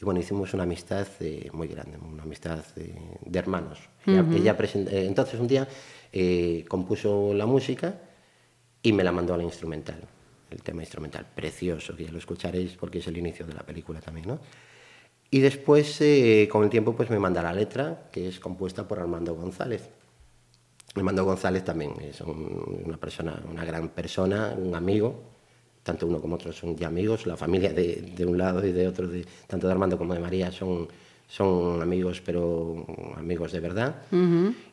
y 0.00 0.04
bueno, 0.04 0.18
hicimos 0.18 0.54
una 0.54 0.62
amistad 0.64 1.06
eh, 1.20 1.50
muy 1.52 1.68
grande, 1.68 1.98
una 1.98 2.22
amistad 2.22 2.64
eh, 2.76 2.94
de 3.24 3.38
hermanos. 3.38 3.78
Ella, 4.06 4.24
ella 4.36 4.56
present- 4.58 4.88
eh, 4.90 5.04
entonces 5.06 5.38
un 5.38 5.46
día 5.46 5.68
eh, 6.12 6.64
compuso 6.68 7.32
la 7.34 7.44
música 7.46 8.00
y 8.82 8.92
me 8.94 9.04
la 9.04 9.12
mandó 9.12 9.34
a 9.34 9.36
la 9.36 9.42
instrumental, 9.44 10.00
el 10.50 10.62
tema 10.62 10.80
instrumental, 10.82 11.26
precioso, 11.34 11.94
que 11.94 12.06
ya 12.06 12.10
lo 12.12 12.18
escucharéis 12.18 12.72
porque 12.80 12.98
es 12.98 13.06
el 13.08 13.18
inicio 13.18 13.46
de 13.46 13.52
la 13.52 13.62
película 13.62 14.00
también, 14.00 14.26
¿no? 14.26 14.38
Y 15.30 15.40
después, 15.40 16.00
eh, 16.00 16.48
con 16.50 16.64
el 16.64 16.70
tiempo, 16.70 16.96
pues 16.96 17.10
me 17.10 17.18
manda 17.20 17.42
la 17.42 17.52
letra, 17.52 18.08
que 18.10 18.26
es 18.26 18.40
compuesta 18.40 18.88
por 18.88 18.98
Armando 18.98 19.34
González. 19.34 19.88
Armando 20.96 21.24
González 21.24 21.64
también 21.64 21.92
es 22.00 22.20
un- 22.20 22.82
una 22.86 22.96
persona, 22.96 23.40
una 23.50 23.64
gran 23.64 23.88
persona, 23.90 24.54
un 24.58 24.74
amigo, 24.74 25.14
tanto 25.82 26.06
uno 26.06 26.20
como 26.20 26.34
otro 26.34 26.52
son 26.52 26.76
ya 26.76 26.88
amigos, 26.88 27.26
la 27.26 27.36
familia 27.36 27.72
de, 27.72 28.12
de 28.16 28.26
un 28.26 28.36
lado 28.36 28.66
y 28.66 28.72
de 28.72 28.88
otro, 28.88 29.06
de, 29.08 29.24
tanto 29.46 29.66
de 29.66 29.72
Armando 29.72 29.96
como 29.96 30.14
de 30.14 30.20
María, 30.20 30.50
son, 30.50 30.88
son 31.28 31.80
amigos, 31.80 32.20
pero 32.24 32.84
amigos 33.16 33.52
de 33.52 33.60
verdad. 33.60 34.02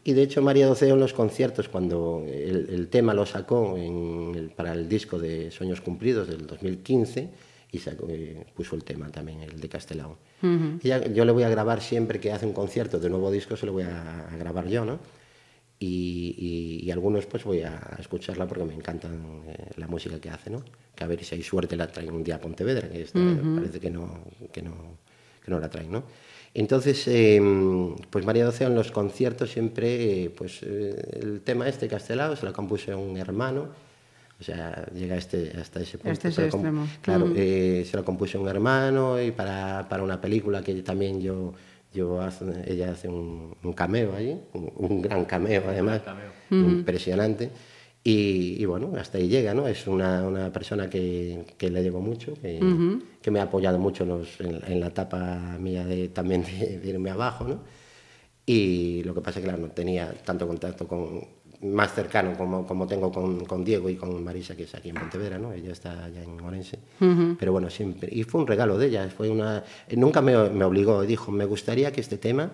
Y 0.03 0.13
de 0.13 0.23
hecho 0.23 0.41
María 0.41 0.65
Doceo 0.67 0.95
en 0.95 0.99
los 0.99 1.13
conciertos, 1.13 1.69
cuando 1.69 2.23
el, 2.25 2.67
el 2.71 2.87
tema 2.89 3.13
lo 3.13 3.25
sacó 3.25 3.77
en 3.77 4.33
el- 4.35 4.49
para 4.49 4.73
el 4.73 4.89
disco 4.89 5.19
de 5.19 5.51
Sueños 5.51 5.81
Cumplidos 5.81 6.27
del 6.27 6.47
2015, 6.47 7.29
y 7.71 7.79
sacó- 7.79 8.07
eh, 8.09 8.43
puso 8.55 8.75
el 8.75 8.83
tema 8.83 9.09
también, 9.11 9.41
el 9.41 9.59
de 9.59 9.69
Castelao. 9.69 10.17
Ella- 10.83 11.05
yo 11.13 11.25
le 11.25 11.31
voy 11.31 11.43
a 11.43 11.49
grabar 11.49 11.81
siempre 11.81 12.19
que 12.19 12.31
hace 12.31 12.45
un 12.45 12.53
concierto 12.53 12.97
de 12.99 13.09
nuevo 13.09 13.29
disco, 13.29 13.55
se 13.55 13.65
lo 13.65 13.73
voy 13.73 13.83
a, 13.83 14.27
a 14.31 14.35
grabar 14.37 14.67
yo, 14.67 14.83
¿no? 14.83 14.99
Y, 15.79 16.35
y- 16.81 16.85
y 16.87 16.91
algunos 16.91 17.27
pues 17.27 17.43
voy 17.43 17.61
a 17.61 17.79
escucharla 17.99 18.47
porque 18.47 18.63
me 18.63 18.73
encantan 18.73 19.43
eh, 19.47 19.69
la 19.77 19.87
música 19.87 20.19
que 20.19 20.29
hace, 20.29 20.49
¿no? 20.49 20.63
Que 20.95 21.03
a 21.03 21.07
ver 21.07 21.23
si 21.23 21.35
hay 21.35 21.43
suerte 21.43 21.75
la 21.75 21.87
traen 21.87 22.11
un 22.11 22.23
día 22.23 22.35
a 22.35 22.41
Pontevedra, 22.41 22.89
que 22.89 23.03
esta 23.03 23.19
parece 23.55 23.79
que 23.79 23.91
no, 23.91 24.23
que, 24.51 24.63
no, 24.63 24.73
que 25.45 25.51
no 25.51 25.59
la 25.59 25.69
traen, 25.69 25.91
¿no? 25.91 26.03
Entonces, 26.55 27.07
eh, 27.07 27.39
pues 28.09 28.25
María 28.25 28.45
Doceo 28.45 28.69
en 28.69 28.73
los 28.75 28.91
conciertos 28.91 29.51
siempre, 29.51 30.23
eh, 30.23 30.29
pues 30.31 30.61
eh, 30.63 31.19
el 31.21 31.41
tema 31.41 31.67
este 31.69 31.87
Castelao 31.87 32.35
se 32.35 32.47
lo 32.47 32.53
compuso 32.53 32.97
un 32.97 33.15
hermano, 33.17 33.67
o 34.39 34.43
sea, 34.43 34.87
llega 34.95 35.15
este, 35.15 35.51
hasta 35.61 35.81
ese 35.81 35.99
punto. 35.99 36.19
Lo 36.27 36.33
com- 36.49 36.61
extremo. 36.61 36.87
Claro, 37.03 37.27
Mm. 37.27 37.33
eh, 37.35 37.85
se 37.87 37.95
lo 37.97 38.03
compuso 38.03 38.41
un 38.41 38.47
hermano 38.47 39.21
y 39.21 39.29
para, 39.29 39.87
para 39.87 40.01
una 40.01 40.19
película 40.19 40.63
que 40.63 40.73
también 40.81 41.21
yo, 41.21 41.53
yo 41.97 42.21
hace- 42.21 42.45
ella 42.71 42.91
hace 42.91 43.07
un, 43.09 43.55
un 43.63 43.73
cameo 43.73 44.15
allí, 44.15 44.35
un, 44.53 44.71
un 44.75 45.01
gran 45.01 45.25
cameo 45.25 45.63
además, 45.67 46.01
impresionante. 46.65 47.49
Y, 48.03 48.55
y 48.61 48.65
bueno, 48.65 48.93
hasta 48.97 49.17
ahí 49.17 49.27
llega, 49.27 49.53
¿no? 49.53 49.67
Es 49.67 49.85
una, 49.85 50.25
una 50.25 50.49
persona 50.53 50.89
que, 50.89 51.43
que 51.57 51.69
le 51.69 51.81
debo 51.83 51.99
mucho, 51.99 52.33
que, 52.41 52.59
que 53.21 53.31
me 53.31 53.39
ha 53.39 53.43
apoyado 53.43 53.77
mucho 53.79 54.03
en, 54.03 54.09
los- 54.09 54.39
en- 54.39 54.61
en 54.71 54.79
la 54.79 54.87
etapa 54.87 55.57
mía 55.59 55.83
de, 55.85 56.07
también 56.09 56.43
de, 56.43 56.79
de 56.79 56.89
irme 56.89 57.09
abajo, 57.09 57.43
¿no? 57.45 57.59
Y 58.45 59.03
lo 59.03 59.13
que 59.13 59.19
pasa 59.21 59.39
es 59.39 59.43
que, 59.43 59.49
claro, 59.49 59.61
no 59.67 59.71
tenía 59.73 60.13
tanto 60.23 60.47
contacto 60.47 60.87
con, 60.87 61.21
más 61.61 61.93
cercano 61.93 62.37
como, 62.37 62.65
como 62.67 62.85
tengo 62.85 63.11
con, 63.11 63.43
con 63.45 63.65
Diego 63.65 63.89
y 63.89 63.95
con 63.95 64.23
Marisa, 64.23 64.55
que 64.55 64.63
es 64.63 64.75
aquí 64.75 64.89
en 64.89 64.95
Pontevedra, 64.95 65.39
¿no? 65.39 65.51
Ella 65.53 65.71
está 65.71 66.05
allá 66.05 66.21
en 66.23 66.39
Orense. 66.41 66.77
Pero 67.39 67.51
bueno, 67.51 67.69
siempre. 67.69 68.09
Y 68.11 68.23
fue 68.23 68.41
un 68.41 68.47
regalo 68.47 68.77
de 68.77 68.87
ella. 68.87 69.09
Fue 69.09 69.29
una, 69.29 69.63
nunca 69.95 70.21
me, 70.21 70.49
me 70.49 70.63
obligó. 70.65 71.01
Dijo, 71.03 71.31
me 71.31 71.45
gustaría 71.45 71.91
que 71.91 72.01
este 72.01 72.17
tema. 72.17 72.51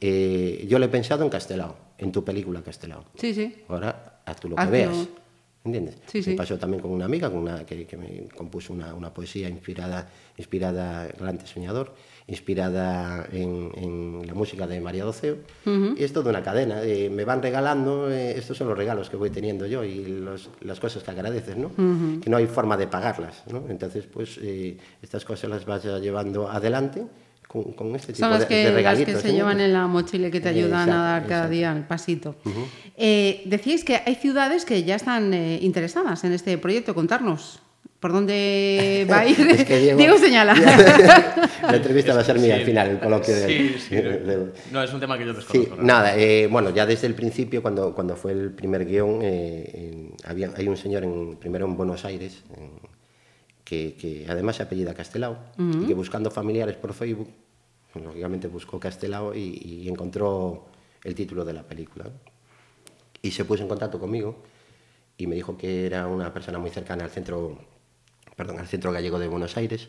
eh, 0.00 0.64
yo 0.68 0.78
lo 0.78 0.86
he 0.86 0.88
pensado 0.88 1.22
en 1.24 1.30
Castelao, 1.30 1.76
en 1.98 2.10
tu 2.12 2.24
película 2.24 2.62
Castelao. 2.62 3.04
Sí, 3.16 3.34
sí. 3.34 3.54
Ahora 3.68 4.20
haz 4.24 4.40
tú 4.40 4.48
lo 4.48 4.56
que 4.56 4.62
Hazlo. 4.62 4.72
veas. 4.72 5.08
¿Entiendes? 5.64 5.96
Sí, 6.06 6.18
Me 6.18 6.24
sí. 6.24 6.34
pasó 6.34 6.58
también 6.58 6.82
con 6.82 6.90
una 6.90 7.04
amiga 7.04 7.30
con 7.30 7.38
una, 7.40 7.64
que, 7.64 7.86
que 7.86 7.96
me 7.96 8.26
compuso 8.36 8.72
una, 8.72 8.94
una 8.94 9.14
poesía 9.14 9.48
inspirada, 9.48 10.08
inspirada 10.36 11.06
Galante 11.16 11.46
Soñador, 11.46 11.94
inspirada 12.28 13.26
en, 13.32 13.70
en 13.76 14.26
la 14.26 14.34
música 14.34 14.66
de 14.66 14.80
María 14.80 15.04
Doceo. 15.04 15.36
Y 15.96 16.02
es 16.02 16.12
toda 16.12 16.30
una 16.30 16.42
cadena. 16.42 16.82
eh, 16.82 17.10
me 17.10 17.24
van 17.24 17.42
regalando, 17.42 18.10
eh, 18.10 18.36
estos 18.38 18.56
son 18.56 18.68
los 18.68 18.76
regalos 18.78 19.10
que 19.10 19.16
voy 19.16 19.30
teniendo 19.30 19.66
yo 19.66 19.84
y 19.84 20.04
los- 20.06 20.48
las 20.60 20.80
cosas 20.80 21.02
que 21.02 21.10
agradeces, 21.10 21.56
¿no? 21.56 21.70
Que 22.20 22.30
no 22.30 22.36
hay 22.36 22.46
forma 22.46 22.76
de 22.76 22.86
pagarlas, 22.86 23.42
¿no? 23.50 23.64
Entonces, 23.68 24.04
pues 24.06 24.38
eh, 24.42 24.76
estas 25.02 25.24
cosas 25.24 25.50
las 25.50 25.64
vas 25.64 25.84
llevando 25.84 26.48
adelante 26.50 27.04
con, 27.48 27.72
con 27.74 27.94
este 27.96 28.12
tipo 28.12 28.24
Son 28.26 28.30
las 28.30 28.40
de, 28.40 28.46
que, 28.46 28.56
de 28.56 28.64
las 28.64 28.74
regalitos. 28.74 29.14
que 29.16 29.20
se 29.20 29.32
llevan 29.34 29.60
en 29.60 29.72
la 29.72 29.86
mochila 29.86 30.30
que 30.30 30.40
te 30.40 30.48
ayudan 30.48 30.88
Exacto, 30.88 30.92
a 30.92 31.02
dar 31.04 31.22
cada 31.22 31.34
exacto. 31.44 31.50
día 31.54 31.72
el 31.72 31.84
pasito. 31.84 32.34
Eh, 32.96 33.42
decíais 33.46 33.84
que 33.84 34.00
hay 34.06 34.14
ciudades 34.14 34.64
que 34.64 34.84
ya 34.84 34.94
están 34.96 35.34
interesadas 35.34 36.24
en 36.24 36.32
este 36.32 36.56
proyecto. 36.58 36.94
Contarnos. 36.94 37.60
¿Por 38.02 38.12
dónde 38.12 39.06
va 39.10 39.20
a 39.20 39.26
ir? 39.28 39.38
Es 39.48 39.64
que 39.64 39.78
Diego- 39.78 39.96
Diego 39.98 40.18
señala. 40.18 40.54
la 41.62 41.76
entrevista 41.76 42.12
va 42.12 42.20
a 42.20 42.24
ser 42.24 42.36
mía 42.40 42.56
Sí, 42.56 42.60
al 42.60 42.66
final, 42.66 42.88
el 42.90 42.98
coloquio 42.98 43.32
de- 43.34 43.46
Sí, 43.46 43.76
sí. 43.78 43.94
de- 43.94 44.52
No, 44.72 44.82
es 44.82 44.92
un 44.92 44.98
tema 44.98 45.16
que 45.16 45.24
yo 45.24 45.32
desconozco. 45.32 45.76
¿no? 45.76 45.82
nada, 45.84 46.16
eh, 46.18 46.48
bueno, 46.50 46.70
ya 46.70 46.84
desde 46.84 47.06
el 47.06 47.14
principio, 47.14 47.62
cuando, 47.62 47.94
cuando 47.94 48.16
fue 48.16 48.32
el 48.32 48.50
primer 48.50 48.84
guion, 48.84 49.20
eh, 49.22 50.10
había, 50.24 50.50
hay 50.56 50.66
un 50.66 50.76
señor 50.76 51.04
en, 51.04 51.36
primero 51.36 51.64
en 51.64 51.76
Buenos 51.76 52.04
Aires, 52.04 52.42
en- 52.56 52.90
que, 53.64 53.94
que 53.94 54.26
además 54.28 54.56
se 54.56 54.64
apellida 54.64 54.92
Castelao, 54.94 55.38
y 55.56 55.86
que 55.86 55.94
buscando 55.94 56.30
familiares 56.30 56.74
por 56.76 56.92
Facebook, 56.94 57.30
lógicamente 57.94 58.48
buscó 58.48 58.80
Castelao 58.80 59.32
y, 59.34 59.60
y 59.84 59.88
encontró 59.88 60.66
el 61.04 61.14
título 61.14 61.44
de 61.44 61.52
la 61.52 61.62
película. 61.62 62.06
Y 63.22 63.30
se 63.30 63.44
puso 63.44 63.62
en 63.62 63.68
contacto 63.68 64.00
conmigo 64.00 64.42
y 65.16 65.28
me 65.28 65.36
dijo 65.36 65.56
que 65.56 65.86
era 65.86 66.08
una 66.08 66.32
persona 66.34 66.58
muy 66.58 66.70
cercana 66.70 67.04
al 67.04 67.10
centro, 67.10 67.56
perdón, 68.36 68.58
al 68.58 68.66
centro 68.68 68.92
gallego 68.92 69.18
de 69.18 69.28
Buenos 69.28 69.56
Aires 69.56 69.88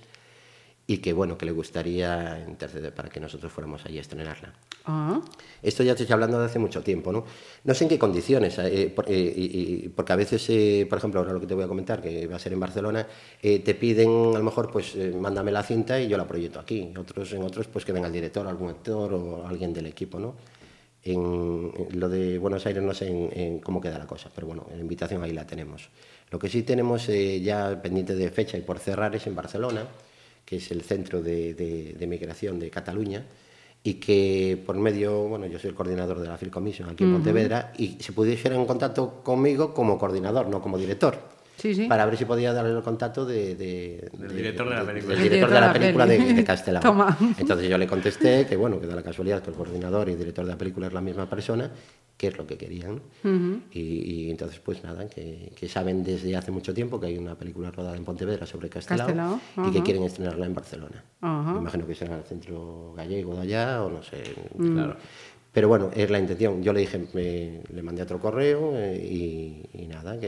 y 0.85 0.97
que 0.97 1.13
bueno, 1.13 1.37
que 1.37 1.45
le 1.45 1.53
gustaría 1.53 2.43
interceder 2.45 2.93
para 2.93 3.07
que 3.07 3.21
nosotros 3.21 3.49
fuéramos 3.53 3.85
allí 3.85 3.99
a 3.99 4.01
estrenarla. 4.01 4.53
Ah, 4.85 5.21
Esto 5.61 5.81
ya 5.81 5.95
te 5.95 6.03
estoy 6.03 6.13
hablando 6.13 6.37
de 6.37 6.45
hace 6.45 6.59
mucho 6.59 6.83
tiempo, 6.83 7.13
¿no? 7.13 7.23
No 7.63 7.73
sé 7.73 7.85
en 7.85 7.89
qué 7.89 7.97
condiciones, 7.97 8.57
eh, 8.59 8.91
por- 8.93 9.09
eh, 9.09 9.33
y- 9.33 9.85
y- 9.85 9.89
porque 9.89 10.11
a 10.11 10.17
veces, 10.17 10.45
eh, 10.49 10.85
por 10.89 10.97
ejemplo, 10.97 11.21
ahora 11.21 11.31
lo 11.31 11.39
que 11.39 11.47
te 11.47 11.53
voy 11.53 11.63
a 11.63 11.69
comentar, 11.69 12.01
que 12.01 12.27
va 12.27 12.35
a 12.35 12.39
ser 12.39 12.51
en 12.51 12.59
Barcelona, 12.59 13.07
eh, 13.41 13.59
te 13.59 13.75
piden, 13.75 14.09
a 14.35 14.39
lo 14.39 14.43
mejor, 14.43 14.69
pues, 14.73 14.93
eh, 14.95 15.15
mándame 15.17 15.53
la 15.53 15.63
cinta 15.63 16.01
y 16.01 16.09
yo 16.09 16.17
la 16.17 16.27
proyecto 16.27 16.59
aquí. 16.59 16.91
Otros, 16.99 17.31
en 17.31 17.43
otros, 17.43 17.67
pues, 17.67 17.85
que 17.85 17.93
venga 17.93 18.07
el 18.07 18.13
director, 18.13 18.45
algún 18.45 18.69
actor 18.69 19.13
o 19.13 19.47
alguien 19.47 19.71
del 19.73 19.85
equipo, 19.85 20.19
¿no? 20.19 20.35
En, 21.01 21.71
en 21.89 21.99
lo 21.99 22.09
de 22.09 22.37
Buenos 22.39 22.65
Aires 22.65 22.83
no 22.83 22.93
sé 22.93 23.07
en, 23.07 23.29
en 23.39 23.59
cómo 23.59 23.79
queda 23.79 23.97
la 23.97 24.07
cosa, 24.07 24.29
pero 24.35 24.47
bueno, 24.47 24.65
la 24.73 24.81
invitación 24.81 25.23
ahí 25.23 25.31
la 25.31 25.47
tenemos. 25.47 25.89
Lo 26.33 26.39
que 26.39 26.49
sí 26.49 26.63
tenemos 26.63 27.07
eh, 27.09 27.41
ya 27.41 27.79
pendiente 27.79 28.15
de 28.15 28.27
fecha 28.31 28.57
y 28.57 28.61
por 28.61 28.79
cerrar 28.79 29.15
es 29.15 29.27
en 29.27 29.35
Barcelona, 29.35 29.85
que 30.43 30.55
es 30.55 30.71
el 30.71 30.81
centro 30.81 31.21
de, 31.21 31.53
de- 31.53 31.93
de 31.93 32.07
migración 32.07 32.57
de 32.59 32.71
Cataluña, 32.71 33.23
y 33.83 33.93
que 33.95 34.59
por 34.65 34.75
medio, 34.75 35.27
bueno, 35.27 35.45
yo 35.45 35.59
soy 35.59 35.69
el 35.69 35.75
coordinador 35.75 36.19
de 36.19 36.27
la 36.29 36.39
Commission 36.49 36.89
aquí 36.89 37.03
en 37.03 37.11
Pontevedra, 37.13 37.71
y 37.77 37.97
se 37.99 38.13
pudiera 38.13 38.55
en 38.55 38.65
contacto 38.65 39.21
conmigo 39.23 39.75
como 39.75 39.99
coordinador, 39.99 40.47
no 40.47 40.59
como 40.59 40.79
director. 40.79 41.19
Sí, 41.55 41.75
sí. 41.75 41.87
Para 41.87 42.05
ver 42.05 42.17
si 42.17 42.25
podía 42.25 42.51
darle 42.51 42.75
el 42.75 42.81
contacto 42.81 43.25
de, 43.25 43.55
de- 43.55 44.09
Del 44.17 44.35
director 44.35 44.67
de 44.69 44.75
la 44.75 44.83
película. 44.85 45.13
Del 45.15 45.23
director 45.23 45.49
de 45.53 45.61
la 45.61 45.73
película 45.73 46.05
de, 46.05 46.17
peli. 46.17 46.33
de 46.33 46.43
Castelao. 46.43 46.81
Toma. 46.81 47.17
Entonces 47.37 47.69
yo 47.69 47.77
le 47.77 47.87
contesté 47.87 48.45
que, 48.47 48.55
bueno, 48.55 48.79
que 48.79 48.87
da 48.87 48.95
la 48.95 49.03
casualidad 49.03 49.41
que 49.41 49.51
el 49.51 49.55
coordinador 49.55 50.09
y 50.09 50.13
el 50.13 50.17
director 50.17 50.45
de 50.45 50.51
la 50.51 50.57
película 50.57 50.87
es 50.87 50.93
la 50.93 51.01
misma 51.01 51.29
persona, 51.29 51.71
que 52.17 52.27
es 52.27 52.37
lo 52.37 52.45
que 52.47 52.57
querían. 52.57 53.01
y, 53.71 53.79
y 53.79 54.31
entonces, 54.31 54.59
pues 54.59 54.83
nada, 54.83 55.07
que, 55.07 55.51
que 55.55 55.69
saben 55.69 56.03
desde 56.03 56.35
hace 56.35 56.51
mucho 56.51 56.73
tiempo 56.73 56.99
que 56.99 57.07
hay 57.07 57.17
una 57.17 57.35
película 57.35 57.69
rodada 57.71 57.95
en 57.97 58.03
Pontevedra 58.03 58.45
sobre 58.45 58.69
Castelao, 58.69 59.07
Castelao, 59.07 59.39
y 59.67 59.71
que 59.71 59.83
quieren 59.83 60.03
estrenarla 60.03 60.45
en 60.45 60.55
Barcelona. 60.55 61.03
Me 61.21 61.59
imagino 61.59 61.85
que 61.87 61.95
será 61.95 62.17
el 62.17 62.23
centro 62.23 62.93
gallego 62.97 63.35
de 63.35 63.41
allá 63.41 63.83
o 63.83 63.89
no 63.89 64.01
sé. 64.03 64.21
Claro. 64.57 64.97
Pero 65.51 65.67
bueno, 65.67 65.91
es 65.95 66.09
la 66.09 66.17
intención. 66.17 66.63
Yo 66.63 66.73
le 66.73 66.79
dije, 66.79 66.99
me- 67.13 67.61
le 67.71 67.83
mandé 67.83 68.01
otro 68.01 68.19
correo 68.19 68.71
eh, 68.75 68.97
y, 68.97 69.63
y 69.83 69.85
nada, 69.87 70.19
que, 70.19 70.27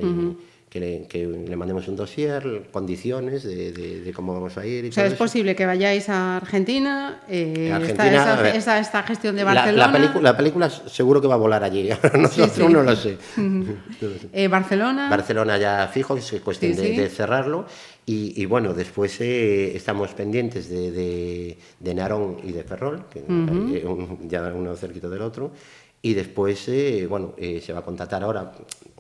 que, 0.75 0.79
le, 0.81 1.07
que 1.07 1.25
le 1.25 1.55
mandemos 1.55 1.87
un 1.87 1.95
dossier, 1.95 2.67
condiciones 2.73 3.43
de, 3.43 3.71
de- 3.71 4.01
de 4.01 4.11
cómo 4.13 4.33
vamos 4.33 4.57
a 4.57 4.65
ir 4.65 4.83
y 4.83 4.89
O 4.89 4.91
sea, 4.91 5.03
todo 5.03 5.07
es 5.07 5.13
eso. 5.13 5.23
posible 5.23 5.55
que 5.55 5.65
vayáis 5.65 6.09
a 6.09 6.35
Argentina, 6.35 7.21
eh, 7.29 7.71
Argentina, 7.71 8.05
está 8.07 8.31
esa, 8.33 8.41
ver, 8.41 8.55
esa- 8.57 8.79
esta 8.79 9.03
gestión 9.03 9.37
de 9.37 9.45
La- 9.45 9.53
Barcelona. 9.53 9.87
La, 9.87 9.93
película, 9.93 10.31
la 10.31 10.37
película 10.37 10.69
seguro 10.69 11.21
que 11.21 11.27
va 11.27 11.35
a 11.35 11.37
volar 11.37 11.63
allí. 11.63 11.87
Nosotros 12.19 12.51
sí. 12.53 12.67
no 12.73 12.83
lo 12.83 12.93
sé. 12.97 13.17
eh, 14.33 14.49
Barcelona. 14.49 15.09
Barcelona 15.09 15.57
ya 15.57 15.87
fijo, 15.87 16.17
es 16.17 16.29
cuestión 16.43 16.73
Sí, 16.73 16.81
de, 16.81 16.87
sí. 16.89 16.97
de 16.97 17.07
cerrarlo. 17.09 17.65
Y, 18.05 18.39
y 18.41 18.45
bueno, 18.45 18.73
después 18.73 19.15
eh, 19.21 19.77
estamos 19.77 20.09
pendientes 20.13 20.69
de, 20.69 21.57
Narón 21.95 22.37
y 22.43 22.51
de 22.51 22.63
Ferrol, 22.65 23.05
que 23.09 23.19
hay, 23.19 23.77
eh, 23.77 23.85
un- 23.87 24.27
ya 24.29 24.41
uno 24.53 24.75
cerquito 24.75 25.09
del 25.09 25.21
otro. 25.21 25.51
Y 26.01 26.13
después, 26.15 26.67
eh, 26.67 27.07
bueno, 27.09 27.33
eh, 27.37 27.61
se 27.65 27.71
va 27.71 27.79
a 27.79 27.81
contratar 27.81 28.21
ahora. 28.23 28.51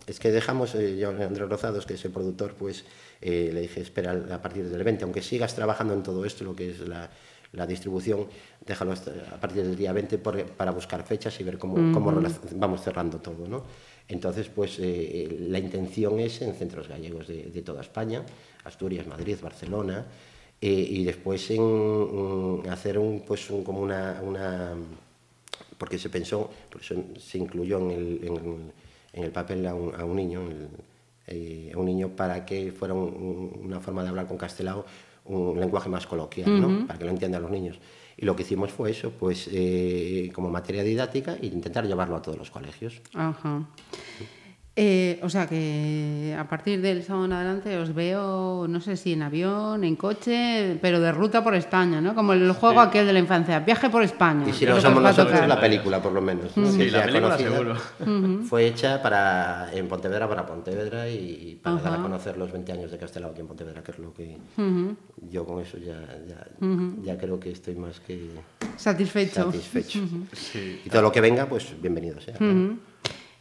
Es 0.07 0.19
que 0.19 0.31
dejamos, 0.31 0.75
eh, 0.75 0.97
yo, 0.97 1.09
Andrés 1.09 1.49
Rozados, 1.49 1.85
que 1.85 1.95
es 1.95 2.05
el 2.05 2.11
productor, 2.11 2.53
pues 2.53 2.85
eh, 3.21 3.49
le 3.53 3.61
dije, 3.61 3.81
espera 3.81 4.11
a 4.31 4.41
partir 4.41 4.67
del 4.69 4.83
20, 4.83 5.03
aunque 5.03 5.21
sigas 5.21 5.55
trabajando 5.55 5.93
en 5.93 6.03
todo 6.03 6.25
esto, 6.25 6.43
lo 6.43 6.55
que 6.55 6.69
es 6.71 6.79
la, 6.81 7.09
la 7.53 7.65
distribución, 7.65 8.27
déjalo 8.65 8.91
hasta 8.91 9.11
a 9.31 9.39
partir 9.39 9.63
del 9.63 9.75
día 9.75 9.93
20 9.93 10.17
por- 10.19 10.43
para 10.45 10.71
buscar 10.71 11.03
fechas 11.05 11.39
y 11.39 11.43
ver 11.43 11.57
cómo, 11.57 11.75
cómo 11.93 12.11
vamos 12.55 12.81
cerrando 12.81 13.17
todo, 13.19 13.47
¿no? 13.47 13.63
Entonces, 14.07 14.47
pues 14.53 14.77
eh, 14.79 15.37
la 15.49 15.57
intención 15.57 16.19
es 16.19 16.39
en 16.43 16.53
centros 16.53 16.87
gallegos 16.87 17.27
de, 17.27 17.43
de 17.47 17.61
toda 17.63 17.81
España, 17.81 18.23
Asturias, 18.63 19.07
Madrid, 19.07 19.37
Barcelona, 19.41 20.05
y 20.61 21.03
después 21.03 21.51
en, 21.51 22.61
hacer 22.71 22.97
un, 22.97 23.21
pues 23.21 23.45
como 23.63 23.81
una, 23.81 24.19
una, 24.23 24.73
porque 25.77 25.99
se 25.99 26.09
pensó, 26.09 26.49
por 26.71 26.81
eso 26.81 26.95
se 27.19 27.37
incluyó 27.37 27.77
en 27.79 27.91
el, 27.91 28.19
en, 28.23 28.35
el 28.37 28.71
papel 29.31 29.65
a 29.67 29.73
un, 29.73 29.95
a 29.95 30.05
un 30.05 30.15
niño, 30.15 30.41
eh, 31.27 31.71
a 31.73 31.77
un 31.77 31.85
niño 31.85 32.09
para 32.09 32.45
que 32.45 32.71
fuera 32.71 32.93
una 32.93 33.79
forma 33.79 34.03
de 34.03 34.09
hablar 34.09 34.27
con 34.27 34.37
Castelao, 34.37 34.85
un 35.25 35.59
lenguaje 35.59 35.89
más 35.89 36.05
coloquial, 36.05 36.61
¿no? 36.61 36.87
para 36.87 36.99
que 36.99 37.05
lo 37.05 37.11
entiendan 37.11 37.41
los 37.41 37.51
niños. 37.51 37.79
Y 38.17 38.25
lo 38.25 38.35
que 38.35 38.43
hicimos 38.43 38.71
fue 38.71 38.91
eso, 38.91 39.11
pues 39.11 39.49
eh, 39.51 40.31
como 40.33 40.49
materia 40.49 40.83
didáctica, 40.83 41.35
e 41.35 41.47
intentar 41.47 41.85
llevarlo 41.85 42.15
a 42.15 42.21
todos 42.21 42.37
los 42.37 42.49
colegios. 42.51 43.01
Ajá. 43.13 43.67
Eh, 44.77 45.19
o 45.23 45.29
sea 45.29 45.47
que 45.47 46.35
a 46.37 46.49
partir 46.49 46.81
del 46.81 47.01
sábado 47.01 47.23
en 47.25 47.31
adelante 47.31 47.77
os 47.77 47.95
veo, 47.95 48.67
no 48.67 48.81
sé 48.81 48.97
si 48.97 49.13
en 49.13 49.21
avión, 49.21 49.85
en 49.85 49.95
coche, 49.95 50.77
pero 50.81 50.99
de 50.99 51.13
ruta 51.13 51.41
por 51.41 51.55
España, 51.55 52.01
¿no? 52.01 52.13
Como 52.13 52.33
el 52.33 52.51
juego 52.51 52.81
aquel 52.81 53.07
de 53.07 53.13
la 53.13 53.19
infancia, 53.19 53.59
viaje 53.59 53.89
por 53.89 54.03
España. 54.03 54.49
Y 54.49 54.51
si 54.51 54.65
no 54.65 54.81
somos 54.81 55.01
nosotros, 55.01 55.47
la 55.47 55.61
película 55.61 56.01
por 56.01 56.11
lo 56.11 56.21
menos. 56.21 56.51
Sí, 56.53 56.89
la 56.89 57.05
película 57.05 57.37
seguro. 57.37 57.75
Fue 58.49 58.67
hecha 58.67 59.01
para, 59.01 59.69
en 59.73 59.87
Pontevedra 59.87 60.27
para 60.27 60.45
Pontevedra 60.45 61.07
y 61.09 61.57
para 61.63 61.77
dar 61.77 61.93
a 61.99 62.01
conocer 62.01 62.37
los 62.37 62.51
20 62.51 62.73
años 62.73 62.91
de 62.91 62.97
Castelao 62.97 63.31
aquí 63.31 63.39
en 63.39 63.47
Pontevedra, 63.47 63.81
que 63.81 63.91
es 63.91 63.99
lo 63.99 64.13
que 64.13 64.37
yo 65.29 65.45
con 65.45 65.61
eso 65.61 65.77
ya, 65.77 66.01
ya, 66.27 66.45
ya, 67.01 67.17
creo 67.17 67.39
que 67.39 67.51
estoy 67.51 67.75
más 67.75 68.01
que 68.01 68.29
satisfecho. 68.75 69.45
satisfecho. 69.45 69.99
Y 70.83 70.89
todo 70.89 71.01
lo 71.01 71.13
que 71.13 71.21
venga, 71.21 71.45
pues 71.45 71.73
bienvenido 71.81 72.19
sea. 72.19 72.35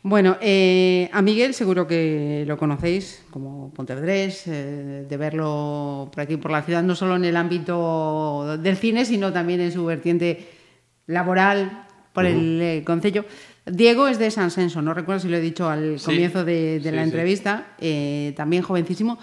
Bueno, 0.07 0.37
eh, 0.43 1.09
a 1.14 1.23
Miguel 1.23 1.55
seguro 1.55 1.87
que 1.87 2.45
lo 2.47 2.59
conocéis 2.59 3.25
como 3.31 3.73
Pontevedrés, 3.73 4.47
eh, 4.47 5.07
de 5.09 5.17
verlo 5.17 6.11
por 6.12 6.21
aquí, 6.21 6.37
por 6.37 6.51
la 6.51 6.61
ciudad, 6.61 6.83
no 6.83 6.95
solo 6.95 7.17
en 7.17 7.25
el 7.25 7.35
ámbito 7.38 8.59
del 8.59 8.77
cine, 8.77 9.07
sino 9.07 9.33
también 9.33 9.62
en 9.62 9.73
su 9.73 9.83
vertiente 9.87 10.47
laboral 11.07 11.87
por 12.12 12.27
el 12.27 12.61
eh, 12.61 12.83
Concello. 12.85 13.25
Diego 13.64 14.07
es 14.07 14.19
de 14.19 14.31
San 14.31 14.51
Senso, 14.51 14.83
no 14.83 14.93
recuerdo 14.93 15.21
si 15.21 15.29
lo 15.31 15.38
he 15.38 15.40
dicho 15.40 15.71
al 15.71 15.97
comienzo 16.05 16.45
de, 16.45 16.83
la 16.85 17.03
entrevista, 17.03 17.75
también 18.37 18.62
jovencísimo. 18.62 19.19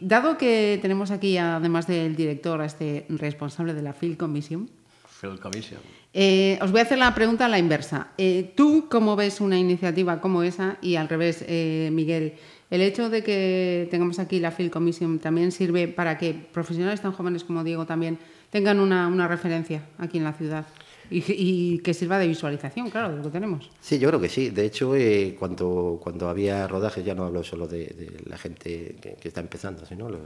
dado 0.00 0.36
que 0.36 0.80
tenemos 0.82 1.12
aquí, 1.12 1.38
además 1.38 1.86
del 1.86 2.16
director, 2.16 2.60
a 2.60 2.64
este 2.64 3.06
responsable 3.10 3.74
de 3.74 3.82
la 3.82 3.92
Film 3.92 4.16
Commission. 4.16 4.68
Film 5.06 5.38
Commission 5.38 6.03
eh, 6.16 6.60
os 6.62 6.70
voy 6.70 6.78
a 6.78 6.84
hacer 6.84 6.98
la 6.98 7.12
pregunta 7.12 7.46
a 7.46 7.48
la 7.48 7.58
inversa. 7.58 8.08
Eh, 8.18 8.52
¿Tú 8.54 8.86
cómo 8.88 9.16
ves 9.16 9.40
una 9.40 9.58
iniciativa 9.58 10.20
como 10.20 10.44
esa? 10.44 10.78
Y 10.80 10.94
al 10.94 11.08
revés, 11.08 11.44
eh, 11.48 11.90
Miguel, 11.92 12.34
el 12.70 12.82
hecho 12.82 13.10
de 13.10 13.24
que 13.24 13.88
tengamos 13.90 14.20
aquí 14.20 14.38
la 14.38 14.52
Field 14.52 14.70
Commission 14.70 15.18
también 15.18 15.50
sirve 15.50 15.88
para 15.88 16.16
que 16.16 16.32
profesionales 16.32 17.00
tan 17.00 17.10
jóvenes 17.10 17.42
como 17.42 17.64
Diego 17.64 17.84
también 17.84 18.18
tengan 18.50 18.78
una, 18.78 19.08
una 19.08 19.26
referencia 19.26 19.82
aquí 19.98 20.18
en 20.18 20.24
la 20.24 20.32
ciudad. 20.32 20.66
Y, 21.10 21.78
que 21.78 21.94
sirva 21.94 22.18
de 22.18 22.26
visualización, 22.26 22.90
claro, 22.90 23.10
de 23.10 23.16
lo 23.16 23.22
que 23.22 23.30
tenemos. 23.30 23.70
Sí, 23.80 23.98
yo 23.98 24.08
creo 24.08 24.20
que 24.20 24.28
sí. 24.28 24.50
De 24.50 24.64
hecho, 24.64 24.94
eh, 24.96 25.36
cuando, 25.38 26.00
cuando 26.02 26.28
había 26.28 26.66
rodajes, 26.66 27.04
ya 27.04 27.14
no 27.14 27.24
hablo 27.24 27.42
solo 27.42 27.66
de, 27.66 28.20
la 28.26 28.38
gente 28.38 28.96
que, 29.00 29.28
está 29.28 29.40
empezando, 29.40 29.84
sino 29.86 30.08
los 30.08 30.20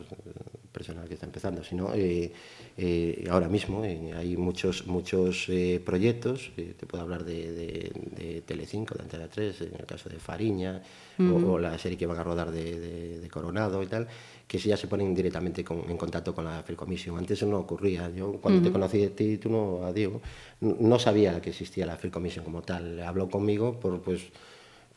personal 0.73 1.09
que 1.09 1.15
está 1.15 1.27
empezando, 1.27 1.65
sino 1.65 1.93
eh, 1.95 2.31
eh, 2.77 3.27
ahora 3.31 3.49
mismo 3.49 3.83
hay 3.83 4.37
muchos 4.37 4.87
muchos 4.87 5.49
proyectos. 5.85 6.53
te 6.55 6.87
puedo 6.87 7.03
hablar 7.03 7.25
de, 7.25 7.91
de, 8.17 8.43
Telecinco, 8.47 8.95
de 8.95 9.03
Antena 9.03 9.29
3, 9.29 9.61
en 9.63 9.75
el 9.81 9.87
caso 9.87 10.09
de 10.09 10.19
Fariña, 10.19 10.81
o, 11.19 11.59
la 11.59 11.77
serie 11.79 11.99
que 11.99 12.07
van 12.07 12.19
a 12.19 12.23
rodar 12.23 12.53
de, 12.53 13.29
Coronado 13.31 13.83
y 13.83 13.87
tal 13.87 14.07
que 14.49 14.59
ya 14.59 14.79
se 14.79 14.87
ponen 14.87 15.15
directamente 15.15 15.61
en 15.61 15.97
contacto 15.99 16.35
con 16.35 16.47
la 16.47 16.65
Commission. 16.75 17.19
Antes 17.19 17.39
eso 17.39 17.47
no 17.47 17.59
ocurría. 17.59 18.11
Yo 18.11 18.33
cuando 18.41 18.63
te 18.63 18.73
conocí 18.73 18.99
de 18.99 19.11
ti, 19.11 19.37
tú 19.37 19.51
no, 19.51 19.85
a 19.85 19.93
Diego, 19.93 20.23
no 20.61 20.99
sabía 20.99 21.39
que 21.43 21.51
existía 21.51 21.85
la 21.85 21.99
Commission 21.99 22.47
como 22.47 22.63
tal. 22.63 22.99
Habló 23.03 23.29
conmigo 23.29 23.79
por, 23.79 24.01
pues, 24.01 24.23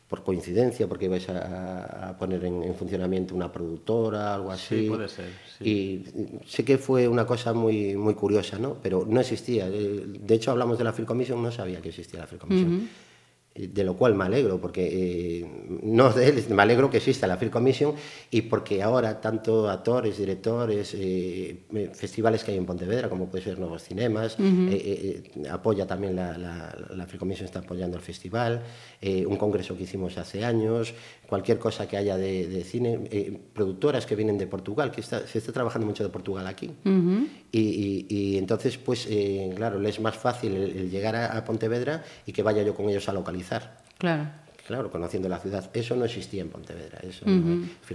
por 0.07 0.23
coincidencia, 0.23 0.87
porque 0.87 1.05
ibais 1.05 1.27
a, 1.27 2.15
poner 2.17 2.45
en, 2.45 2.73
funcionamiento 2.75 3.35
una 3.35 3.51
productora, 3.51 4.35
algo 4.35 4.51
así. 4.51 4.83
Sí, 4.83 4.87
puede 4.87 5.09
ser. 5.09 5.29
Y 5.59 6.05
sé 6.47 6.63
que 6.63 6.77
fue 6.77 7.09
una 7.09 7.27
cosa 7.27 7.51
muy, 7.51 7.97
muy 7.97 8.13
curiosa, 8.13 8.57
¿no? 8.57 8.77
Pero 8.81 9.05
no 9.05 9.19
existía. 9.19 9.69
De 9.69 10.33
hecho, 10.33 10.51
hablamos 10.51 10.77
de 10.77 10.85
la 10.85 10.93
Commission, 10.93 11.43
no 11.43 11.51
sabía 11.51 11.81
que 11.81 11.89
existía 11.89 12.21
la 12.21 12.37
Commission 12.37 12.87
de 13.53 13.83
lo 13.83 13.97
cual 13.97 14.15
me 14.15 14.23
alegro, 14.23 14.61
porque 14.61 15.41
eh, 15.41 15.79
no 15.83 16.13
de 16.13 16.29
él, 16.29 16.45
me 16.49 16.61
alegro 16.61 16.89
que 16.89 16.97
exista 16.97 17.27
la 17.27 17.35
Film 17.35 17.51
Commission 17.51 17.93
y 18.29 18.43
porque 18.43 18.81
ahora 18.81 19.19
tanto 19.19 19.69
actores, 19.69 20.17
directores, 20.17 20.95
eh, 20.97 21.65
festivales 21.93 22.45
que 22.45 22.51
hay 22.51 22.57
en 22.57 22.65
Pontevedra, 22.65 23.09
como 23.09 23.27
puede 23.27 23.43
ser 23.43 23.59
Nuevos 23.59 23.83
Cinemas, 23.83 24.37
eh, 24.39 25.31
apoya 25.49 25.85
también 25.85 26.15
la, 26.15 26.37
la, 26.37 26.75
la, 26.95 27.05
Film 27.05 27.19
Commission, 27.19 27.45
está 27.45 27.59
apoyando 27.59 27.97
el 27.97 28.03
festival, 28.03 28.63
un 29.01 29.35
congreso 29.35 29.75
que 29.75 29.83
hicimos 29.83 30.17
hace 30.17 30.45
años, 30.45 30.93
cualquier 31.31 31.59
cosa 31.59 31.87
que 31.87 31.95
haya 31.95 32.17
de, 32.17 32.61
cine, 32.65 33.39
productoras 33.53 34.05
que 34.05 34.17
vienen 34.17 34.37
de 34.37 34.47
Portugal, 34.47 34.91
que 34.91 35.01
se 35.01 35.37
está 35.37 35.53
trabajando 35.53 35.87
mucho 35.87 36.03
de 36.03 36.09
Portugal 36.09 36.45
aquí. 36.45 36.69
y, 37.53 38.37
entonces, 38.37 38.77
pues, 38.77 39.07
claro, 39.55 39.79
le 39.79 39.87
es 39.87 40.01
más 40.01 40.17
fácil 40.17 40.53
el, 40.53 40.91
llegar 40.91 41.15
a, 41.15 41.37
a 41.37 41.45
Pontevedra 41.45 42.03
y 42.25 42.33
que 42.33 42.43
vaya 42.43 42.63
yo 42.63 42.75
con 42.75 42.89
ellos 42.89 43.07
a 43.07 43.13
localizar 43.13 43.77
Claro. 43.97 44.29
Claro, 44.67 44.91
conociendo 44.91 45.29
la 45.29 45.39
ciudad. 45.39 45.69
Eso 45.73 45.95
no 45.95 46.03
existía 46.03 46.41
en 46.41 46.49
Pontevedra. 46.49 46.99
Eso, 47.01 47.25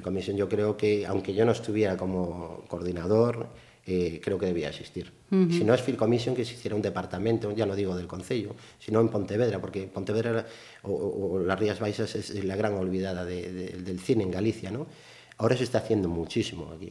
Commission 0.03 0.37
yo 0.37 0.49
creo 0.49 0.79
que, 0.79 1.05
aunque 1.05 1.35
yo 1.35 1.45
no 1.45 1.53
estuviera 1.53 1.99
como 1.99 2.65
coordinador, 2.69 3.49
eh, 3.87 4.21
creo 4.23 4.37
que 4.37 4.47
debía 4.47 4.69
existir. 4.69 5.13
Si 5.31 5.65
no 5.65 5.75
es 5.75 5.83
Commission, 5.97 6.35
que 6.35 6.43
existiera 6.43 6.75
un 6.75 6.83
departamento, 6.83 7.53
ya 7.53 7.67
no 7.67 7.75
digo 7.75 7.97
del 7.97 8.07
Concello, 8.07 8.55
sino 8.79 9.01
en 9.01 9.09
Pontevedra, 9.09 9.61
porque 9.61 9.83
Pontevedra 9.83 10.45
o, 10.83 11.41
las 11.45 11.59
Rías 11.59 11.79
Baixas 11.79 12.15
es 12.17 12.45
la 12.45 12.57
gran 12.57 12.75
olvidada 12.75 13.25
del 13.25 14.01
cine 14.01 14.25
en 14.25 14.31
Galicia, 14.31 14.71
¿no? 14.71 14.87
Ahora 15.39 15.55
se 15.55 15.65
está 15.65 15.79
haciendo 15.79 16.09
muchísimo 16.09 16.73
aquí. 16.75 16.91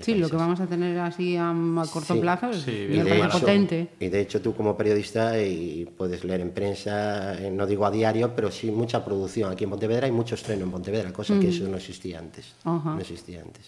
sí, 0.00 0.14
lo 0.14 0.30
que 0.30 0.36
vamos 0.36 0.60
a 0.60 0.66
tener 0.66 0.96
así 1.00 1.36
a, 1.36 1.52
corto 1.92 2.18
plazo 2.20 2.50
es 2.50 2.64
bien 2.64 3.06
potente. 3.30 3.88
Y 3.98 4.08
de 4.08 4.20
hecho 4.20 4.40
tú 4.40 4.54
como 4.54 4.76
periodista 4.76 5.42
y 5.42 5.84
puedes 5.84 6.22
leer 6.22 6.42
en 6.42 6.50
prensa, 6.50 7.34
eh, 7.42 7.50
no 7.50 7.66
digo 7.66 7.84
a 7.84 7.90
diario, 7.90 8.34
pero 8.36 8.52
sí 8.52 8.70
mucha 8.70 9.04
producción. 9.04 9.50
Aquí 9.50 9.64
en 9.64 9.70
Pontevedra 9.70 10.06
hay 10.06 10.12
mucho 10.12 10.36
estreno 10.36 10.64
en 10.64 10.70
Pontevedra, 10.70 11.12
cosa 11.12 11.38
que 11.40 11.48
eso 11.48 11.66
no 11.68 11.76
existía 11.76 12.20
antes. 12.20 12.54
No 12.64 12.98
existía 13.00 13.42
antes. 13.42 13.66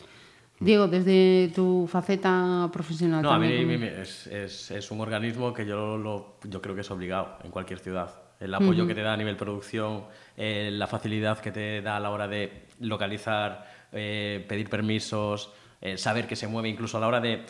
Diego, 0.60 0.88
desde 0.88 1.52
tu 1.54 1.86
faceta 1.86 2.68
profesional. 2.72 3.22
No, 3.22 3.30
a 3.30 3.38
mí, 3.38 3.46
es, 3.46 4.26
es, 4.26 4.70
es, 4.70 4.90
un 4.90 5.00
organismo 5.00 5.52
que 5.52 5.64
yo, 5.64 5.96
lo, 5.96 6.38
yo 6.44 6.60
creo 6.60 6.74
que 6.74 6.80
es 6.80 6.90
obligado 6.90 7.38
en 7.44 7.50
cualquier 7.50 7.78
ciudad. 7.78 8.10
El 8.40 8.54
apoyo 8.54 8.86
que 8.86 8.94
te 8.94 9.02
da 9.02 9.14
a 9.14 9.16
nivel 9.16 9.36
producción, 9.36 10.04
eh, 10.36 10.70
la 10.72 10.86
facilidad 10.86 11.40
que 11.40 11.50
te 11.50 11.82
da 11.82 11.96
a 11.96 12.00
la 12.00 12.10
hora 12.10 12.28
de 12.28 12.66
localizar 12.80 13.66
eh, 13.92 14.44
pedir 14.48 14.68
permisos, 14.68 15.52
eh, 15.80 15.96
saber 15.96 16.26
que 16.26 16.36
se 16.36 16.46
mueve 16.46 16.68
incluso 16.68 16.98
a 16.98 17.00
la 17.00 17.08
hora 17.08 17.20
de, 17.20 17.44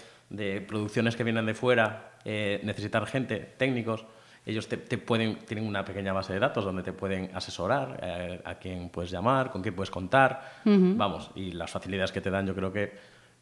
producciones 0.66 1.16
que 1.16 1.25
vienen 1.25 1.47
de 1.47 1.55
fuera, 1.55 2.12
necesitar 2.25 3.07
gente, 3.07 3.55
técnicos. 3.57 4.05
Ellos 4.48 4.66
te, 4.66 4.78
pueden, 4.96 5.37
tienen 5.44 5.66
una 5.66 5.84
pequeña 5.84 6.14
base 6.14 6.32
de 6.32 6.38
datos 6.38 6.64
donde 6.64 6.82
te 6.82 6.94
pueden 6.94 7.30
asesorar 7.34 8.40
a 8.44 8.54
quién 8.54 8.88
puedes 8.88 9.11
llamar, 9.11 9.50
con 9.50 9.61
quién 9.61 9.74
puedes 9.74 9.90
contar. 9.90 10.62
Vamos, 10.64 11.30
y 11.34 11.52
las 11.52 11.70
facilidades 11.70 12.12
que 12.12 12.22
te 12.22 12.30
dan 12.30 12.46
yo 12.46 12.54
creo 12.54 12.72
que, 12.72 12.92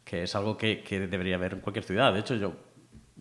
que 0.03 0.23
es 0.23 0.35
algo 0.35 0.57
que, 0.57 0.83
que, 0.83 1.07
debería 1.07 1.35
haber 1.35 1.53
en 1.53 1.59
cualquier 1.61 1.85
ciudad. 1.85 2.13
De 2.13 2.19
hecho, 2.19 2.35
yo 2.35 2.53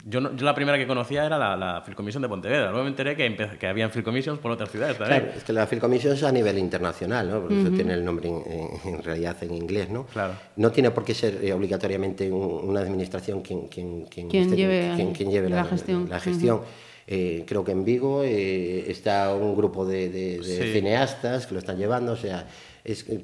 yo, 0.04 0.20
yo, 0.34 0.44
la 0.44 0.54
primera 0.54 0.76
que 0.78 0.86
conocía 0.86 1.24
era 1.24 1.38
la, 1.38 1.56
la 1.56 1.84
Commission 1.94 2.22
de 2.22 2.28
Pontevedra. 2.28 2.70
Luego 2.70 2.84
me 2.84 2.90
enteré 2.90 3.16
que, 3.16 3.34
que 3.58 3.66
había 3.66 3.90
Commissions 3.90 4.38
por 4.38 4.50
otras 4.50 4.70
ciudades 4.70 4.98
también. 4.98 5.22
Claro, 5.22 5.38
es 5.38 5.44
que 5.44 5.52
la 5.52 5.66
Commission 5.66 6.12
es 6.12 6.22
a 6.22 6.32
nivel 6.32 6.58
internacional, 6.58 7.30
¿no? 7.30 7.42
Por 7.42 7.52
eso 7.52 7.70
tiene 7.70 7.94
el 7.94 8.04
nombre 8.04 8.28
en, 8.28 9.02
realidad 9.02 9.36
en 9.42 9.54
inglés, 9.54 9.90
¿no? 9.90 10.06
Claro. 10.06 10.34
No 10.56 10.70
tiene 10.70 10.90
por 10.90 11.04
qué 11.04 11.14
ser 11.14 11.42
eh, 11.42 11.52
obligatoriamente 11.52 12.30
una 12.30 12.80
administración 12.80 13.42
quien, 13.42 13.68
quien, 13.68 14.04
quien, 14.06 14.28
lleve, 14.30 15.12
quien, 15.14 15.30
lleve 15.30 15.48
la, 15.48 15.64
gestión. 15.64 16.08
La 16.08 16.20
gestión. 16.20 16.60
Eh, 17.06 17.44
creo 17.46 17.64
que 17.64 17.72
en 17.72 17.84
Vigo 17.84 18.24
eh, 18.24 18.90
está 18.90 19.32
un 19.34 19.56
grupo 19.56 19.86
de, 19.86 20.08
de, 20.08 20.72
cineastas 20.72 21.46
que 21.46 21.54
lo 21.54 21.60
están 21.60 21.78
llevando, 21.78 22.12
o 22.12 22.16
sea, 22.16 22.46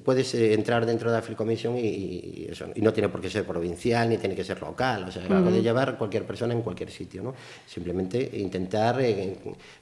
puedes 0.05 0.35
eh, 0.35 0.55
entrar 0.55 0.85
dentro 0.87 1.11
de 1.11 1.17
la 1.17 1.23
Free 1.23 1.37
Commission 1.37 1.77
y, 1.77 2.47
eso, 2.51 2.67
y 2.75 2.81
no 2.81 2.93
tiene 2.93 3.09
por 3.09 3.21
qué 3.21 3.31
ser 3.31 3.45
provincial 3.45 4.09
ni 4.09 4.19
tiene 4.19 4.35
que 4.35 4.45
ser 4.45 4.61
local, 4.61 5.05
o 5.09 5.13
sea, 5.13 5.27
puede 5.27 5.63
llevar 5.63 5.97
cualquier 5.97 6.25
persona 6.25 6.53
en 6.53 6.63
cualquier 6.63 6.91
sitio, 6.91 7.23
¿no? 7.23 7.35
Simplemente 7.67 8.31
intentar, 8.35 9.01
eh, 9.01 9.37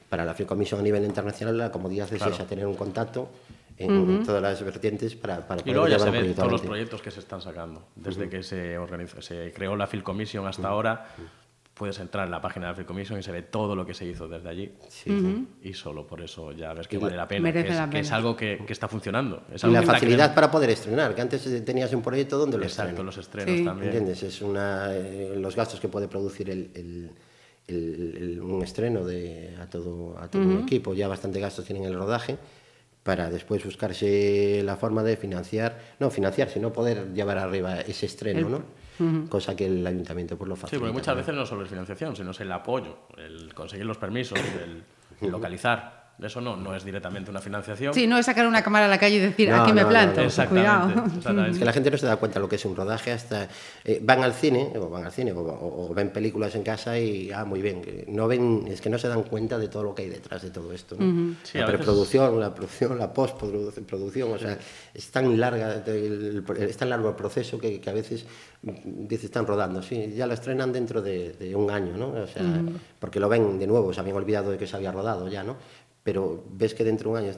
para 0.08 0.24
la 0.24 0.34
Free 0.34 0.46
Commission 0.46 0.80
a 0.80 0.82
nivel 0.82 1.04
internacional, 1.04 1.56
la 1.56 1.72
comodidad 1.72 2.12
es 2.12 2.20
esa, 2.20 2.46
tener 2.46 2.66
un 2.66 2.74
contacto 2.74 3.28
en, 3.78 4.22
todas 4.24 4.42
las 4.42 4.62
vertientes 4.62 5.14
para, 5.14 5.46
para 5.46 5.62
poder 5.62 5.68
y 5.68 5.72
luego 5.72 5.88
ya 5.88 5.98
se 5.98 6.10
ven 6.10 6.34
todos 6.34 6.52
los 6.52 6.60
proyectos 6.60 7.00
que 7.00 7.10
se 7.10 7.20
están 7.20 7.40
sacando, 7.40 7.82
desde 7.96 8.28
que 8.28 8.42
se, 8.42 8.76
organizó, 8.76 9.22
se 9.22 9.52
creó 9.54 9.76
la 9.76 9.86
Film 9.86 10.02
Commission 10.02 10.46
hasta 10.46 10.68
ahora 10.68 11.14
puedes 11.80 11.98
entrar 11.98 12.26
en 12.26 12.30
la 12.30 12.42
página 12.42 12.68
de 12.68 12.74
Free 12.74 12.84
Commission 12.84 13.18
y 13.18 13.22
se 13.22 13.32
ve 13.32 13.40
todo 13.40 13.74
lo 13.74 13.86
que 13.86 13.94
se 13.94 14.04
hizo 14.04 14.28
desde 14.28 14.50
allí. 14.50 14.70
Y 15.62 15.72
solo 15.72 16.06
por 16.06 16.20
eso 16.20 16.52
ya 16.52 16.74
ves 16.74 16.86
que 16.86 16.98
vale 16.98 17.16
la 17.16 17.26
pena. 17.26 17.40
Merece 17.40 17.68
Que 17.68 17.72
es, 17.72 17.78
la 17.78 17.84
que 17.86 17.90
pena. 17.92 18.00
es 18.02 18.12
algo 18.12 18.36
que, 18.36 18.62
que 18.66 18.72
está 18.74 18.86
funcionando. 18.86 19.44
Es 19.50 19.62
Y 19.62 19.66
algo 19.66 19.72
la 19.72 19.80
que 19.80 19.84
está 19.86 19.92
facilidad 19.94 20.34
para 20.34 20.50
poder 20.50 20.68
estrenar, 20.68 21.14
que 21.14 21.22
antes 21.22 21.64
tenías 21.64 21.90
un 21.94 22.02
proyecto 22.02 22.36
donde 22.36 22.58
lo 22.58 22.64
Exacto, 22.64 23.02
los 23.02 23.16
estrenos 23.16 23.56
Sí. 23.58 23.64
también. 23.64 23.92
¿Entiendes? 23.92 24.22
Es 24.22 24.42
una, 24.42 24.88
eh, 24.94 25.32
los 25.36 25.56
gastos 25.56 25.80
que 25.80 25.88
puede 25.88 26.06
producir 26.06 26.50
el, 26.50 26.70
el- 26.74 27.10
el- 27.66 28.16
el- 28.20 28.40
un 28.42 28.62
estreno 28.62 29.02
de, 29.07 29.57
a 29.59 29.66
todo, 29.66 30.18
a 30.18 30.28
todo 30.28 30.42
un 30.42 30.61
equipo. 30.64 30.92
Ya 30.92 31.09
bastante 31.09 31.40
gastos 31.40 31.64
tienen 31.64 31.84
el 31.84 31.94
rodaje 31.94 32.36
para 33.02 33.30
después 33.30 33.64
buscarse 33.64 34.61
la 34.66 34.76
forma 34.76 35.02
de 35.02 35.16
financiar, 35.16 35.78
no 35.98 36.11
financiar, 36.11 36.50
sino 36.50 36.74
poder 36.74 37.14
llevar 37.14 37.38
arriba 37.38 37.80
ese 37.80 38.05
estreno, 38.05 38.50
¿no? 38.50 38.62
Cosa 39.28 39.57
que 39.57 39.66
el 39.66 39.86
ayuntamiento 39.86 40.36
pues 40.36 40.48
lo 40.48 40.57
Sí, 40.57 40.62
facilita. 40.62 40.80
porque 40.80 40.92
muchas 40.92 41.14
¿no? 41.14 41.20
veces 41.20 41.34
no 41.34 41.46
solo 41.46 41.62
es 41.62 41.68
financiación, 41.68 42.14
sino 42.16 42.30
es 42.32 42.40
el 42.40 42.53
apoyo, 42.53 42.98
el 43.16 43.55
conseguir 43.55 43.86
los 43.86 43.96
permisos, 43.98 44.38
el, 44.38 44.82
el 45.20 45.30
localizar. 45.30 45.99
Eso 46.22 46.40
no, 46.40 46.56
no 46.56 46.74
es 46.76 46.84
directamente 46.84 47.30
una 47.30 47.40
financiación. 47.40 47.94
Sí, 47.94 48.06
no 48.06 48.18
es 48.18 48.26
sacar 48.26 48.46
una 48.46 48.62
cámara 48.62 48.86
a 48.86 48.88
la 48.88 48.98
calle 48.98 49.16
y 49.16 49.18
decir, 49.20 49.48
No, 49.48 49.62
aquí 49.62 49.72
me 49.72 49.80
no, 49.80 49.86
no, 49.86 49.88
planto, 49.88 50.20
no. 50.20 50.26
Exactamente, 50.26 50.70
cuidado. 50.70 51.06
exactamente. 51.06 51.50
Es 51.52 51.58
que 51.58 51.64
la 51.64 51.72
gente 51.72 51.90
no 51.90 51.96
se 51.98 52.06
da 52.06 52.16
cuenta 52.16 52.38
lo 52.40 52.48
que 52.48 52.56
es 52.56 52.64
un 52.64 52.76
rodaje 52.76 53.12
hasta 53.12 53.48
eh, 53.84 54.00
van 54.02 54.22
al 54.22 54.34
cine 54.34 54.72
o 54.76 54.88
van 54.90 55.04
al 55.04 55.12
cine 55.12 55.32
o, 55.32 55.40
o- 55.40 55.90
o 55.90 55.94
ven 55.94 56.10
películas 56.10 56.54
en 56.54 56.62
casa 56.62 56.98
y 56.98 57.30
ah 57.32 57.44
muy 57.44 57.62
bien 57.62 57.82
no 58.08 58.28
ven 58.28 58.64
es 58.68 58.80
que 58.80 58.90
no 58.90 58.98
se 58.98 59.08
dan 59.08 59.22
cuenta 59.22 59.58
de 59.58 59.68
todo 59.68 59.82
lo 59.84 59.94
que 59.94 60.02
hay 60.02 60.08
detrás 60.08 60.42
de 60.42 60.50
todo 60.50 60.72
esto 60.72 60.96
¿no? 60.98 61.34
Sí, 61.42 61.58
la 61.58 61.64
veces- 61.66 61.76
preproducción 61.78 62.38
la 62.40 62.54
producción 62.54 62.98
la 62.98 63.12
postproducción 63.12 64.32
o 64.32 64.38
sea 64.38 64.58
es 64.94 65.10
tan 65.10 65.38
larga 65.38 65.82
el- 65.86 66.44
es 66.58 66.76
tan 66.76 66.90
largo 66.90 67.08
el 67.08 67.14
proceso 67.14 67.58
que, 67.58 67.80
que 67.80 67.90
a 67.90 67.92
veces 67.92 68.26
dices 68.62 69.24
están 69.24 69.46
rodando 69.46 69.82
sí 69.82 70.12
ya 70.16 70.26
lo 70.26 70.34
estrenan 70.34 70.72
dentro 70.72 71.00
de, 71.00 71.32
de 71.32 71.54
un 71.56 71.70
año 71.70 71.96
no 71.96 72.08
o 72.08 72.26
sea 72.26 72.44
porque 72.98 73.18
lo 73.20 73.28
ven 73.28 73.58
de 73.58 73.66
nuevo 73.66 73.92
se 73.92 74.00
habían 74.00 74.16
olvidado 74.16 74.50
de 74.50 74.58
que 74.58 74.66
se 74.66 74.76
había 74.76 74.92
rodado 74.92 75.28
ya 75.28 75.42
no 75.42 75.56
pero 76.03 76.44
ves 76.51 76.74
que 76.74 76.84
dentro 76.84 77.12
de 77.14 77.18
un 77.20 77.24
año 77.28 77.36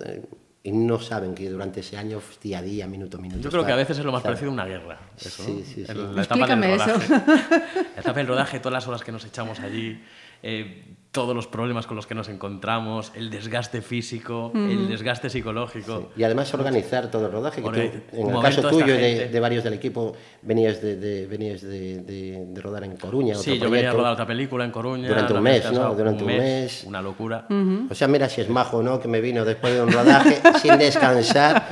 y 0.64 0.70
no 0.70 1.00
saben 1.00 1.34
que 1.34 1.50
durante 1.50 1.80
ese 1.80 1.96
año 1.96 2.20
día 2.40 2.58
a 2.58 2.62
día 2.62 2.86
minuto 2.86 3.16
a 3.16 3.20
minuto 3.20 3.40
Yo 3.42 3.50
creo 3.50 3.66
que 3.66 3.72
a 3.72 3.76
veces 3.76 3.98
es 3.98 4.04
lo 4.04 4.12
más 4.12 4.20
está- 4.20 4.28
parecido 4.28 4.50
a 4.50 4.54
una 4.54 4.64
guerra. 4.64 5.00
Eso, 5.16 5.42
Sí, 5.42 5.62
sí, 5.66 5.84
sí. 5.84 5.84
El- 5.88 6.14
La 6.14 6.22
etapa 6.22 6.46
del 6.46 6.62
Explícame 6.64 6.74
eso. 6.74 6.86
rodaje. 6.86 7.08
La 7.96 8.00
etapa 8.00 8.18
del 8.20 8.26
rodaje, 8.28 8.58
todas 8.60 8.72
las 8.74 8.86
horas 8.88 9.02
que 9.02 9.10
nos 9.12 9.24
echamos 9.24 9.58
allí, 9.60 10.00
eh, 10.42 10.91
todos 11.12 11.36
los 11.36 11.46
problemas 11.46 11.86
con 11.86 11.94
los 11.96 12.06
que 12.06 12.14
nos 12.14 12.30
encontramos, 12.30 13.12
el 13.14 13.28
desgaste 13.28 13.82
físico, 13.82 14.50
el 14.54 14.88
desgaste 14.88 15.28
psicológico. 15.28 16.08
Y 16.16 16.22
además 16.24 16.52
organizar 16.54 17.10
todo 17.10 17.26
el 17.26 17.32
rodaje. 17.32 17.62
Que 17.62 17.68
tú, 17.70 18.16
en 18.16 18.30
el 18.34 18.40
caso 18.42 18.62
tuyo 18.68 18.94
y 18.94 18.98
de, 18.98 19.28
de 19.28 19.40
varios 19.40 19.62
del 19.62 19.74
equipo, 19.74 20.14
venías 20.40 20.80
de, 20.80 20.96
de- 20.96 21.26
venías 21.26 21.60
de, 21.60 21.98
de- 22.00 22.46
de 22.48 22.60
rodar 22.62 22.84
en 22.84 22.96
Coruña. 22.96 23.34
Sí, 23.34 23.50
otro 23.52 23.64
yo 23.66 23.70
venía 23.70 23.90
a 23.90 23.92
proyecto. 23.92 23.96
rodar 23.98 24.12
otra 24.14 24.26
película 24.26 24.64
en 24.64 24.70
Coruña. 24.70 25.06
Durante 25.08 25.34
un 25.34 25.42
mes, 25.42 25.70
¿no? 25.70 25.94
Durante 25.94 26.24
un 26.24 26.28
mes. 26.30 26.84
Una 26.86 27.02
locura. 27.02 27.46
O 27.90 27.94
sea, 27.94 28.08
mira 28.08 28.26
si 28.30 28.40
es 28.40 28.48
majo, 28.48 28.82
¿no? 28.82 28.98
Que 28.98 29.08
me 29.08 29.20
vino 29.20 29.44
después 29.44 29.74
de 29.74 29.82
un 29.82 29.92
rodaje 29.92 30.40
sin 30.62 30.78
descansar, 30.78 31.68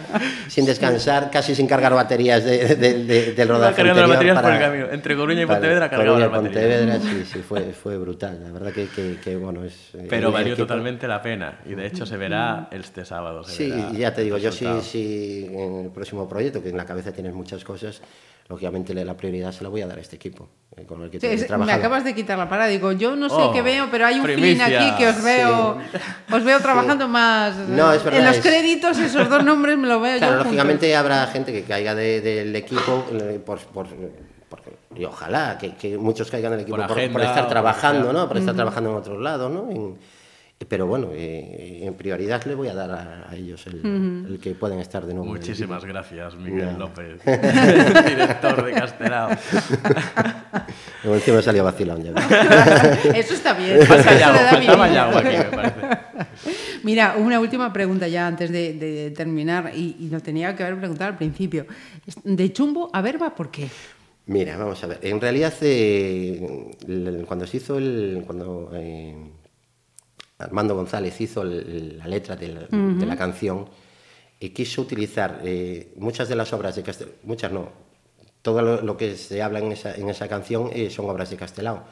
sin 0.49 0.66
descansar, 0.66 1.30
casi 1.30 1.55
sin 1.55 1.66
cargar 1.66 1.95
baterías 1.95 2.45
de- 2.45 2.76
de- 2.76 3.05
de- 3.05 3.32
del 3.32 3.49
rodaje. 3.49 3.76
cargando 3.76 4.03
las 4.03 4.11
anterior 4.11 4.34
baterías 4.36 4.43
por 4.43 4.53
el 4.53 4.59
camino. 4.61 4.86
Entre 4.95 5.16
Coruña 5.16 5.43
y 5.43 5.47
Pontevedra 5.47 5.88
cargaba 5.88 6.11
Coruña 6.18 6.26
las 6.28 6.43
y 6.43 6.47
baterías. 6.47 6.80
Pontevedra, 7.01 7.24
sí, 7.24 7.24
sí, 7.32 7.38
fue, 7.41 7.72
fue 7.72 7.97
brutal. 7.97 8.38
La 8.45 8.53
verdad 8.53 8.70
que, 8.72 8.86
que, 8.88 9.16
que, 9.31 9.37
bueno, 9.37 9.64
es... 9.64 9.91
Pero 10.09 10.33
valió 10.33 10.55
equipo- 10.55 10.66
totalmente 10.66 11.07
la 11.09 11.22
pena. 11.22 11.61
Y 11.66 11.74
de 11.74 11.87
hecho 11.87 12.05
se 12.07 12.16
verá 12.16 12.68
este 12.70 13.05
sábado. 13.05 13.45
se 13.45 13.53
Sí, 13.53 13.70
verá 13.70 13.93
ya 13.93 14.14
te 14.14 14.22
digo, 14.22 14.39
yo 14.39 14.51
sí, 14.53 14.66
sí, 14.83 15.47
en 15.51 15.85
el 15.87 15.91
próximo 15.91 16.28
proyecto, 16.28 16.62
que 16.62 16.70
en 16.70 16.76
la 16.76 16.85
cabeza 16.85 17.12
tienes 17.12 17.33
muchas 17.35 17.64
cosas, 17.64 18.01
lógicamente 18.49 18.93
la 19.05 19.16
prioridad 19.16 19.53
se 19.53 19.62
la 19.62 19.70
voy 19.70 19.81
a 19.83 19.87
dar 19.87 19.99
a 19.99 20.01
este 20.01 20.16
equipo, 20.16 20.49
eh, 20.76 20.85
con 20.85 21.03
el 21.03 21.11
que 21.11 21.20
Sí, 21.20 21.26
es- 21.26 21.49
me 21.51 21.72
acabas 21.72 22.03
de 22.05 22.14
quitar 22.14 22.37
la 22.37 22.49
parada. 22.49 22.68
Digo, 22.68 22.91
yo 22.93 23.14
no 23.14 23.28
sé 23.28 23.37
Oh, 23.39 23.53
qué 23.53 23.62
veo, 23.62 23.87
pero 23.91 24.07
hay 24.07 24.16
un 24.16 24.22
primicia. 24.24 24.66
feeling 24.66 24.81
aquí 24.83 24.97
que 24.99 25.07
os 25.09 25.22
veo, 25.22 25.78
os 26.33 26.45
veo 26.45 26.59
trabajando 26.61 27.07
más. 27.07 27.57
No, 27.68 27.93
es 27.93 28.03
verdad, 28.03 28.20
en 28.20 28.26
los 28.26 28.37
es- 28.37 28.43
créditos, 28.43 28.99
esos 28.99 29.28
dos 29.31 29.45
nombres 29.45 29.78
me 29.78 29.87
lo 29.87 30.01
veo 30.01 30.18
Claro, 30.18 30.33
yo. 30.33 30.39
juntos. 30.39 30.47
lógicamente 30.57 30.97
habrá 30.97 31.26
gente 31.28 31.53
que 31.53 31.62
caiga 31.62 31.95
de- 31.95 32.20
del 32.20 32.55
equipo 32.57 33.07
eh, 33.12 33.41
por- 33.45 33.61
y 35.01 35.05
ojalá 35.07 35.57
que, 35.59 35.74
que 35.74 35.96
muchos 35.96 36.30
caigan 36.30 36.53
del 36.53 36.61
equipo 36.61 36.76
Por 36.76 36.86
por, 36.86 36.98
agenda 36.98 37.12
por 37.12 37.22
o 37.22 37.24
estar 37.24 37.48
trabajando. 37.48 38.12
¿no? 38.12 38.28
Por 38.28 38.36
estar 38.36 38.55
trabajando 38.55 38.90
en 38.90 38.96
otros 38.96 39.20
lados, 39.22 39.51
¿no? 39.51 39.70
En- 39.70 40.20
pero 40.68 40.86
bueno, 40.86 41.09
eh, 41.14 41.80
en 41.86 41.94
prioridad 41.94 42.44
le 42.44 42.55
voy 42.55 42.68
a 42.68 42.74
dar 42.74 42.90
a, 42.90 43.30
a 43.30 43.34
ellos 43.34 43.66
el, 43.66 44.26
el 44.28 44.38
que 44.42 44.55
puedan 44.55 44.78
estar 44.78 45.07
de 45.07 45.14
nuevo. 45.14 45.30
Muchísimas 45.32 45.86
gracias, 45.86 46.36
Miguel 46.36 46.74
No. 46.74 46.80
López, 46.80 47.18
director 47.24 48.62
de 48.66 48.72
Castelao. 48.72 49.30
equipo. 51.03 51.14
Encima 51.14 51.38
me 51.38 51.42
salió 51.42 51.64
vacilón 51.64 52.03
ya. 52.03 52.12
Eso 53.14 53.32
está 53.32 53.55
bien. 53.55 53.80
Faltaba 53.86 54.59
vidilla. 54.59 54.88
Yago 54.92 55.18
aquí, 55.18 55.36
me 55.38 55.44
parece. 55.44 55.80
Mira, 56.82 57.14
una 57.16 57.40
última 57.40 57.72
pregunta 57.72 58.07
ya 58.09 58.26
antes 58.26 58.51
de, 58.53 58.74
de 58.74 59.11
terminar, 59.12 59.72
y, 59.74 59.96
y 59.98 60.11
lo 60.11 60.20
tenía 60.20 60.55
que 60.55 60.62
haber 60.62 60.76
preguntado 60.76 61.11
al 61.11 61.16
principio. 61.16 61.64
De 62.24 62.53
chumbo 62.53 62.90
a 62.92 63.01
verba, 63.01 63.34
¿por 63.34 63.51
qué? 63.51 63.68
Mira, 64.27 64.57
vamos 64.57 64.83
a 64.85 64.87
ver. 64.87 64.99
En 65.03 65.21
realidad, 65.21 65.53
eh, 65.62 66.71
cuando 67.27 67.47
se 67.47 67.57
hizo 67.57 67.79
el. 67.79 68.23
Cuando 68.27 68.71
eh, 68.75 69.16
Armando 70.39 70.75
González 70.75 71.21
hizo 71.21 71.43
el- 71.43 71.99
la 71.99 72.07
letra 72.07 72.37
de 72.37 72.49
la, 72.49 72.61
de 72.71 73.07
la 73.07 73.16
canción, 73.16 73.66
eh, 74.39 74.53
quiso 74.53 74.83
utilizar 74.83 75.41
eh, 75.45 75.93
muchas 75.97 76.29
de 76.29 76.37
las 76.37 76.53
obras 76.53 76.77
de 76.77 76.83
Castelao. 76.83 77.14
Muchas 77.25 77.53
no. 77.53 77.68
Todo 78.43 78.62
lo, 78.62 78.81
lo 78.83 78.97
que 78.97 79.16
se 79.16 79.43
habla 79.43 79.59
en 79.59 79.73
esa, 79.73 79.95
en 79.95 80.09
esa 80.09 80.27
canción 80.29 80.71
son 80.91 81.11
obras 81.11 81.29
de 81.31 81.37
Castelao. 81.37 81.85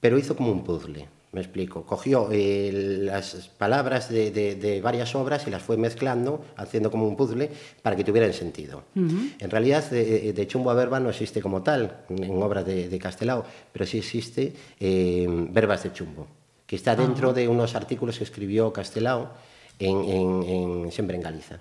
Pero 0.00 0.18
hizo 0.18 0.36
como 0.36 0.52
un 0.52 0.62
puzzle. 0.64 1.08
Me 1.34 1.40
explico. 1.40 1.84
Cogió 1.84 2.28
eh, 2.30 2.70
las 3.02 3.48
palabras 3.58 4.08
de, 4.08 4.30
de- 4.30 4.54
de 4.54 4.80
varias 4.80 5.14
obras 5.16 5.46
y 5.46 5.50
las 5.50 5.62
fue 5.62 5.76
mezclando, 5.76 6.44
haciendo 6.56 6.90
como 6.92 7.08
un 7.08 7.16
puzzle 7.16 7.50
para 7.82 7.96
que 7.96 8.04
tuvieran 8.04 8.32
sentido. 8.32 8.84
En 8.94 9.50
realidad, 9.50 9.84
eh, 9.92 10.32
de 10.32 10.46
chumbo 10.46 10.70
a 10.70 10.74
verba 10.74 11.00
no 11.00 11.10
existe 11.10 11.42
como 11.42 11.62
tal 11.62 12.04
en 12.08 12.40
obras 12.40 12.64
de, 12.64 12.88
de 12.88 12.98
Castelao, 13.00 13.44
pero 13.72 13.84
sí 13.84 13.98
existe 13.98 14.52
eh, 14.78 15.26
verbas 15.50 15.82
de 15.82 15.92
chumbo, 15.92 16.28
que 16.66 16.76
está 16.76 16.94
dentro 16.94 17.32
de 17.32 17.48
unos 17.48 17.74
artículos 17.74 18.16
que 18.18 18.24
escribió 18.24 18.72
Castelao 18.72 19.32
en, 19.80 19.96
en- 20.04 20.42
en 20.44 20.92
Siempre 20.92 21.16
en 21.16 21.22
Galiza. 21.22 21.58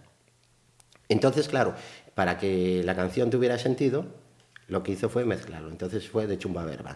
Entonces, 1.09 1.47
claro, 1.47 1.73
para 2.15 2.37
que 2.37 2.83
la 2.83 2.95
canción 2.95 3.29
tuviera 3.29 3.57
sentido, 3.57 4.05
lo 4.67 4.83
que 4.83 4.91
hizo 4.93 5.09
fue 5.09 5.25
mezclarlo. 5.25 5.69
Entonces 5.69 6.07
fue 6.07 6.27
de 6.27 6.37
chumbo 6.37 6.59
a 6.59 6.65
verba. 6.65 6.95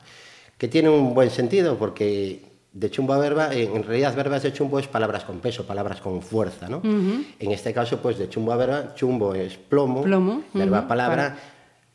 Que 0.57 0.67
tiene 0.67 0.89
un 0.89 1.13
buen 1.13 1.29
sentido 1.29 1.77
porque 1.77 2.55
de 2.79 2.91
chumbo 2.91 3.13
a 3.13 3.17
verba, 3.17 3.51
en 3.53 3.83
realidad 3.83 4.15
verbas 4.15 4.43
de 4.43 4.53
chumbo 4.53 4.77
es 4.77 4.87
palabras 4.87 5.23
con 5.23 5.39
peso, 5.39 5.65
palabras 5.65 5.99
con 5.99 6.21
fuerza, 6.21 6.69
¿no? 6.69 6.81
En 6.83 7.51
este 7.51 7.73
caso, 7.73 7.97
pues 7.97 8.19
de 8.19 8.29
chumbo 8.29 8.51
a 8.51 8.57
verba, 8.57 8.93
chumbo 8.93 9.33
es 9.33 9.57
plomo, 9.57 10.03
Plomo, 10.03 10.43
verba 10.53 10.87
palabra, 10.87 11.35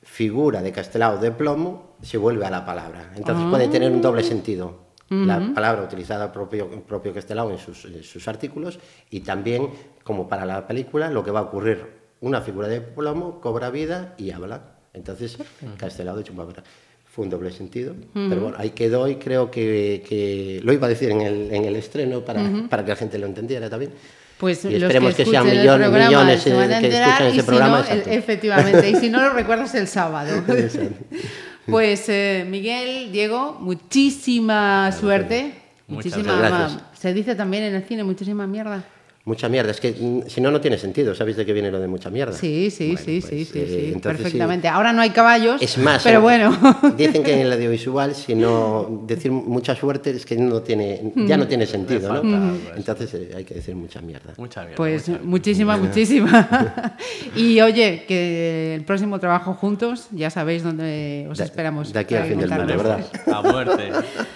figura 0.03 0.61
de 0.61 0.73
castelao 0.73 1.19
de 1.19 1.31
plomo, 1.31 1.97
se 2.03 2.19
vuelve 2.19 2.47
a 2.47 2.51
la 2.51 2.67
palabra. 2.67 3.13
Entonces 3.15 3.47
puede 3.49 3.69
tener 3.69 3.93
un 3.93 4.03
doble 4.03 4.25
sentido. 4.25 4.91
La 5.09 5.53
palabra 5.55 5.83
utilizada 5.83 6.33
propio, 6.33 6.69
propio 6.85 7.13
castelao 7.13 7.51
en 7.51 7.59
sus, 7.59 7.85
en 7.85 8.03
sus 8.03 8.27
artículos 8.29 8.79
y 9.11 9.21
también, 9.21 9.69
como 10.03 10.27
para 10.27 10.47
la 10.47 10.67
película, 10.67 11.11
lo 11.11 11.23
que 11.23 11.31
va 11.31 11.41
a 11.41 11.43
ocurrir, 11.43 11.87
una 12.23 12.41
figura 12.41 12.67
de 12.67 12.81
plomo 12.81 13.39
cobra 13.39 13.69
vida 13.69 14.15
y 14.17 14.31
habla. 14.31 14.79
Entonces, 14.95 15.37
castelao 15.77 16.17
de 16.17 16.25
chumbo 16.25 16.43
a 16.43 16.47
verba. 16.47 16.63
Fue 17.15 17.25
un 17.25 17.31
doble 17.31 17.53
sentido, 17.53 17.95
pero 18.15 18.41
bueno, 18.41 18.57
ahí 18.59 18.71
quedó 18.71 19.07
y 19.07 19.17
creo 19.17 19.51
que, 19.51 20.03
que 20.09 20.61
lo 20.65 20.73
iba 20.73 20.87
a 20.87 20.91
decir 20.91 21.11
en 21.11 21.21
el, 21.21 21.53
en 21.53 21.67
el 21.67 21.77
estreno 21.77 22.25
para, 22.25 22.43
para 22.71 22.83
que 22.85 22.89
la 22.89 22.97
gente 22.97 23.19
lo 23.19 23.27
entendiera 23.27 23.69
también. 23.69 23.91
Pues 24.39 24.65
Y 24.65 24.71
los 24.71 24.85
esperemos 24.85 25.15
que, 25.15 25.25
que 25.25 25.31
sean 25.31 25.45
millones- 25.47 25.89
programa 25.89 26.09
millones, 26.09 26.43
se 26.43 26.55
van 26.55 26.73
a 26.73 26.79
eh, 26.79 26.81
que 26.81 26.89
y 26.89 27.29
ese 27.29 27.41
si 27.41 27.43
programa, 27.43 27.81
no, 27.87 27.93
el- 27.95 28.09
efectivamente, 28.09 28.89
y 28.91 28.95
si 28.97 29.11
no 29.11 29.21
lo 29.29 29.31
recuerdas 29.35 29.75
el 29.75 29.87
sábado. 29.89 30.43
pues 31.67 32.09
eh, 32.09 32.47
Miguel, 32.49 33.13
Diego, 33.13 33.59
muchísima 33.61 34.91
suerte. 34.93 35.53
Muchísima, 35.89 36.37
gracias. 36.37 36.81
se 36.99 37.13
dice 37.13 37.35
también 37.35 37.65
en 37.65 37.75
el 37.75 37.83
cine 37.85 38.05
muchísima 38.05 38.47
mierda. 38.47 38.83
Mucha 39.25 39.49
mierda, 39.49 39.71
es 39.71 39.79
que 39.81 39.93
mm, 39.93 40.29
si 40.29 40.41
no, 40.41 40.51
no 40.51 40.61
tiene 40.61 40.77
sentido. 40.79 41.15
¿Sabéis 41.15 41.37
de 41.37 41.47
qué 41.47 41.53
viene 41.53 41.71
lo 41.71 41.79
de 41.79 41.87
mucha 41.87 42.11
mierda? 42.11 42.33
Sí, 42.33 42.71
sí, 42.73 42.87
Bueno, 42.89 43.01
sí, 43.05 43.21
pues, 43.21 43.31
sí, 43.31 43.45
sí, 43.45 43.59
eh, 43.61 43.67
sí, 43.69 43.93
entonces 43.93 44.17
sí. 44.19 44.23
perfectamente. 44.25 44.67
Ahora 44.67 44.93
no 44.93 45.01
hay 45.01 45.11
caballos, 45.11 45.63
Es 45.63 45.79
más, 45.79 46.03
pero 46.03 46.19
eh, 46.19 46.23
bueno. 46.23 46.59
dicen 46.97 47.23
que 47.23 47.35
en 47.35 47.39
el 47.47 47.53
audiovisual, 47.53 48.17
si 48.17 48.35
no 48.35 49.05
decir 49.07 49.31
mucha 49.31 49.77
suerte 49.77 50.11
es 50.11 50.27
que 50.27 50.35
no 50.37 50.61
tiene, 50.63 51.13
ya 51.15 51.37
no 51.37 51.47
tiene 51.47 51.67
sentido, 51.67 52.13
¿no? 52.13 52.21
falta 52.23 52.37
eso. 52.37 52.75
Entonces 52.77 53.15
eh, 53.15 53.31
hay 53.37 53.45
que 53.45 53.55
decir 53.55 53.77
mucha 53.77 54.01
mierda. 54.01 54.35
Mucha 54.39 54.63
mierda. 54.63 54.75
Pues 54.77 55.03
mucha 55.03 55.11
mierda. 55.13 55.27
muchísima, 55.29 55.77
muchísima. 55.77 56.97
y 57.37 57.61
oye, 57.61 58.05
que 58.09 58.75
el 58.75 58.85
próximo 58.85 59.21
trabajo 59.21 59.55
juntos, 59.55 60.09
ya 60.11 60.31
sabéis 60.31 60.65
dónde 60.65 61.29
os 61.31 61.39
De- 61.39 61.45
esperamos. 61.45 61.93
de 61.93 61.99
aquí 62.01 62.17
al 62.17 62.27
fin 62.27 62.41
del 62.41 62.51
mundo. 62.51 62.67
¿verdad? 62.77 63.07
A 63.33 63.41
muerte. 63.43 63.93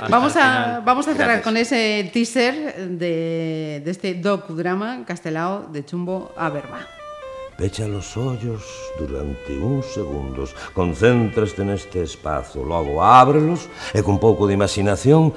Vamos 0.09 0.37
a, 0.37 0.81
vamos 0.85 1.09
a 1.09 1.13
cerrar 1.13 1.27
Gracias. 1.43 1.45
con 1.45 1.57
ese 1.57 2.09
teaser 2.13 2.89
de, 2.91 3.83
de 3.85 3.91
este 3.91 4.15
docudrama 4.15 4.76
Castelao 5.07 5.69
de 5.73 5.85
Chumbo 5.85 6.33
a 6.37 6.49
Verba. 6.51 6.81
Pecha 7.57 7.89
los 7.89 8.17
ollos 8.17 8.63
durante 8.99 9.57
uns 9.57 9.87
segundos 9.87 10.55
Concéntraste 10.75 11.65
neste 11.65 12.03
espazo 12.03 12.63
Logo 12.63 13.01
ábrelos 13.01 13.69
e 13.97 14.03
con 14.05 14.21
pouco 14.21 14.47
de 14.47 14.53
imaginación 14.53 15.33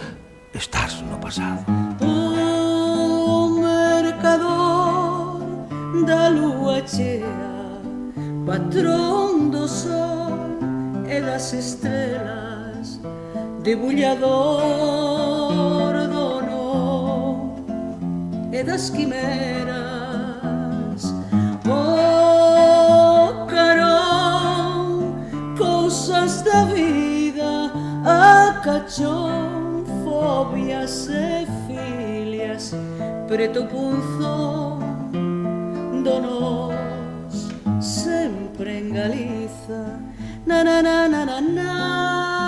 Estás 0.51 0.99
no 1.07 1.15
pasado. 1.21 1.63
O 2.03 3.47
mercador 3.63 5.39
da 6.03 6.27
lúa 6.27 6.83
chea 6.83 7.31
Patrón 8.43 9.47
do 9.47 9.63
sol 9.63 10.59
e 11.07 11.21
das 11.23 11.53
estrelas 11.55 12.99
Debullador 13.63 15.19
e 18.51 18.63
das 18.63 18.89
quimeras. 18.89 19.69
Oh, 21.67 23.45
carón, 23.47 25.15
cousas 25.57 26.41
da 26.41 26.65
vida, 26.65 27.71
a 28.05 28.61
cachón, 28.63 29.85
fobias 30.03 31.07
e 31.09 31.47
filias, 31.67 32.73
preto 33.27 33.65
punzo 33.67 34.79
donos 36.03 36.73
sempre 37.79 38.79
en 38.79 38.93
Galiza. 38.93 39.99
Na 40.45 40.63
na 40.63 40.81
na 40.81 41.07
na 41.07 41.25
na 41.25 41.41
na. 41.41 42.38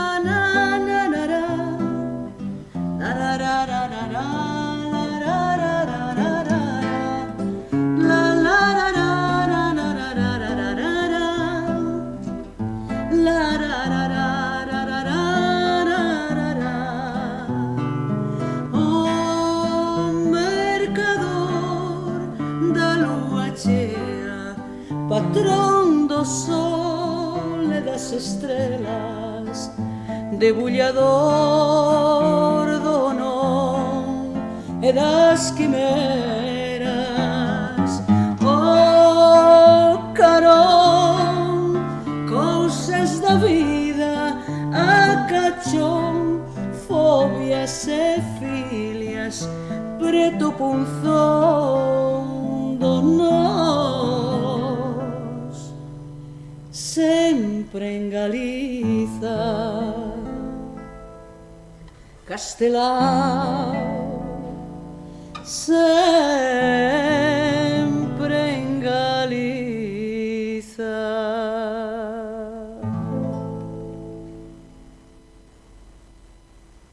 sei 62.61 62.69
lá, 62.69 63.00